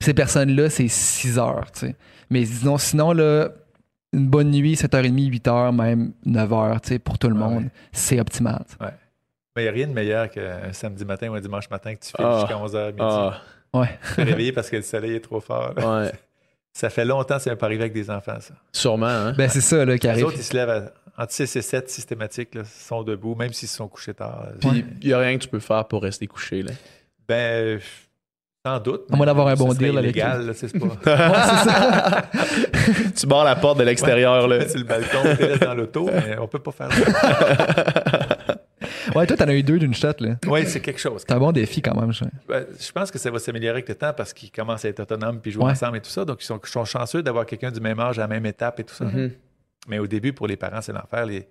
[0.00, 1.94] Puis ces personnes-là, c'est 6 heures, tu sais.
[2.30, 3.50] Mais disons, sinon, là,
[4.12, 7.70] une bonne nuit, 7h30, 8h, même 9h, tu sais, pour tout le Ouais, monde, ouais.
[7.92, 8.64] c'est optimal.
[8.68, 8.92] tu sais.
[9.56, 12.00] Mais il n'y a rien de meilleur qu'un samedi matin ou un dimanche matin que
[12.04, 12.38] tu fais Ah.
[12.40, 12.98] jusqu'à 11h midi.
[13.00, 13.40] Ah,
[13.72, 13.98] Ouais.
[14.14, 15.74] Tu es réveillé parce que le soleil est trop fort.
[15.76, 16.12] ouais.
[16.76, 18.52] Ça fait longtemps que ça n'est pas arrivé avec des enfants, ça.
[18.72, 19.32] Sûrement, hein?
[19.38, 20.24] Ben, c'est ça, là, qui Les arrive.
[20.26, 20.92] autres, ils se lèvent à-
[21.22, 24.48] entre 6 et 7 systématiques, là, sont debout, même s'ils se sont couchés tard.
[24.60, 26.72] Puis, il n'y a rien que tu peux faire pour rester couché, là.
[27.28, 27.78] Ben,
[28.66, 29.02] sans doute.
[29.12, 30.86] À moins d'avoir un bon deal avec illégal, là, c'est pas.
[30.86, 32.22] Ouais, c'est ça.
[33.20, 34.66] tu barres la porte de l'extérieur, là.
[34.66, 38.56] C'est le balcon, tu te laisses dans l'auto, mais on peut pas faire ça.
[39.14, 40.36] Ouais, toi, t'en as eu deux d'une shot, là.
[40.46, 41.24] Oui, c'est quelque chose.
[41.26, 42.10] C'est un bon défi, quand même.
[42.12, 44.88] je- Ben, je pense que ça va s'améliorer avec le temps parce qu'ils commencent à
[44.88, 45.70] être autonomes puis jouer Ouais.
[45.72, 46.24] ensemble et tout ça.
[46.24, 48.80] Donc, ils sont, ils sont chanceux d'avoir quelqu'un du même âge à la même étape
[48.80, 49.04] et tout ça.
[49.04, 49.30] Mhm.
[49.88, 51.26] Mais au début, pour les parents, c'est l'enfer.
[51.26, 51.46] Les,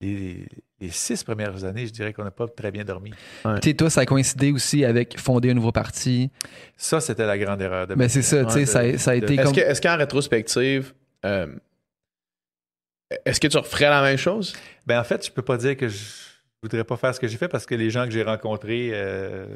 [0.00, 0.46] les,
[0.80, 3.10] les six premières années, je dirais qu'on n'a pas très bien dormi.
[3.42, 6.30] Tu sais, toi, ça a coïncidé aussi avec fonder un nouveau parti?
[6.76, 8.98] Ça, c'était la grande erreur de ma Ben, c'est ça, tu sais, Ouais, ça, a-
[8.98, 9.54] ça a de- été Est-ce comme.
[9.54, 10.92] que- est-ce qu'en rétrospective,
[11.24, 11.46] euh,
[13.24, 14.54] est-ce que tu referais la même chose?
[14.86, 15.98] Ben, en fait, je peux pas dire que je,
[16.62, 19.46] voudrais pas faire ce que j'ai fait parce que les gens que j'ai rencontrés, euh,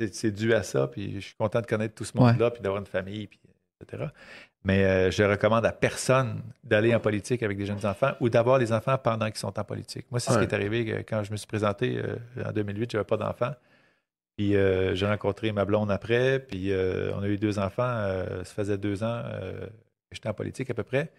[0.00, 0.88] c'est- c'est dû à ça.
[0.88, 3.38] Puis je suis content de connaître tout ce monde-là, puis d'avoir une famille, puis,
[3.80, 4.06] etc.
[4.66, 8.58] Mais euh, je recommande à personne d'aller en politique avec des jeunes enfants ou d'avoir
[8.58, 10.06] les enfants pendant qu'ils sont en politique.
[10.10, 12.90] Moi, c'est ce qui est arrivé quand je me suis présenté euh, en 2008.
[12.90, 13.52] J'avais pas d'enfants.
[14.36, 17.96] Puis euh, j'ai rencontré ma blonde après, puis euh, on a eu deux enfants.
[18.42, 19.68] ça faisait deux ans que
[20.10, 21.12] j'étais en politique à peu près.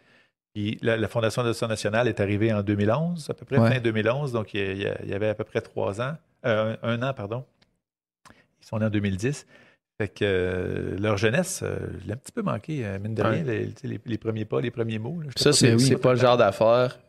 [0.54, 3.76] Puis la, la Fondation d'adoption nationale est arrivée en 2011, à peu près Ouais.
[3.76, 4.34] fin 2011.
[4.34, 7.46] Donc il y, avait à peu près trois ans, un, un an, pardon.
[8.62, 9.48] Ils sont nés en 2010.
[10.00, 13.24] Fait que euh, leur jeunesse, euh, je l'ai un petit peu manqué, euh, mine de
[13.24, 13.42] Ouais.
[13.42, 13.44] rien,
[14.06, 15.22] les, premiers pas, les premiers mots.
[15.22, 15.30] là.
[15.36, 15.82] Ça, c'est Ben oui.
[15.88, 17.00] c'est pas le genre d'affaire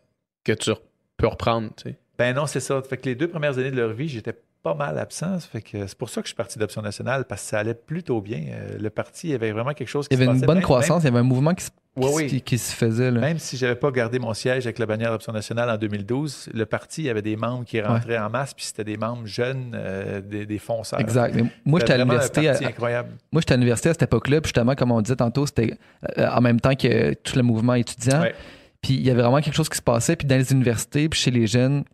[0.44, 0.70] que tu
[1.18, 1.68] peux reprendre.
[1.76, 1.96] tu sais.
[2.18, 2.80] Ben non, c'est ça.
[2.82, 5.38] Fait que les deux premières années de leur vie, j'étais pas mal absent.
[5.40, 7.74] Fait que c'est pour ça que je suis parti d'Option nationale, parce que ça allait
[7.74, 8.42] plutôt bien.
[8.52, 10.46] Euh, le parti, il y avait vraiment quelque chose qui Il y avait se une
[10.46, 11.70] bonne Même- croissance, il y avait un mouvement qui, se-
[12.06, 12.26] Oui, oui.
[12.26, 13.10] qui- qui se faisait.
[13.10, 13.20] Là?
[13.20, 16.66] Même, si j'avais pas gardé mon siège avec la bannière d'Option nationale en 2012, le
[16.66, 19.72] parti, il y avait des membres qui rentraient en masse, puis c'était des membres jeunes,
[19.74, 21.00] euh, des, des fonceurs.
[21.00, 21.34] Exact.
[21.34, 22.48] Mais moi, j'étais à l'université.
[22.48, 23.10] incroyable.
[23.32, 25.74] Moi, j'étais à l'université à cette époque-là, puis justement, comme on disait tantôt, c'était
[26.18, 28.20] euh, en même temps que tout le mouvement étudiant.
[28.20, 28.34] Ouais.
[28.80, 30.14] Puis il y avait vraiment quelque chose qui se passait.
[30.16, 31.84] Puis dans les universités, puis chez les jeunes,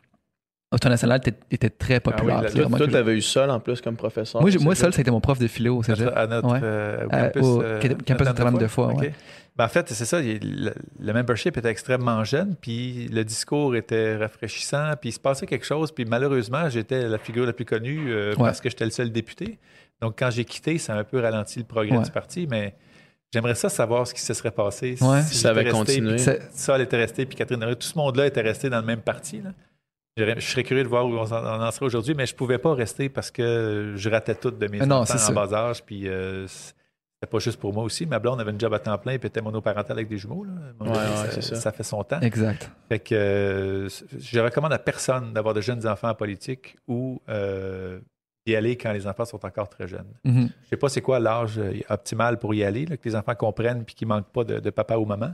[0.85, 2.39] national était, était très populaire.
[2.40, 4.40] Ah oui, la- vraiment Toi, tu avais eu Sol en plus comme professeur.
[4.43, 6.06] moi, moi, seul, c'était mon prof de philo au cégep.
[6.06, 6.60] notre, à notre, Ouais.
[6.62, 9.01] euh, Euh, campus, au euh, campus Notre-Dame Notre-Dame de Foix, OK.
[9.01, 9.12] ouais.
[9.56, 10.20] Ben, en fait, c'est ça.
[10.20, 15.20] il- le, le membership était extrêmement jeune, puis le discours était rafraîchissant, puis il se
[15.20, 15.93] passait quelque chose.
[15.93, 18.36] Puis malheureusement, j'étais la figure la plus connue euh, Ouais.
[18.39, 19.59] parce que j'étais le seul député.
[20.02, 22.02] Donc, quand j'ai quitté, ça a un peu ralenti le progrès Ouais.
[22.05, 22.74] du parti, mais
[23.32, 25.22] j'aimerais ça savoir ce qui se serait passé Ouais.
[25.22, 26.16] si Ça avait resté, continué.
[26.52, 29.40] Sol était resté, puis Catherine tout ce monde-là était resté dans le même parti.
[29.40, 29.51] là.
[30.16, 33.09] Je serais curieux de voir où on en, serait aujourd'hui, mais je pouvais pas rester
[33.09, 35.47] parce que je ratais tout de mes non, enfants c'est en ça.
[35.47, 35.82] bas âge.
[35.85, 36.47] Puis euh,
[37.24, 38.05] c'était pas juste pour moi aussi.
[38.05, 40.44] Ma blonde avait une job à temps plein et était monoparentale avec des jumeaux.
[40.44, 40.52] Là.
[40.80, 41.56] Ouais, ouais, ça, c'est ça.
[41.56, 42.20] ça fait son temps.
[42.20, 42.70] Exact.
[42.88, 43.88] Fait que euh,
[44.18, 47.98] je recommande à personne d'avoir de jeunes enfants en politique ou euh,
[48.46, 50.12] d'y aller quand les enfants sont encore très jeunes.
[50.24, 50.51] Mhm.
[50.64, 53.34] Je sais pas c'est quoi l'âge euh, optimal pour y aller, là, que les enfants
[53.34, 55.32] comprennent puis qu'ils manquent pas de, de papa ou maman.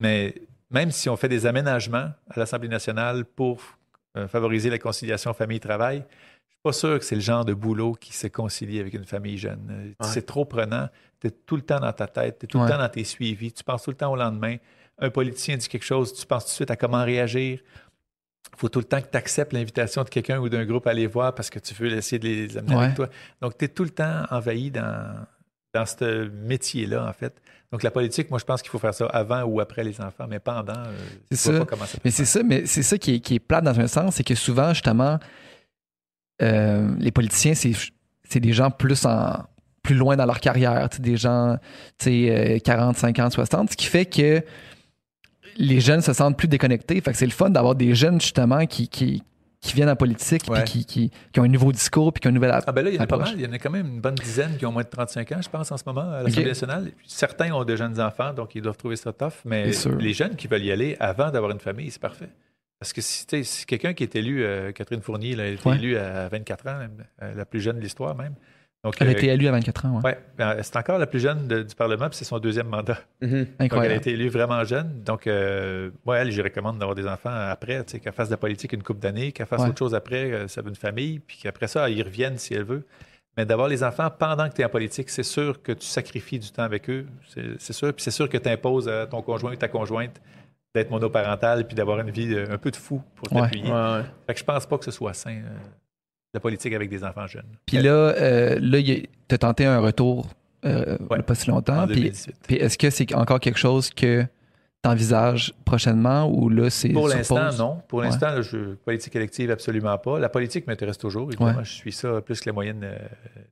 [0.00, 0.34] Mais
[0.70, 3.62] même si on fait des aménagements à l'Assemblée nationale pour
[4.18, 7.94] euh, favoriser la conciliation famille-travail, je suis pas sûr que c'est le genre de boulot
[7.94, 9.94] qui se concilie avec une famille jeune.
[9.98, 10.06] Ouais.
[10.06, 10.88] C'est trop prenant.
[11.24, 12.64] Tu es tout le temps dans ta tête, tu es tout Ouais.
[12.66, 14.56] le temps dans tes suivis, tu penses tout le temps au lendemain.
[14.98, 17.60] Un politicien dit quelque chose, tu penses tout de suite à comment réagir.
[18.52, 20.90] Il faut tout le temps que tu acceptes l'invitation de quelqu'un ou d'un groupe à
[20.90, 22.84] aller voir parce que tu veux essayer de les amener Ouais.
[22.84, 23.08] avec toi.
[23.40, 25.24] Donc, tu es tout le temps envahi dans,
[25.72, 27.40] dans ce métier-là, en fait.
[27.72, 30.26] Donc, la politique, moi, je pense qu'il faut faire ça avant ou après les enfants,
[30.28, 30.92] mais pendant, euh,
[31.30, 31.58] vois ça.
[31.60, 33.64] pas comment ça peut Mais c'est ça, mais c'est ça qui est, qui est plate
[33.64, 35.18] dans un sens, c'est que souvent, justement,
[36.42, 39.44] euh, les politiciens, c'est des gens plus en
[39.84, 41.56] plus loin dans leur carrière, des gens
[41.98, 44.42] tu sais, euh, 40, 50, 60, ce qui fait que
[45.56, 47.00] les jeunes se sentent plus déconnectés.
[47.00, 49.22] Fait que c'est le fun d'avoir des jeunes, justement, qui, qui,
[49.60, 50.64] qui viennent en politique, puis Ouais.
[50.64, 52.90] qui, qui, qui ont un nouveau discours, puis qui ont une nouvelle Ah ben là,
[52.90, 53.34] il y en a pas mal.
[53.36, 55.40] Il y en a quand même une bonne dizaine qui ont moins de 35 ans,
[55.42, 56.90] je pense, en ce moment, à l'Assemblée nationale.
[57.06, 59.32] Certains ont de jeunes enfants, donc ils doivent trouver ça tough.
[59.44, 59.70] Mais
[60.00, 62.30] les jeunes qui veulent y aller avant d'avoir une famille, c'est parfait.
[62.80, 65.50] Parce que si, tu sais, si quelqu'un qui est élu, euh, Catherine Fournier, là, elle
[65.50, 65.76] a été Ouais.
[65.76, 66.78] élue à 24 ans,
[67.22, 68.34] euh, la plus jeune de l'histoire même.
[68.84, 70.02] Donc, Elle a euh, été élue à 24 ans, ouais.
[70.04, 72.98] ouais, ben, c'est encore la plus jeune de- du Parlement, puis c'est son deuxième mandat.
[73.22, 73.30] Mhm.
[73.30, 73.94] Donc, elle a Incroyable.
[73.96, 75.02] été élue vraiment jeune.
[75.04, 78.28] Donc, euh, moi, elle, je lui recommande d'avoir des enfants après, tu sais, qu'elle fasse
[78.28, 79.68] de la politique une couple d'années, qu'elle fasse Ouais.
[79.70, 82.52] autre chose après, euh, ça veut une famille, puis qu'après ça, elle y revienne si
[82.54, 82.84] elle veut.
[83.36, 86.38] Mais d'avoir les enfants pendant que tu es en politique, c'est sûr que tu sacrifies
[86.38, 87.06] du temps avec eux.
[87.26, 87.92] C'est c'est sûr.
[87.92, 90.20] Puis c'est sûr que tu imposes à ton conjoint ou ta conjointe
[90.72, 93.40] d'être monoparental puis d'avoir une vie euh, un peu de fou pour Ouais.
[93.40, 93.64] t'appuyer.
[93.64, 94.02] Ouais, ouais.
[94.26, 95.56] Fait que je pense pas que ce soit sain, euh,
[96.34, 97.46] la politique avec des enfants jeunes.
[97.66, 100.28] Puis là, euh, là tu as tenté un retour
[100.64, 101.22] euh, Ouais.
[101.22, 101.86] pas si longtemps.
[101.86, 102.36] Puis 2018.
[102.46, 104.22] Puis est-ce que c'est encore quelque chose que
[104.82, 106.90] tu envisages prochainement ou là, c'est.
[106.90, 107.82] Pour l'instant, non.
[107.88, 108.06] Pour Ouais.
[108.06, 110.18] l'instant, je politique élective, absolument pas.
[110.18, 111.28] La politique m'intéresse toujours.
[111.32, 112.96] Évidemment, je suis ça plus que la moyenne euh,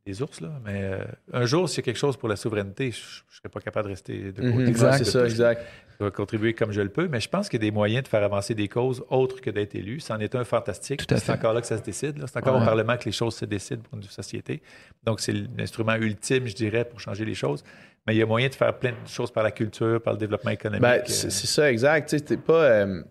[0.06, 0.40] des ours.
[0.40, 0.50] Là.
[0.64, 0.98] Mais euh,
[1.32, 3.88] un jour, s'il y a quelque chose pour la souveraineté, je ne serais pas capable
[3.88, 4.52] de rester de côté.
[4.52, 4.68] Mhm.
[4.68, 4.98] Exact.
[4.98, 5.62] C'est ça, exact.
[6.02, 8.02] Je vais contribuer comme je le peux, mais je pense qu'il y a des moyens
[8.02, 10.00] de faire avancer des causes autres que d'être élu.
[10.00, 11.06] C'en est un fantastique.
[11.06, 12.18] Tout à C'est encore là que ça se décide.
[12.18, 12.26] là.
[12.26, 12.62] C'est encore Ouais.
[12.62, 14.60] au Parlement que les choses se décident pour une société.
[15.04, 17.62] Donc, c'est l'instrument ultime, je dirais, pour changer les choses.
[18.06, 20.18] Mais il y a moyen de faire plein de choses par la culture, par le
[20.18, 20.82] développement économique.
[20.82, 22.08] Ben, euh, c'est c'est ça, exact.
[22.08, 22.64] Tu sais, pas.
[22.64, 23.02] euh,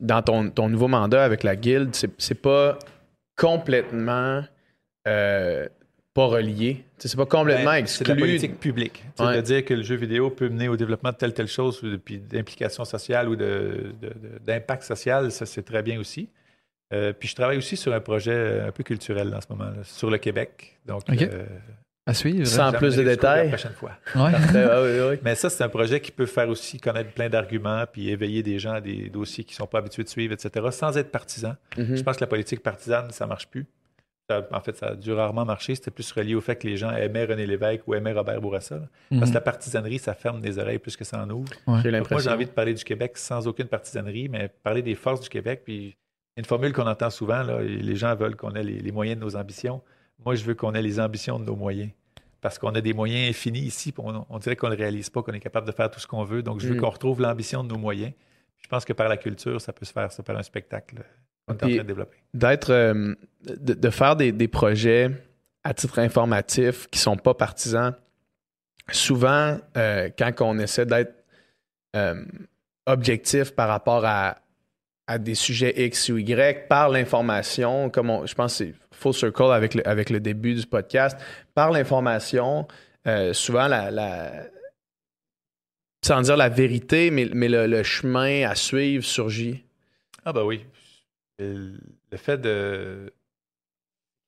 [0.00, 2.76] dans ton, ton nouveau mandat avec la guilde, c'est c'est pas
[3.36, 4.42] complètement
[5.06, 5.68] euh,
[6.14, 6.84] pas relié.
[6.98, 8.28] C'est pas complètement Ben, C'est de la exclu.
[8.28, 9.04] politique publique.
[9.18, 9.26] Ouais.
[9.26, 11.96] C'est-à-dire que le jeu vidéo peut mener au développement de telle telle chose, ou de-
[11.96, 16.28] puis d'implication sociale ou de- de- de- d'impact social, ça c'est très bien aussi.
[16.92, 19.84] Euh, puis je travaille aussi sur un projet un peu culturel en ce moment, là,
[19.84, 20.78] sur le Québec.
[20.86, 21.22] Donc, OK.
[21.22, 21.44] euh,
[22.06, 22.44] À suivre.
[22.44, 23.44] Sans plus de détails.
[23.50, 23.92] La prochaine fois.
[24.16, 24.32] Ouais.
[24.56, 25.18] Ah oui, oui.
[25.22, 28.58] Mais ça, c'est un projet qui peut faire aussi connaître plein d'arguments puis éveiller des
[28.58, 31.54] gens à des dossiers qui ne sont pas habitués de suivre, etc., sans être partisan.
[31.78, 31.94] Mhm.
[31.96, 33.66] Je pense que la politique partisane, ça ne marche plus.
[34.30, 35.74] Ça- en fait, ça a dû rarement marcher.
[35.74, 38.76] C'était plus relié au fait que les gens aimaient René Lévesque ou aimaient Robert Bourassa.
[38.76, 38.82] là.
[39.10, 39.28] Parce Mhm.
[39.28, 41.48] que la partisanerie, ça ferme des oreilles plus que ça en ouvre.
[41.82, 45.20] J'ai moi, j'ai envie de parler du Québec sans aucune partisanerie, mais parler des forces
[45.22, 45.62] du Québec.
[45.64, 45.96] Puis
[46.36, 49.24] une formule qu'on entend souvent, là, les gens veulent qu'on ait les, les moyens de
[49.24, 49.82] nos ambitions.
[50.24, 51.90] Moi, je veux qu'on ait les ambitions de nos moyens.
[52.40, 55.10] Parce qu'on a des moyens infinis ici, puis on, on dirait qu'on ne le réalise
[55.10, 56.42] pas, qu'on est capable de faire tout ce qu'on veut.
[56.42, 56.80] Donc, je veux Mm.
[56.80, 58.12] qu'on retrouve l'ambition de nos moyens.
[58.62, 61.02] Je pense que par la culture, ça peut se faire, ça par un spectacle
[61.50, 62.16] en Puis- train de développer.
[62.34, 62.70] D'être.
[62.70, 65.10] euh, de, de faire des, des projets
[65.64, 67.94] à titre informatif qui sont pas partisans.
[68.92, 71.14] Souvent, euh, quand on essaie d'être
[71.96, 72.22] euh,
[72.86, 74.36] objectif par rapport à,
[75.06, 79.14] à des sujets X ou Y, par l'information, comme on- je pense que c'est full
[79.14, 81.18] circle avec le, avec le début du podcast,
[81.54, 82.68] par l'information,
[83.06, 84.44] euh, souvent la, la-
[86.04, 89.64] sans dire la vérité, mais, mais le, le chemin à suivre surgit.
[90.24, 90.64] Ah ben oui.
[91.40, 93.12] Le fait de...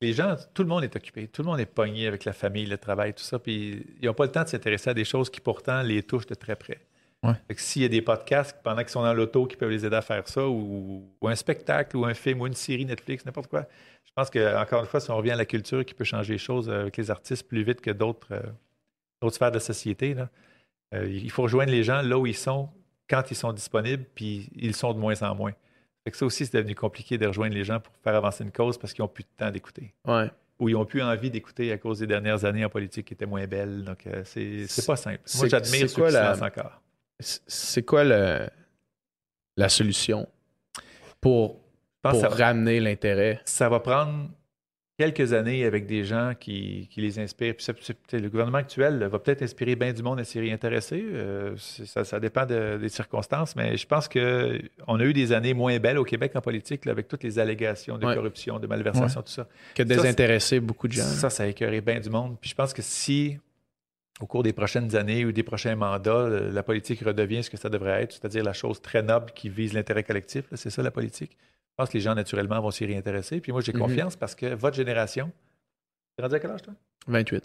[0.01, 1.27] Les gens, tout le monde est occupé.
[1.27, 3.39] Tout le monde est pogné avec la famille, le travail, tout ça.
[3.39, 6.25] Puis ils n'ont pas le temps de s'intéresser à des choses qui pourtant les touchent
[6.25, 6.81] de très près.
[7.23, 7.35] Ouais.
[7.55, 10.01] S'il y a des podcasts pendant qu'ils sont dans l'auto qui peuvent les aider à
[10.01, 13.65] faire ça, ou, ou un spectacle, ou un film, ou une série Netflix, n'importe quoi,
[14.03, 16.33] je pense que encore une fois, si on revient à la culture qui peut changer
[16.33, 20.29] les choses avec les artistes plus vite que d'autres euh, sphères de la société, là,
[20.93, 22.69] euh, il faut rejoindre les gens là où ils sont,
[23.09, 25.53] quand ils sont disponibles, puis ils sont de moins en moins.
[26.03, 28.51] Fait que ça aussi, c'est devenu compliqué de rejoindre les gens pour faire avancer une
[28.51, 29.93] cause parce qu'ils n'ont plus de temps d'écouter.
[30.05, 30.29] Ouais.
[30.59, 33.25] Ou ils n'ont plus envie d'écouter à cause des dernières années en politique qui étaient
[33.25, 33.83] moins belles.
[33.83, 35.19] Donc, euh, c'est c'est pas simple.
[35.37, 36.81] Moi, j'admire ceux quoi qui la- encore.
[37.19, 38.47] C'est quoi le,
[39.55, 40.27] la solution
[41.21, 41.61] pour,
[42.01, 43.39] pour ramener l'intérêt?
[43.45, 44.29] ça va prendre
[45.11, 47.55] quelques années avec des gens qui, qui les inspirent.
[47.55, 47.67] Puis
[48.13, 51.03] le gouvernement actuel là, va peut-être inspirer bien du monde à s'y réintéresser.
[51.13, 55.53] Euh, ça, ça dépend de- des circonstances, mais je pense qu'on a eu des années
[55.53, 58.15] moins belles au Québec en politique, là, avec toutes les allégations de Ouais.
[58.15, 59.47] corruption, de malversation, tout ça.
[59.75, 61.03] Que désintéresser beaucoup de gens.
[61.03, 62.37] Ça, ça a écœuré bien du monde.
[62.39, 63.37] Puis je pense que si,
[64.21, 67.69] au cours des prochaines années ou des prochains mandats, la politique redevient ce que ça
[67.69, 71.35] devrait être, c'est-à-dire la chose très noble qui vise l'intérêt collectif, c'est ça la politique.
[71.73, 73.41] Je pense que les gens, naturellement, vont s'y réintéresser.
[73.41, 73.79] Puis moi, j'ai Mhm.
[73.79, 75.31] confiance parce que votre génération,
[76.17, 76.73] tu rendu à quel âge, toi?
[77.07, 77.43] 28.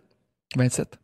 [0.54, 0.98] 27.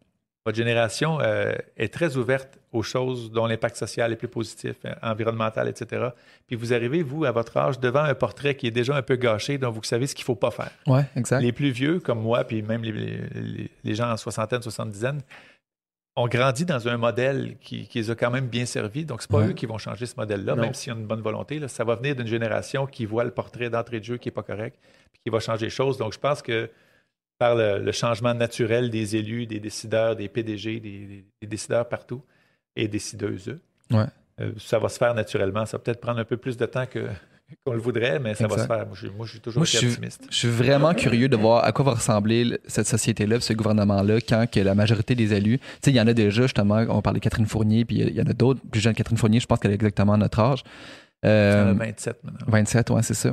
[0.47, 4.93] Votre génération euh, est très ouverte aux choses dont l'impact social est plus positif, euh,
[5.01, 6.09] environnemental, etc.
[6.47, 9.17] Puis vous arrivez, vous, à votre âge, devant un portrait qui est déjà un peu
[9.17, 10.71] gâché, dont vous savez ce qu'il ne faut pas faire.
[10.87, 11.41] Ouais, exact.
[11.41, 15.23] Les plus vieux, comme moi, puis même les, les- les gens en soixantaine, soixante-dizaine,
[16.17, 19.05] ont grandi dans un modèle qui, qui les a quand même bien servis.
[19.05, 19.49] Donc, c'est pas Ouais.
[19.49, 21.59] eux qui vont changer ce modèle-là, même s'ils ont une bonne volonté.
[21.59, 21.67] là.
[21.69, 24.45] Ça va venir d'une génération qui voit le portrait d'entrée de jeu qui n'est pas
[24.45, 24.79] correct,
[25.13, 25.99] puis qui va changer les choses.
[25.99, 26.71] Donc, je pense que
[27.39, 31.89] par le, le changement naturel des élus, des décideurs, des PDG, des, des- des décideurs
[31.89, 32.23] partout,
[32.77, 33.59] et décideuses,
[33.91, 34.05] Ouais.
[34.41, 35.67] euh, ça va se faire naturellement.
[35.67, 37.09] Ça va peut-être prendre un peu plus de temps que,
[37.65, 38.87] qu'on le voudrait, mais ça va se faire.
[38.87, 40.27] Moi, je, moi, je suis toujours Moi, été je suis- optimiste.
[40.31, 44.21] Je suis vraiment curieux de voir à quoi va ressembler le- cette société-là, ce gouvernement-là,
[44.21, 47.03] quand que la majorité des élus, tu sais, il y en a déjà, justement, on
[47.03, 49.41] parlait de Catherine Fournier, puis il y en a d'autres, plus jeunes que Catherine Fournier,
[49.41, 50.63] je pense qu'elle a exactement notre âge.
[51.25, 52.47] Euh, Euh, 27 maintenant.
[52.49, 53.33] 27, ouais, c'est ça.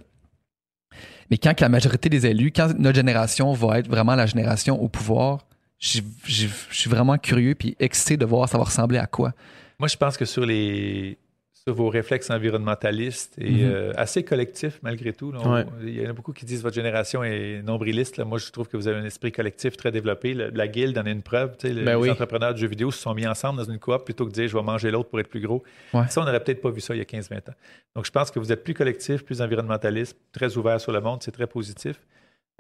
[1.29, 4.81] Mais quand que la majorité des élus, quand notre génération va être vraiment la génération
[4.81, 5.45] au pouvoir,
[5.79, 9.31] j'ai- je suis vraiment curieux puis excité de voir ça va ressembler à quoi.
[9.79, 11.17] Moi, je pense que sur les
[11.63, 13.71] sur vos réflexes environnementalistes et Mhm.
[13.71, 15.31] euh, assez collectifs malgré tout.
[15.31, 15.65] là, on- Ouais.
[15.83, 18.17] Il y en a beaucoup qui disent que votre génération est nombriliste.
[18.17, 18.25] là.
[18.25, 20.33] Moi, je trouve que vous avez un esprit collectif très développé.
[20.33, 21.55] Le- la guilde en est une preuve.
[21.57, 22.09] tu sais, le- Ben les oui.
[22.09, 24.47] entrepreneurs de jeux vidéo se sont mis ensemble dans une coop plutôt que de dire
[24.47, 25.63] je vais manger l'autre pour être plus gros.
[25.93, 26.07] Ouais.
[26.09, 27.53] Ça, on n'aurait peut-être pas vu ça il y a 15-20 ans.
[27.95, 31.21] Donc, je pense que vous êtes plus collectif, plus environnementaliste, très ouvert sur le monde.
[31.21, 31.97] C'est très positif.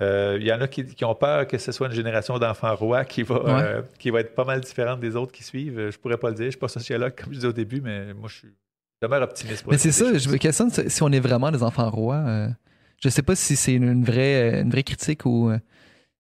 [0.01, 2.75] Euh, Il y en a qui, qui ont peur que ce soit une génération d'enfants
[2.75, 3.63] rois qui va, Ouais.
[3.63, 5.89] euh, qui va être pas mal différente des autres qui suivent.
[5.91, 6.45] Je pourrais pas le dire.
[6.45, 8.47] Je suis pas sociologue, comme je disais au début, mais moi, je suis
[9.01, 9.63] demeure optimiste.
[9.63, 12.15] pour Mais c'est ça, je me questionne si si on est vraiment des enfants rois.
[12.27, 12.49] euh,
[13.03, 15.57] je sais pas si c'est une vraie, une vraie critique ou euh,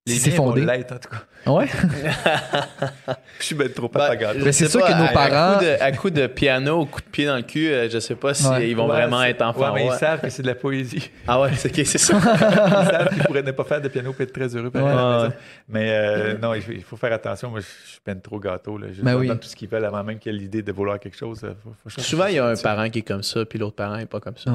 [0.07, 0.65] Les si c'est fondé.
[0.65, 1.51] l'être, en tout cas.
[1.51, 1.67] Ouais?
[3.39, 4.39] Je suis ben trop Ben, papa gâté.
[4.39, 6.85] je Mais c'est sûr que nos à- À parents- coup, de, à coup de piano,
[6.85, 8.73] coup de pied dans le cul, euh, je sais pas s'ils Ouais.
[8.73, 9.73] vont Ouais, vraiment c'est- être enfants.
[9.73, 11.09] Ouais, mais ils savent que c'est de la poésie.
[11.27, 12.13] Ah ouais, c'est ok, c'est ça.
[12.23, 14.71] ils savent qu'ils pourraient ne pas faire de piano et être très heureux.
[14.73, 15.33] la maison.
[15.69, 17.49] Mais euh, non, il faut, il faut faire attention.
[17.51, 18.77] Moi, je suis peine trop gâteau.
[18.79, 18.87] Là.
[18.91, 19.27] Je Ben oui.
[19.27, 21.41] tout ce qu'ils veulent avant même qu'il y ait l'idée de vouloir quelque chose.
[21.63, 23.97] Faut- faut- Souvent, il y a un parent qui est comme ça, puis l'autre parent
[23.97, 24.51] n'est pas comme ça.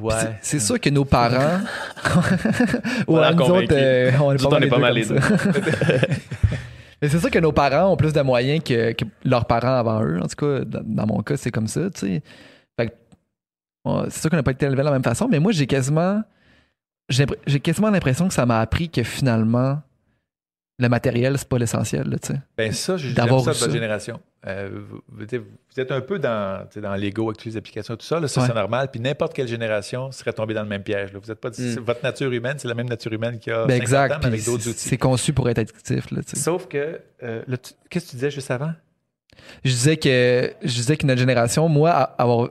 [0.00, 0.14] Ouais.
[0.14, 0.38] Ouais.
[0.42, 1.60] C'est- sûr que nos parents.
[3.08, 5.08] L'a nous autres, euh, on est on est pas mal les.
[7.02, 10.02] Mais c'est sûr que nos parents ont plus de moyens que, que leurs parents avant
[10.02, 10.18] eux.
[10.22, 12.22] En tout cas, dans, dans mon cas, c'est comme ça, tu sais.
[12.78, 12.92] Fait que,
[13.84, 15.66] ouais, c'est sûr qu'on n'a pas été élevés de la même façon, mais moi, j'ai
[15.66, 16.22] quasiment.
[17.08, 19.80] J'ai j'ai quasiment l'impression que ça m'a appris que finalement,
[20.78, 22.40] le matériel, c'est pas l'essentiel, là, tu sais.
[22.56, 23.72] Ben ça, j'aime D'avoir ça de votre ça.
[23.72, 24.20] génération.
[24.46, 25.22] Euh, vous, vous
[25.80, 28.20] êtes- un peu dans, dans l'ego avec toutes les applications, tout ça.
[28.20, 28.46] Là, ça, Ouais.
[28.46, 28.90] c'est normal.
[28.90, 31.12] Puis n'importe quelle génération serait tombée dans le même piège.
[31.14, 31.18] là.
[31.22, 31.78] Vous êtes pas, Mm.
[31.80, 34.12] Votre nature humaine, c'est la même nature humaine qu'il y a Ben 50 exact.
[34.12, 34.78] ans, mais avec d'autres outils.
[34.88, 36.42] C'est conçu pour être addictif, là, tu sais.
[36.42, 37.42] Sauf que, euh,
[37.90, 38.72] qu'est-ce que tu disais juste avant?
[39.64, 42.50] Je disais que je disais que notre génération, moi, avoir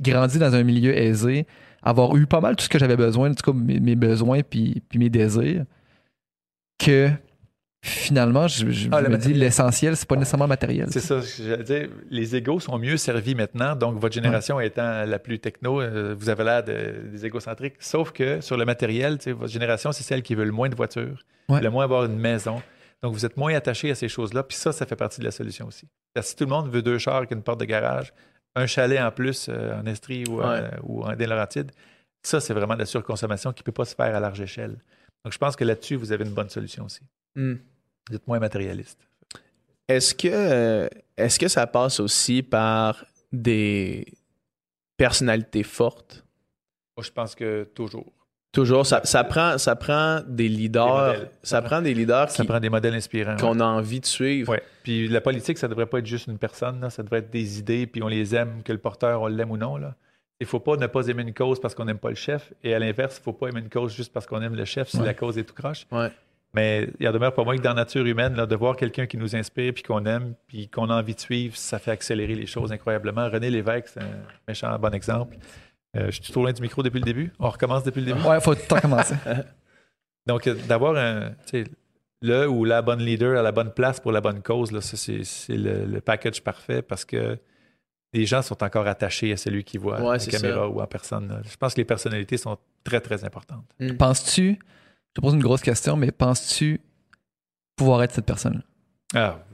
[0.00, 1.46] grandi dans un milieu aisé,
[1.82, 4.40] avoir eu pas mal tout ce que j'avais besoin, en tout cas mes, mes besoins
[4.42, 5.64] puis, puis mes désirs,
[6.78, 7.10] que
[7.86, 10.88] finalement, je, je Ah, me dis l'essentiel, c'est pas nécessairement matériel.
[10.90, 15.18] C'est ça, j'allais dire, les égos sont mieux servis maintenant, donc votre génération étant la
[15.18, 17.74] plus techno, euh, vous avez l'air de- des égocentriques.
[17.80, 21.24] Sauf que sur le matériel, votre génération, c'est celle qui veut le moins de voitures,
[21.48, 21.60] Ouais.
[21.60, 22.60] le moins avoir une maison.
[23.02, 25.30] Donc vous êtes moins attaché à ces choses-là, puis ça, ça fait partie de la
[25.30, 25.86] solution aussi.
[26.14, 28.12] Parce que si tout le monde veut deux chars avec une porte de garage,
[28.54, 31.70] un chalet en plus euh, en Estrie ou, euh, ou en Des-Laurentides,
[32.22, 34.76] ça, c'est vraiment de la surconsommation qui ne peut pas se faire à large échelle.
[35.24, 37.00] Donc je pense que là-dessus, vous avez une bonne solution aussi.
[37.36, 37.56] Hmm.
[38.12, 38.98] Êtes moins matérialiste.
[39.88, 44.04] Est-ce que, euh, est-ce que ça passe aussi par des
[44.96, 46.24] personnalités fortes?
[46.96, 48.12] Moi, je pense que toujours.
[48.52, 51.26] Toujours, ça, ça prend, ça prend des leaders.
[51.42, 53.32] ça prend des leaders Ça qui- prend des modèles inspirants.
[53.34, 53.40] ouais.
[53.40, 54.50] qu'on a envie de suivre.
[54.52, 54.62] Ouais.
[54.82, 56.88] Puis la politique, ça devrait pas être juste une personne, là.
[56.88, 59.58] ça devrait être des idées, puis on les aime, que le porteur, on l'aime ou
[59.58, 59.76] non.
[59.76, 59.94] Là.
[60.40, 62.74] Il faut pas ne pas aimer une cause parce qu'on n'aime pas le chef, et
[62.74, 64.98] à l'inverse, il faut pas aimer une cause juste parce qu'on aime le chef si
[64.98, 65.04] Ouais.
[65.06, 65.86] la cause est tout croche.
[66.56, 68.76] Mais il y en demeure pas moins que dans la nature humaine, là, de voir
[68.76, 71.90] quelqu'un qui nous inspire, puis qu'on aime, puis qu'on a envie de suivre, ça fait
[71.90, 73.28] accélérer les choses incroyablement.
[73.28, 74.08] René Lévesque, c'est un
[74.48, 75.36] méchant bon exemple.
[75.96, 77.32] Euh, je suis trop loin du micro depuis le début.
[77.38, 78.20] On recommence depuis le début?
[78.26, 79.14] Ouais, faut tout le temps commencer.
[80.26, 81.32] Donc, euh, d'avoir un,
[82.22, 84.96] le ou la bonne leader à la bonne place pour la bonne cause, là, ça,
[84.96, 87.38] c'est, c'est le, le package parfait parce que
[88.12, 90.68] les gens sont encore attachés à celui qui voit Ouais, la c'est caméra ça.
[90.68, 91.28] ou à personne.
[91.28, 91.40] là.
[91.48, 93.64] Je pense que les personnalités sont très, très importantes.
[93.98, 94.85] penses-tu, je
[95.16, 96.80] te pose une grosse question, mais penses-tu
[97.76, 98.62] pouvoir être cette personne-là?
[99.14, 99.44] Ah,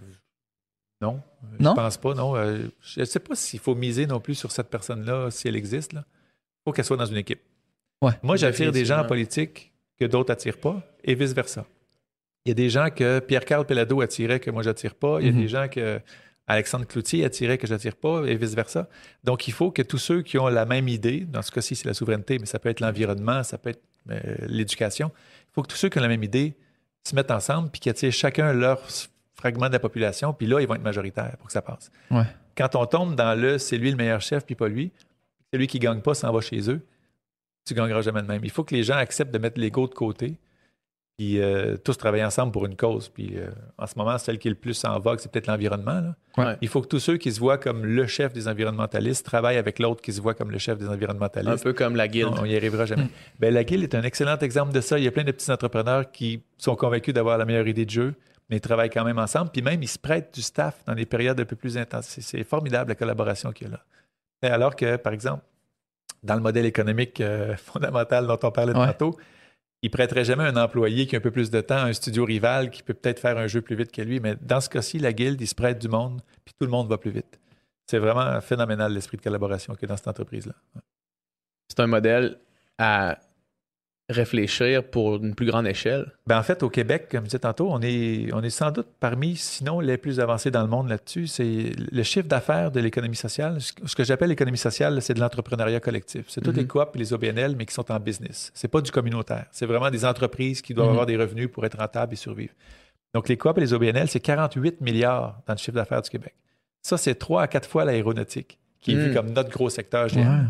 [1.00, 1.20] non.
[1.58, 1.70] Non?
[1.70, 2.36] Je pense pas, non.
[2.36, 5.56] Euh, je ne sais pas s'il faut miser non plus sur cette personne-là, si elle
[5.56, 5.92] existe.
[5.94, 6.00] Il
[6.64, 7.40] faut qu'elle soit dans une équipe.
[8.00, 8.12] Ouais.
[8.22, 11.64] Moi, j'attire des gens en politique que d'autres n'attirent pas, et vice-versa.
[12.44, 15.18] Il y a des gens que Pierre-Carl Pellado attirait que moi, j'attire pas.
[15.20, 15.40] Il y a Mhm.
[15.40, 16.00] des gens que
[16.48, 18.88] Alexandre Cloutier attirait que j'attire pas, et vice-versa.
[19.22, 21.86] Donc, il faut que tous ceux qui ont la même idée, dans ce cas-ci, c'est
[21.86, 25.68] la souveraineté, mais ça peut être l'environnement, ça peut être euh, l'éducation, il faut que
[25.68, 26.54] tous ceux qui ont la même idée
[27.04, 28.80] se mettent ensemble puis qu'ils attirent chacun leur
[29.34, 31.90] fragment de la population, puis là, ils vont être majoritaires pour que ça passe.
[32.10, 32.24] Ouais.
[32.56, 34.92] Quand on tombe dans le c'est lui le meilleur chef, puis pas lui,
[35.52, 36.80] celui qui gagne pas s'en va chez eux,
[37.64, 38.44] tu gagneras jamais de même.
[38.44, 40.36] Il faut que les gens acceptent de mettre l'ego de côté,
[41.18, 43.08] puis euh, tous travailler ensemble pour une cause.
[43.08, 43.48] Puis euh,
[43.78, 46.14] en ce moment, celle qui est le plus en vogue, c'est peut-être l'environnement.
[46.38, 46.56] Ouais.
[46.62, 49.78] Il faut que tous ceux qui se voient comme le chef des environnementalistes travaillent avec
[49.78, 51.62] l'autre qui se voit comme le chef des Un environnementalistes.
[51.64, 52.32] peu comme la guilde.
[52.40, 53.04] On n'y arrivera jamais.
[53.04, 53.08] Mm.
[53.40, 54.98] Ben, la Guilde est un excellent exemple de ça.
[54.98, 57.90] Il y a plein de petits entrepreneurs qui sont convaincus d'avoir la meilleure idée de
[57.90, 58.14] jeu,
[58.48, 59.50] mais ils travaillent quand même ensemble.
[59.52, 62.06] Puis même, ils se prêtent du staff dans des périodes un peu plus intenses.
[62.06, 63.80] C'est- C'est formidable la collaboration qu'il y a là.
[64.42, 65.42] Et alors que, par exemple,
[66.22, 68.86] dans le modèle économique euh, fondamental dont on parlait Ouais.
[68.86, 69.16] tantôt,
[69.82, 72.24] il prêterait jamais un employé qui a un peu plus de temps à un studio
[72.24, 74.20] rival qui peut peut-être faire un jeu plus vite que lui.
[74.20, 76.88] Mais dans ce cas-ci, la Guilde, il se prête du monde, puis tout le monde
[76.88, 77.40] va plus vite.
[77.86, 80.54] C'est vraiment phénoménal l'esprit de collaboration qu'il y dans cette entreprise-là.
[81.68, 82.38] C'est un modèle
[82.78, 83.18] à
[84.12, 86.12] réfléchir pour une plus grande échelle?
[86.26, 88.86] Ben, en fait, au Québec, comme je disais tantôt, on est, on est sans doute
[89.00, 91.26] parmi, sinon les plus avancés dans le monde là-dessus.
[91.26, 93.58] C'est le chiffre d'affaires de l'économie sociale.
[93.60, 96.26] Ce que j'appelle l'économie sociale, c'est de l'entrepreneuriat collectif.
[96.28, 96.60] C'est toutes Mhm.
[96.60, 98.50] les coop et les OBNL, mais qui sont en business.
[98.54, 99.46] C'est pas du communautaire.
[99.50, 100.92] C'est vraiment des entreprises qui doivent Mhm.
[100.92, 102.52] avoir des revenus pour être rentables et survivre.
[103.14, 106.34] Donc, les coop et les OBNL, c'est 48 milliards dans le chiffre d'affaires du Québec.
[106.80, 109.14] Ça, c'est trois à quatre fois l'aéronautique, qui est vu Mhm.
[109.14, 110.44] comme notre gros secteur géant.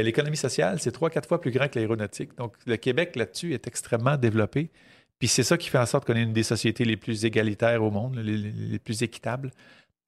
[0.00, 2.36] L'économie sociale, c'est trois, quatre fois plus grand que l'aéronautique.
[2.36, 4.70] Donc, le Québec, là-dessus, est extrêmement développé.
[5.18, 7.82] Puis c'est ça qui fait en sorte qu'on est une des sociétés les plus égalitaires
[7.82, 9.52] au monde, les plus équitables.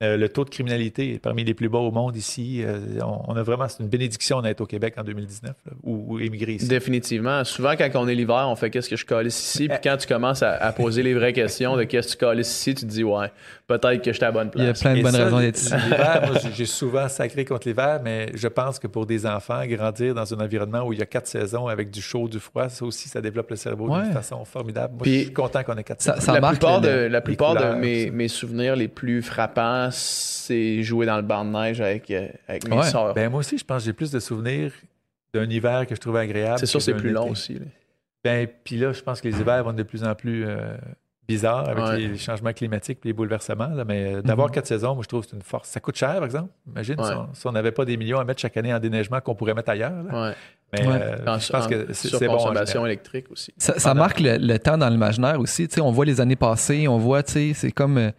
[0.03, 2.61] Euh, le taux de criminalité est parmi les plus bas au monde ici.
[2.65, 6.15] Euh, on, on a vraiment, c'est une bénédiction d'être au Québec en 2019 là, ou,
[6.15, 6.67] ou émigrer ici.
[6.67, 7.45] Définitivement.
[7.45, 9.69] Souvent, quand on est l'hiver, on fait qu'est-ce que je calisse ici?
[9.69, 12.51] Puis quand tu commences à, à poser les vraies questions de qu'est-ce que tu calisses
[12.51, 13.31] ici, tu te dis, ouais,
[13.67, 14.81] peut-être que j'étais à la bonne Il y a place.
[14.81, 15.73] plein de Et bonnes ça, raisons d'être ici.
[15.85, 20.13] L'hiver, moi, j'ai- souvent sacré contre l'hiver, mais je pense que pour des enfants, grandir
[20.13, 22.83] dans un environnement où il y a quatre saisons avec du chaud, du froid, ça
[22.83, 24.03] aussi, ça développe le cerveau Ouais.
[24.03, 24.95] d'une façon formidable.
[24.95, 26.25] Moi, Puis- je suis content qu'on ait quatre Ça- saisons.
[26.25, 28.11] ça la marque plupart, de, la plupart de couleurs, mes, ça.
[28.11, 32.67] mes souvenirs les plus frappants, c'est jouer dans le banc de neige avec, euh, avec
[32.67, 32.83] mes Ouais.
[32.83, 33.13] sœurs.
[33.13, 34.71] Ben, moi aussi, je pense que j'ai plus de souvenirs
[35.33, 36.59] d'un hiver que je trouvais agréable.
[36.59, 37.13] c'est sûr, que c'est plus été.
[37.13, 37.53] long aussi.
[37.55, 37.65] là.
[38.23, 40.75] Ben, puis là, je pense que les hivers vont être de plus en plus euh,
[41.27, 41.97] bizarres avec Ouais.
[41.99, 43.67] les, changements climatiques et les bouleversements.
[43.67, 43.83] là.
[43.85, 44.53] mais euh, d'avoir Mhm.
[44.53, 45.69] quatre saisons, moi, je trouve que c'est une force.
[45.69, 46.49] Ça coûte cher, par exemple.
[46.67, 47.07] Imagine Ouais.
[47.07, 49.53] si on- si n'avait pas des millions à mettre chaque année en déneigement qu'on pourrait
[49.53, 50.03] mettre ailleurs.
[50.03, 50.29] là.
[50.29, 50.35] Ouais.
[50.73, 50.99] Mais Ouais.
[51.01, 52.39] euh, En- je pense en que c'est bon.
[52.39, 52.85] général.
[52.87, 53.53] électrique aussi.
[53.57, 55.67] Ça, ça marque le, le temps dans l'imaginaire aussi.
[55.67, 58.11] Tu sais, on voit les années passées, on voit, tu sais, c'est comme.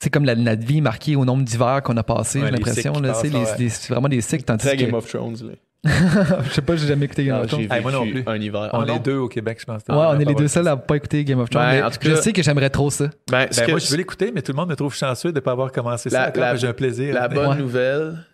[0.00, 2.92] C'est comme la, notre vie marquée au nombre d'hivers qu'on a passé, Ouais, j'ai l'impression.
[2.94, 3.68] ouais.
[3.68, 4.44] C'est vraiment des cycles.
[4.44, 5.52] Tandis que, Game of Thrones, là.
[6.44, 7.68] je sais pas, j'ai jamais écouté Game Ah, of Thrones.
[7.70, 8.24] Hey, moi non plus.
[8.26, 8.68] un hiver.
[8.72, 8.96] On Ah, non?
[8.96, 9.82] est deux au Québec, je pense.
[9.88, 11.64] Ouais, on est les deux seuls à pas écouter Game of Thrones.
[11.64, 13.04] Ben, mais en tout je sais que j'aimerais trop ça.
[13.30, 15.36] Ben, Ben, que- moi, je veux l'écouter, mais tout le monde me trouve chanceux de
[15.36, 16.56] ne pas avoir commencé La- ça.
[16.56, 17.14] J'ai un plaisir.
[17.14, 17.56] La bonne Ouais.
[17.56, 18.24] nouvelle,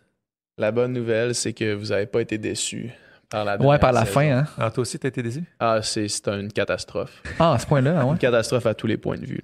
[0.56, 2.90] la bonne nouvelle, c'est que vous n'avez pas été déçus
[3.28, 4.12] par la Ouais, par la saison.
[4.20, 4.46] fin, hein.
[4.58, 5.44] Ah, toi aussi, t'as été déçu?
[5.60, 7.22] Ah, c'est c'est une catastrophe.
[7.38, 8.12] Ah, à ce point-là, ah ouais.
[8.12, 9.40] Une catastrophe à tous les points de vue.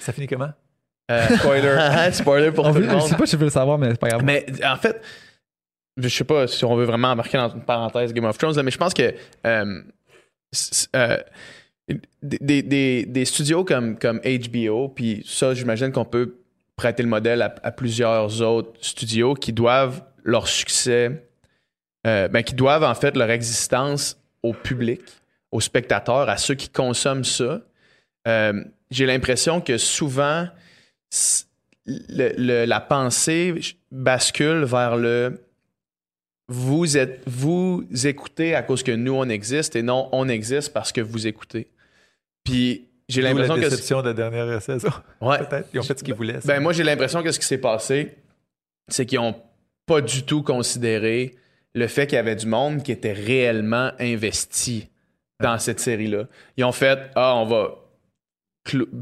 [0.00, 0.50] Ça finit comment?
[1.10, 2.12] Euh, spoiler.
[2.12, 3.08] spoiler pour On tout veut- le je monde.
[3.08, 4.22] sais pas si je veux le savoir, mais c'est pas grave.
[4.24, 5.00] Mais en fait,
[5.96, 8.62] je sais pas si on veut vraiment embarquer dans une parenthèse Game of Thrones, là,
[8.62, 9.14] mais je pense que
[9.46, 9.82] euh,
[10.96, 11.18] euh,
[12.22, 16.36] des, des- des- des studios comme, comme HBO, puis ça, j'imagine qu'on peut
[16.76, 21.28] prêter le modèle à, à plusieurs autres studios qui doivent leur succès,
[22.06, 25.02] euh, ben, qui doivent en fait leur existence au public,
[25.52, 27.60] aux spectateurs, à ceux qui consomment ça.
[28.26, 30.48] Euh, J'ai l'impression que souvent,
[31.86, 33.54] le- le- la pensée
[33.90, 35.40] bascule vers le
[36.48, 40.92] vous êtes vous écoutez à cause que nous on existe et non on existe parce
[40.92, 41.68] que vous écoutez.
[42.44, 44.88] Puis j'ai l'impression la que déception de la dernière saison.
[45.20, 45.68] ouais, Peut-être.
[45.72, 46.38] Ils ont fait ce qu'ils voulaient.
[46.44, 48.14] ben moi j'ai l'impression que ce qui s'est passé
[48.88, 49.34] c'est qu'ils ont
[49.86, 51.34] pas du tout considéré
[51.74, 54.88] le fait qu'il y avait du monde qui était réellement investi
[55.40, 56.24] dans cette série-là.
[56.56, 57.74] Ils ont fait ah on va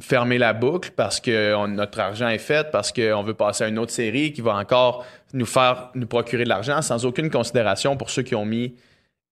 [0.01, 3.69] fermer la boucle parce que on- notre argent est fait, parce qu'on veut passer à
[3.69, 7.97] une autre série qui va encore nous faire nous procurer de l'argent sans aucune considération
[7.97, 8.75] pour ceux qui ont mis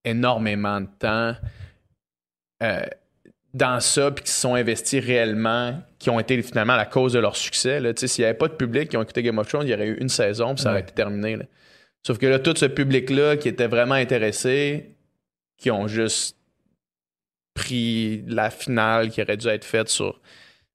[0.05, 1.35] énormément de temps
[2.63, 2.83] euh,
[3.53, 7.19] dans ça puis qui se sont investis réellement, qui ont été finalement la cause de
[7.19, 7.81] leur succès.
[7.97, 9.89] S'il n'y avait pas de public qui ont écouté Game of Thrones, il y aurait
[9.89, 11.37] eu une saison puis ça aurait été terminé.
[11.37, 11.45] là.
[12.07, 14.95] Sauf que là, tout ce public-là qui était vraiment intéressé,
[15.59, 16.37] qui ont juste
[17.61, 20.21] pris la finale qui aurait dû être faite sur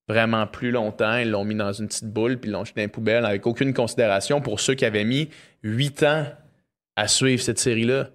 [0.07, 1.17] vraiment plus longtemps.
[1.17, 3.47] Ils l'ont mis dans une petite boule, puis ils l'ont jeté dans les poubelles avec
[3.47, 5.29] aucune considération pour ceux qui avaient mis
[5.63, 6.25] huit ans
[6.95, 8.09] à suivre cette série-là.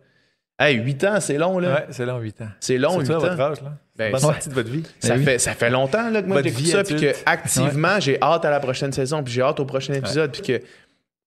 [0.59, 1.75] Hey, huit ans, c'est long, là.
[1.75, 2.49] Ouais, c'est en 8 ans.
[2.61, 3.21] C'est long, C'est huit ça, ans.
[3.21, 3.73] votre âge, là?
[3.97, 4.83] Ben, Bonne partie de votre vie.
[5.01, 5.25] Ça, Ben oui.
[5.25, 8.51] fait, ça fait longtemps là, que moi j'écoute ça, puis que activement, j'ai hâte à
[8.51, 10.63] la prochaine saison, puis j'ai hâte au prochain épisode, puis que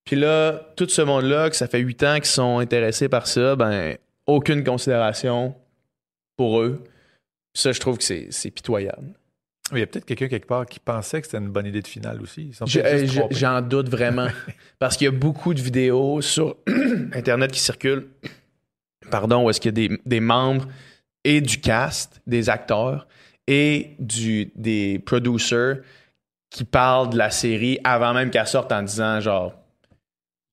[0.05, 3.55] puis là, tout ce monde-là, que ça fait huit ans qu'ils sont intéressés par ça,
[3.55, 3.95] ben
[4.27, 5.55] aucune considération
[6.37, 6.83] pour eux.
[7.53, 9.13] Ça, je trouve que c'est c'est pitoyable.
[9.71, 11.87] Il y a peut-être quelqu'un quelque part qui pensait que c'était une bonne idée de
[11.87, 12.51] finale aussi.
[12.65, 13.27] Je- euh.
[13.31, 14.27] J'en doute vraiment.
[14.79, 16.57] Parce qu'il y a beaucoup de vidéos sur
[17.13, 18.07] Internet qui circulent,
[19.09, 20.67] pardon, où est-ce qu'il y a des, des membres
[21.23, 23.07] et du cast, des acteurs,
[23.47, 25.77] et du, des producers
[26.49, 29.53] qui parlent de la série avant même qu'elle sorte en disant genre,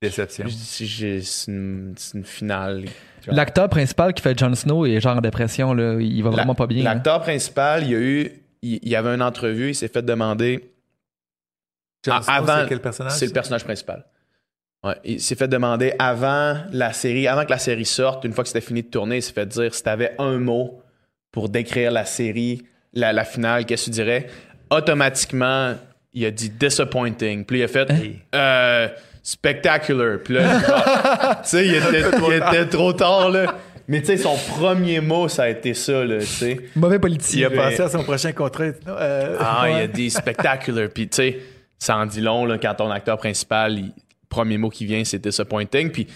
[0.01, 0.47] Déception.
[1.48, 2.85] une, c'est une finale.
[3.28, 5.97] L'acteur principal qui fait Jon Snow est genre en dépression, là.
[6.01, 6.82] Il va vraiment pas bien.
[6.84, 8.32] L'acteur principal, il y a eu,
[8.62, 10.70] il, il y avait une entrevue, il s'est fait demander
[12.05, 13.12] Jon Snow, avant- c'est quel personnage?
[13.12, 14.05] C'est le personnage principal.
[14.82, 18.44] Ouais, il s'est fait demander avant la série, avant que la série sorte, une fois
[18.44, 20.80] que c'était fini de tourner, il s'est fait dire si t'avais un mot
[21.32, 22.62] pour décrire la série,
[22.94, 24.28] la, la finale, qu'est-ce que tu dirais?
[24.70, 25.74] Automatiquement,
[26.14, 27.44] il a dit disappointing.
[27.44, 28.20] Puis il a fait Hey.
[28.34, 28.88] euh,
[29.22, 30.18] spectacular.
[30.24, 33.56] Puis là, tu sais, il, était, il était trop tard, là.
[33.88, 36.60] Mais tu sais, son premier mot, ça a été ça, là, tu sais.
[36.76, 37.47] Mauvais Il politicien.
[37.48, 38.64] a Mais- pensé à son prochain contrat.
[38.86, 40.88] Euh, Ah, il a dit spectacular.
[40.88, 41.38] Puis, tu sais,
[41.78, 43.92] ça en dit long là, quand ton acteur principal, il- le
[44.28, 45.90] premier mot qui vient, c'est disappointing.
[45.90, 46.06] Puis,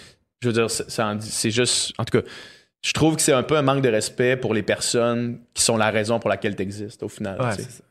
[0.41, 1.93] je veux dire, ça ça en dit- c'est juste.
[1.99, 2.27] En tout cas,
[2.81, 5.77] je trouve que c'est un peu un manque de respect pour les personnes qui sont
[5.77, 7.41] la raison pour laquelle tu existes, au final.
[7.41, 7.69] Ouais, tu sais.
[7.69, 7.85] c'est ça.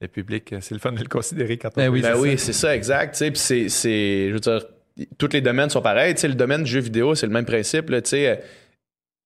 [0.00, 2.20] Le public, euh, c'est le fun de le considérer quand on Ben oui, Ben c'est
[2.20, 3.12] oui, c'est ça, exact.
[3.14, 4.64] tu sais, Puis, c'est, c'est- je veux dire,
[5.18, 6.14] tous les domaines sont pareils.
[6.14, 7.90] Tu sais, le domaine du jeu vidéo, c'est le même principe.
[7.90, 8.42] Là, tu sais,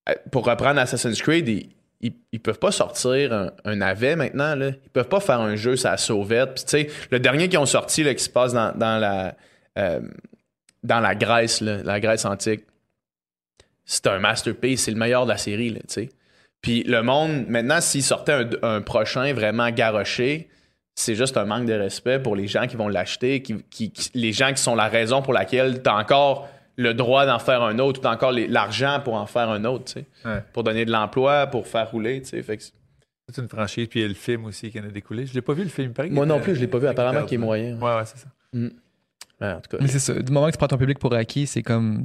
[0.09, 1.69] euh, pour reprendre Assassin's Creed, ils,
[2.01, 4.55] ils, ils peuvent pas sortir un, un navet maintenant.
[4.55, 4.69] Là.
[4.71, 6.55] Ils peuvent pas faire un jeu ça sauvette.
[6.55, 9.37] Puis, tu sais, le dernier qu'ils ont sorti là, qui se passe dans, dans la
[9.79, 10.01] euh,
[10.83, 12.65] dans la Grèce, là, la Grèce antique,
[13.85, 15.71] c'est un masterpiece, c'est le meilleur de la série.
[15.71, 16.09] Là, tu sais.
[16.61, 20.49] Puis le monde, maintenant, s'il sortait un, un prochain vraiment garoché,
[20.95, 24.11] c'est juste un manque de respect pour les gens qui vont l'acheter, qui, qui- qui-
[24.15, 27.63] les gens qui sont la raison pour laquelle tu as encore le droit d'en faire
[27.63, 30.43] un autre, ou t'as encore l'argent pour en faire un autre, tu sais, Ouais.
[30.53, 32.23] pour donner de l'emploi, pour faire rouler.
[32.25, 32.73] Fait que c'est-
[33.39, 35.25] une franchise, puis il y a le film aussi qui en a découlé.
[35.27, 35.89] Je l'ai pas vu, le film.
[35.89, 36.87] il paraît qu'il Moi non plus, je l'ai pas vu.
[36.87, 37.79] Apparemment, qu'il est moyen.
[37.81, 38.29] Ouais, ouais, c'est ça.
[38.53, 39.79] Ouais, en tout cas.
[39.81, 40.13] Mais c'est ça.
[40.15, 42.05] Du moment que tu prends ton public pour acquis, c'est comme.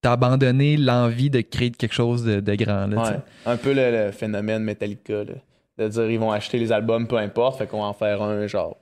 [0.00, 2.86] T'as abandonné l'envie de créer quelque chose de, de grand.
[2.88, 3.12] Là, tu sais.
[3.14, 3.20] Ouais.
[3.46, 5.34] Un peu le, le phénomène Metallica, là.
[5.78, 8.46] De dire ils vont acheter les albums peu importe, fait qu'on va en faire un
[8.46, 8.76] genre.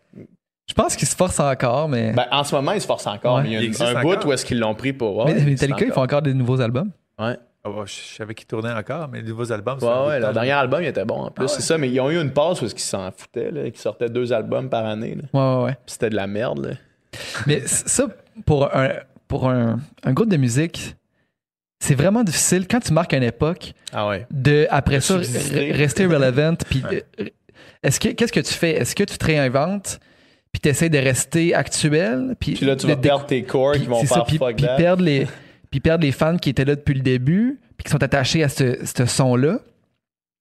[0.69, 2.13] Je pense qu'ils se forcent encore, mais.
[2.13, 3.43] Ben, en ce moment, ils se forcent encore, Ouais.
[3.43, 5.27] mais il y a une- un bout où est-ce qu'ils l'ont pris pour.
[5.27, 6.91] mais Metallica, ils font encore des nouveaux albums.
[7.19, 7.37] Ouais.
[7.63, 10.33] Ah, je savais qu'ils tournaient encore, mais les nouveaux albums, Ouais, ouais, temps.
[10.33, 11.43] dernier album, il était bon en plus.
[11.43, 11.49] Ah ouais.
[11.49, 14.09] C'est ça, mais ils ont eu une pause où ils s'en foutaient, là, qu'ils sortaient
[14.09, 15.17] deux albums par année.
[15.17, 15.23] là.
[15.35, 15.73] Ouais, ouais, ouais.
[15.73, 16.65] Puis C'était de la merde.
[16.65, 16.75] Là.
[17.47, 18.05] Mais ça,
[18.47, 18.91] pour un,
[19.29, 20.97] pour un, un groupe de musique,
[21.81, 24.27] c'est vraiment difficile quand tu marques une époque Ah ouais.
[24.31, 25.73] de, après De ça, subsister.
[25.73, 26.55] rester relevant.
[26.69, 27.05] Puis, Ouais.
[27.21, 27.25] euh,
[27.83, 28.73] est-ce que, qu'est-ce que tu fais?
[28.77, 29.99] Est-ce que tu te réinventes?
[30.53, 32.35] Puis tu essaies de rester actuel?
[32.39, 34.57] Puis, Puis là, tu de- vas de- perdre tes corps qui vont faire puis, fuck
[34.57, 34.77] puis that.
[34.77, 35.27] perdre les,
[35.71, 38.49] puis perdre les fans qui étaient là depuis le début, puis qui sont attachés à
[38.49, 39.61] ce, ce son-là.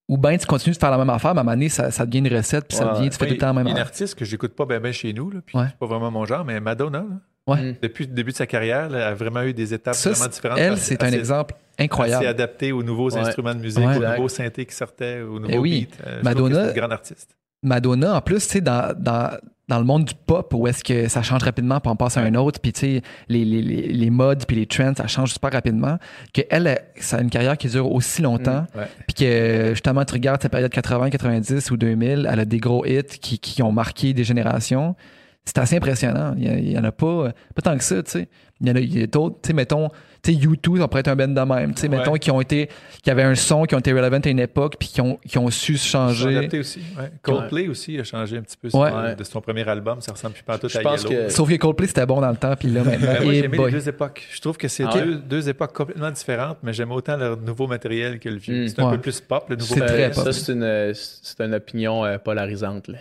[0.07, 1.91] Ou bien tu continues de faire la même affaire, mais à un moment donné, ça,
[1.91, 3.69] ça devient une recette, puis ça devient, tu fais tout le temps la même Il
[3.69, 3.85] y a une affaire.
[3.91, 5.65] artiste que j'écoute pas bien chez nous, là, puis Ouais.
[5.69, 7.15] c'est pas vraiment mon genre, mais Madonna, là,
[7.47, 7.71] Ouais.
[7.71, 7.75] Mm.
[7.81, 10.59] depuis le début de sa carrière, elle a vraiment eu des étapes Ça, vraiment différentes.
[10.59, 12.25] elle, c'est un exemple elle s'est incroyable.
[12.27, 13.19] adaptée aux nouveaux Ouais.
[13.21, 13.85] instruments de musique, Ouais.
[13.87, 14.15] aux Exact.
[14.17, 15.87] nouveaux synthés qui sortaient, aux nouveaux Eh oui.
[15.89, 16.07] beats.
[16.07, 17.35] Euh, Madonna- c'est une grande artiste.
[17.63, 19.31] Madonna, en plus, tu sais, dans, dans,
[19.67, 22.21] dans le monde du pop, où est-ce que ça change rapidement, puis on passe à
[22.21, 25.33] un autre, puis tu sais, les, les, les, les modes, puis les trends, ça change
[25.33, 25.97] super rapidement,
[26.33, 28.85] qu'elle, elle, ça a une carrière qui dure aussi longtemps, Ouais.
[29.07, 32.85] puis que justement, tu regardes sa période 80, 90 ou 2000, elle a des gros
[32.85, 34.95] hits qui, qui ont marqué des générations.
[35.45, 36.35] C'est assez impressionnant.
[36.37, 38.29] Il y, a- il y en a pas, pas tant que ça, tu sais.
[38.61, 39.89] Il y en a, a d'autres, tu sais, mettons,
[40.21, 41.97] tu sais, U2, ça pourrait être un band de même, tu sais, Ouais.
[41.97, 42.69] mettons, qui ont été,
[43.03, 45.37] qui avaient un son, qui ont été relevant à une époque, puis qui ont, qui
[45.37, 46.37] ont su se changer.
[46.37, 46.79] adaptés aussi.
[46.97, 47.11] ouais.
[47.21, 49.15] Coldplay aussi a changé un petit peu Ouais.
[49.15, 50.01] de son premier album.
[50.01, 51.25] Ça ressemble plus pas tout Je à pense Yellow.
[51.27, 53.45] que- Sauf que Coldplay, c'était bon dans le temps, puis là, maintenant, Ben, moi, j'ai
[53.45, 54.27] aimé les deux époques.
[54.31, 55.05] Je trouve que c'est Ah ouais?
[55.05, 58.65] deux, deux époques complètement différentes, mais j'aime autant leur nouveau matériel que le vieux.
[58.65, 58.67] Mm.
[58.67, 58.95] C'est un Ouais.
[58.95, 60.11] peu plus pop, le nouveau C'est matériel.
[60.11, 60.33] très pop.
[60.33, 62.87] Ça, c'est une, c'est une opinion euh, polarisante.
[62.89, 62.97] là.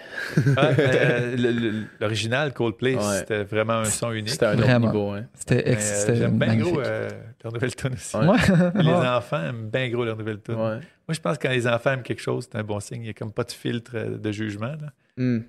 [0.56, 3.02] Ah, euh, L'original Coldplay, Ouais.
[3.18, 4.30] c'était vraiment un son unique.
[4.30, 4.86] C'était un autre Vraiment.
[4.86, 5.10] niveau.
[5.10, 5.24] hein.
[5.34, 7.08] C'était euh, c'était J'aime bien gros euh,
[7.44, 8.16] leur nouvelle tune aussi.
[8.16, 8.26] Ouais.
[8.26, 8.36] Ouais.
[8.82, 9.08] Les Ouais.
[9.08, 10.54] enfants aiment bien gros leur nouvelle tune.
[10.56, 10.78] Ouais.
[11.06, 13.00] Moi, je pense que quand les enfants aiment quelque chose, c'est un bon signe.
[13.02, 14.66] Il n'y a comme pas de filtre euh, de jugement.
[14.80, 14.92] là.
[15.16, 15.40] Hmm.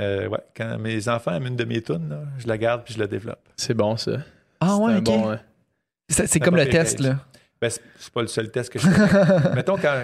[0.00, 2.94] Euh, ouais, quand mes enfants aiment une de mes tunes, là, je la garde puis
[2.94, 3.46] je la développe.
[3.56, 4.12] C'est bon, ça.
[4.60, 5.04] Ah C'est ouais, ok.
[5.04, 5.38] bon.
[6.08, 7.16] C'est- comme le test, là.
[7.60, 9.50] Ben, c'est pas le seul test que je fais.
[9.54, 10.02] Mettons, quand,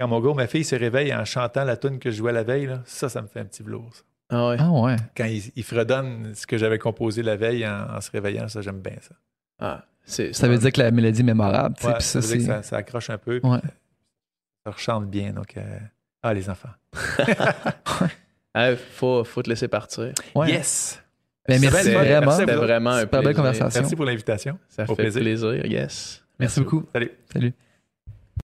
[0.00, 2.32] quand mon gars ou ma fille se réveille en chantant la tune que je jouais
[2.32, 3.94] la veille, là, ça, ça me fait un petit velours.
[3.94, 4.02] ça.
[4.30, 4.56] Ah ouais.
[4.58, 4.96] Ah ouais.
[5.16, 8.60] Quand il, il fredonne ce que j'avais composé la veille en, en se réveillant, ça,
[8.62, 9.14] j'aime bien ça.
[9.60, 11.74] Ah, Ça veut dire que la mélodie est mémorable.
[11.84, 13.40] Ouais, ça ça, veut dire que ça, ça accroche un peu.
[13.42, 13.58] Ouais.
[14.64, 15.32] Ça rechante bien.
[15.32, 15.78] Donc, euh,
[16.22, 16.70] ah, les enfants.
[18.58, 20.12] Ah, faut, faut te laisser partir.
[20.34, 20.48] Ouais.
[20.48, 21.02] Yes!
[21.46, 22.20] Ben, merci vraiment.
[22.26, 23.42] merci C'était vraiment un Super belle plaisir.
[23.42, 23.80] conversation.
[23.82, 24.58] Merci pour l'invitation.
[24.70, 25.20] Ça Au fait plaisir.
[25.20, 26.24] plaisir, yes.
[26.38, 26.86] Merci beaucoup.
[26.90, 27.10] Salut.
[27.30, 27.52] Salut.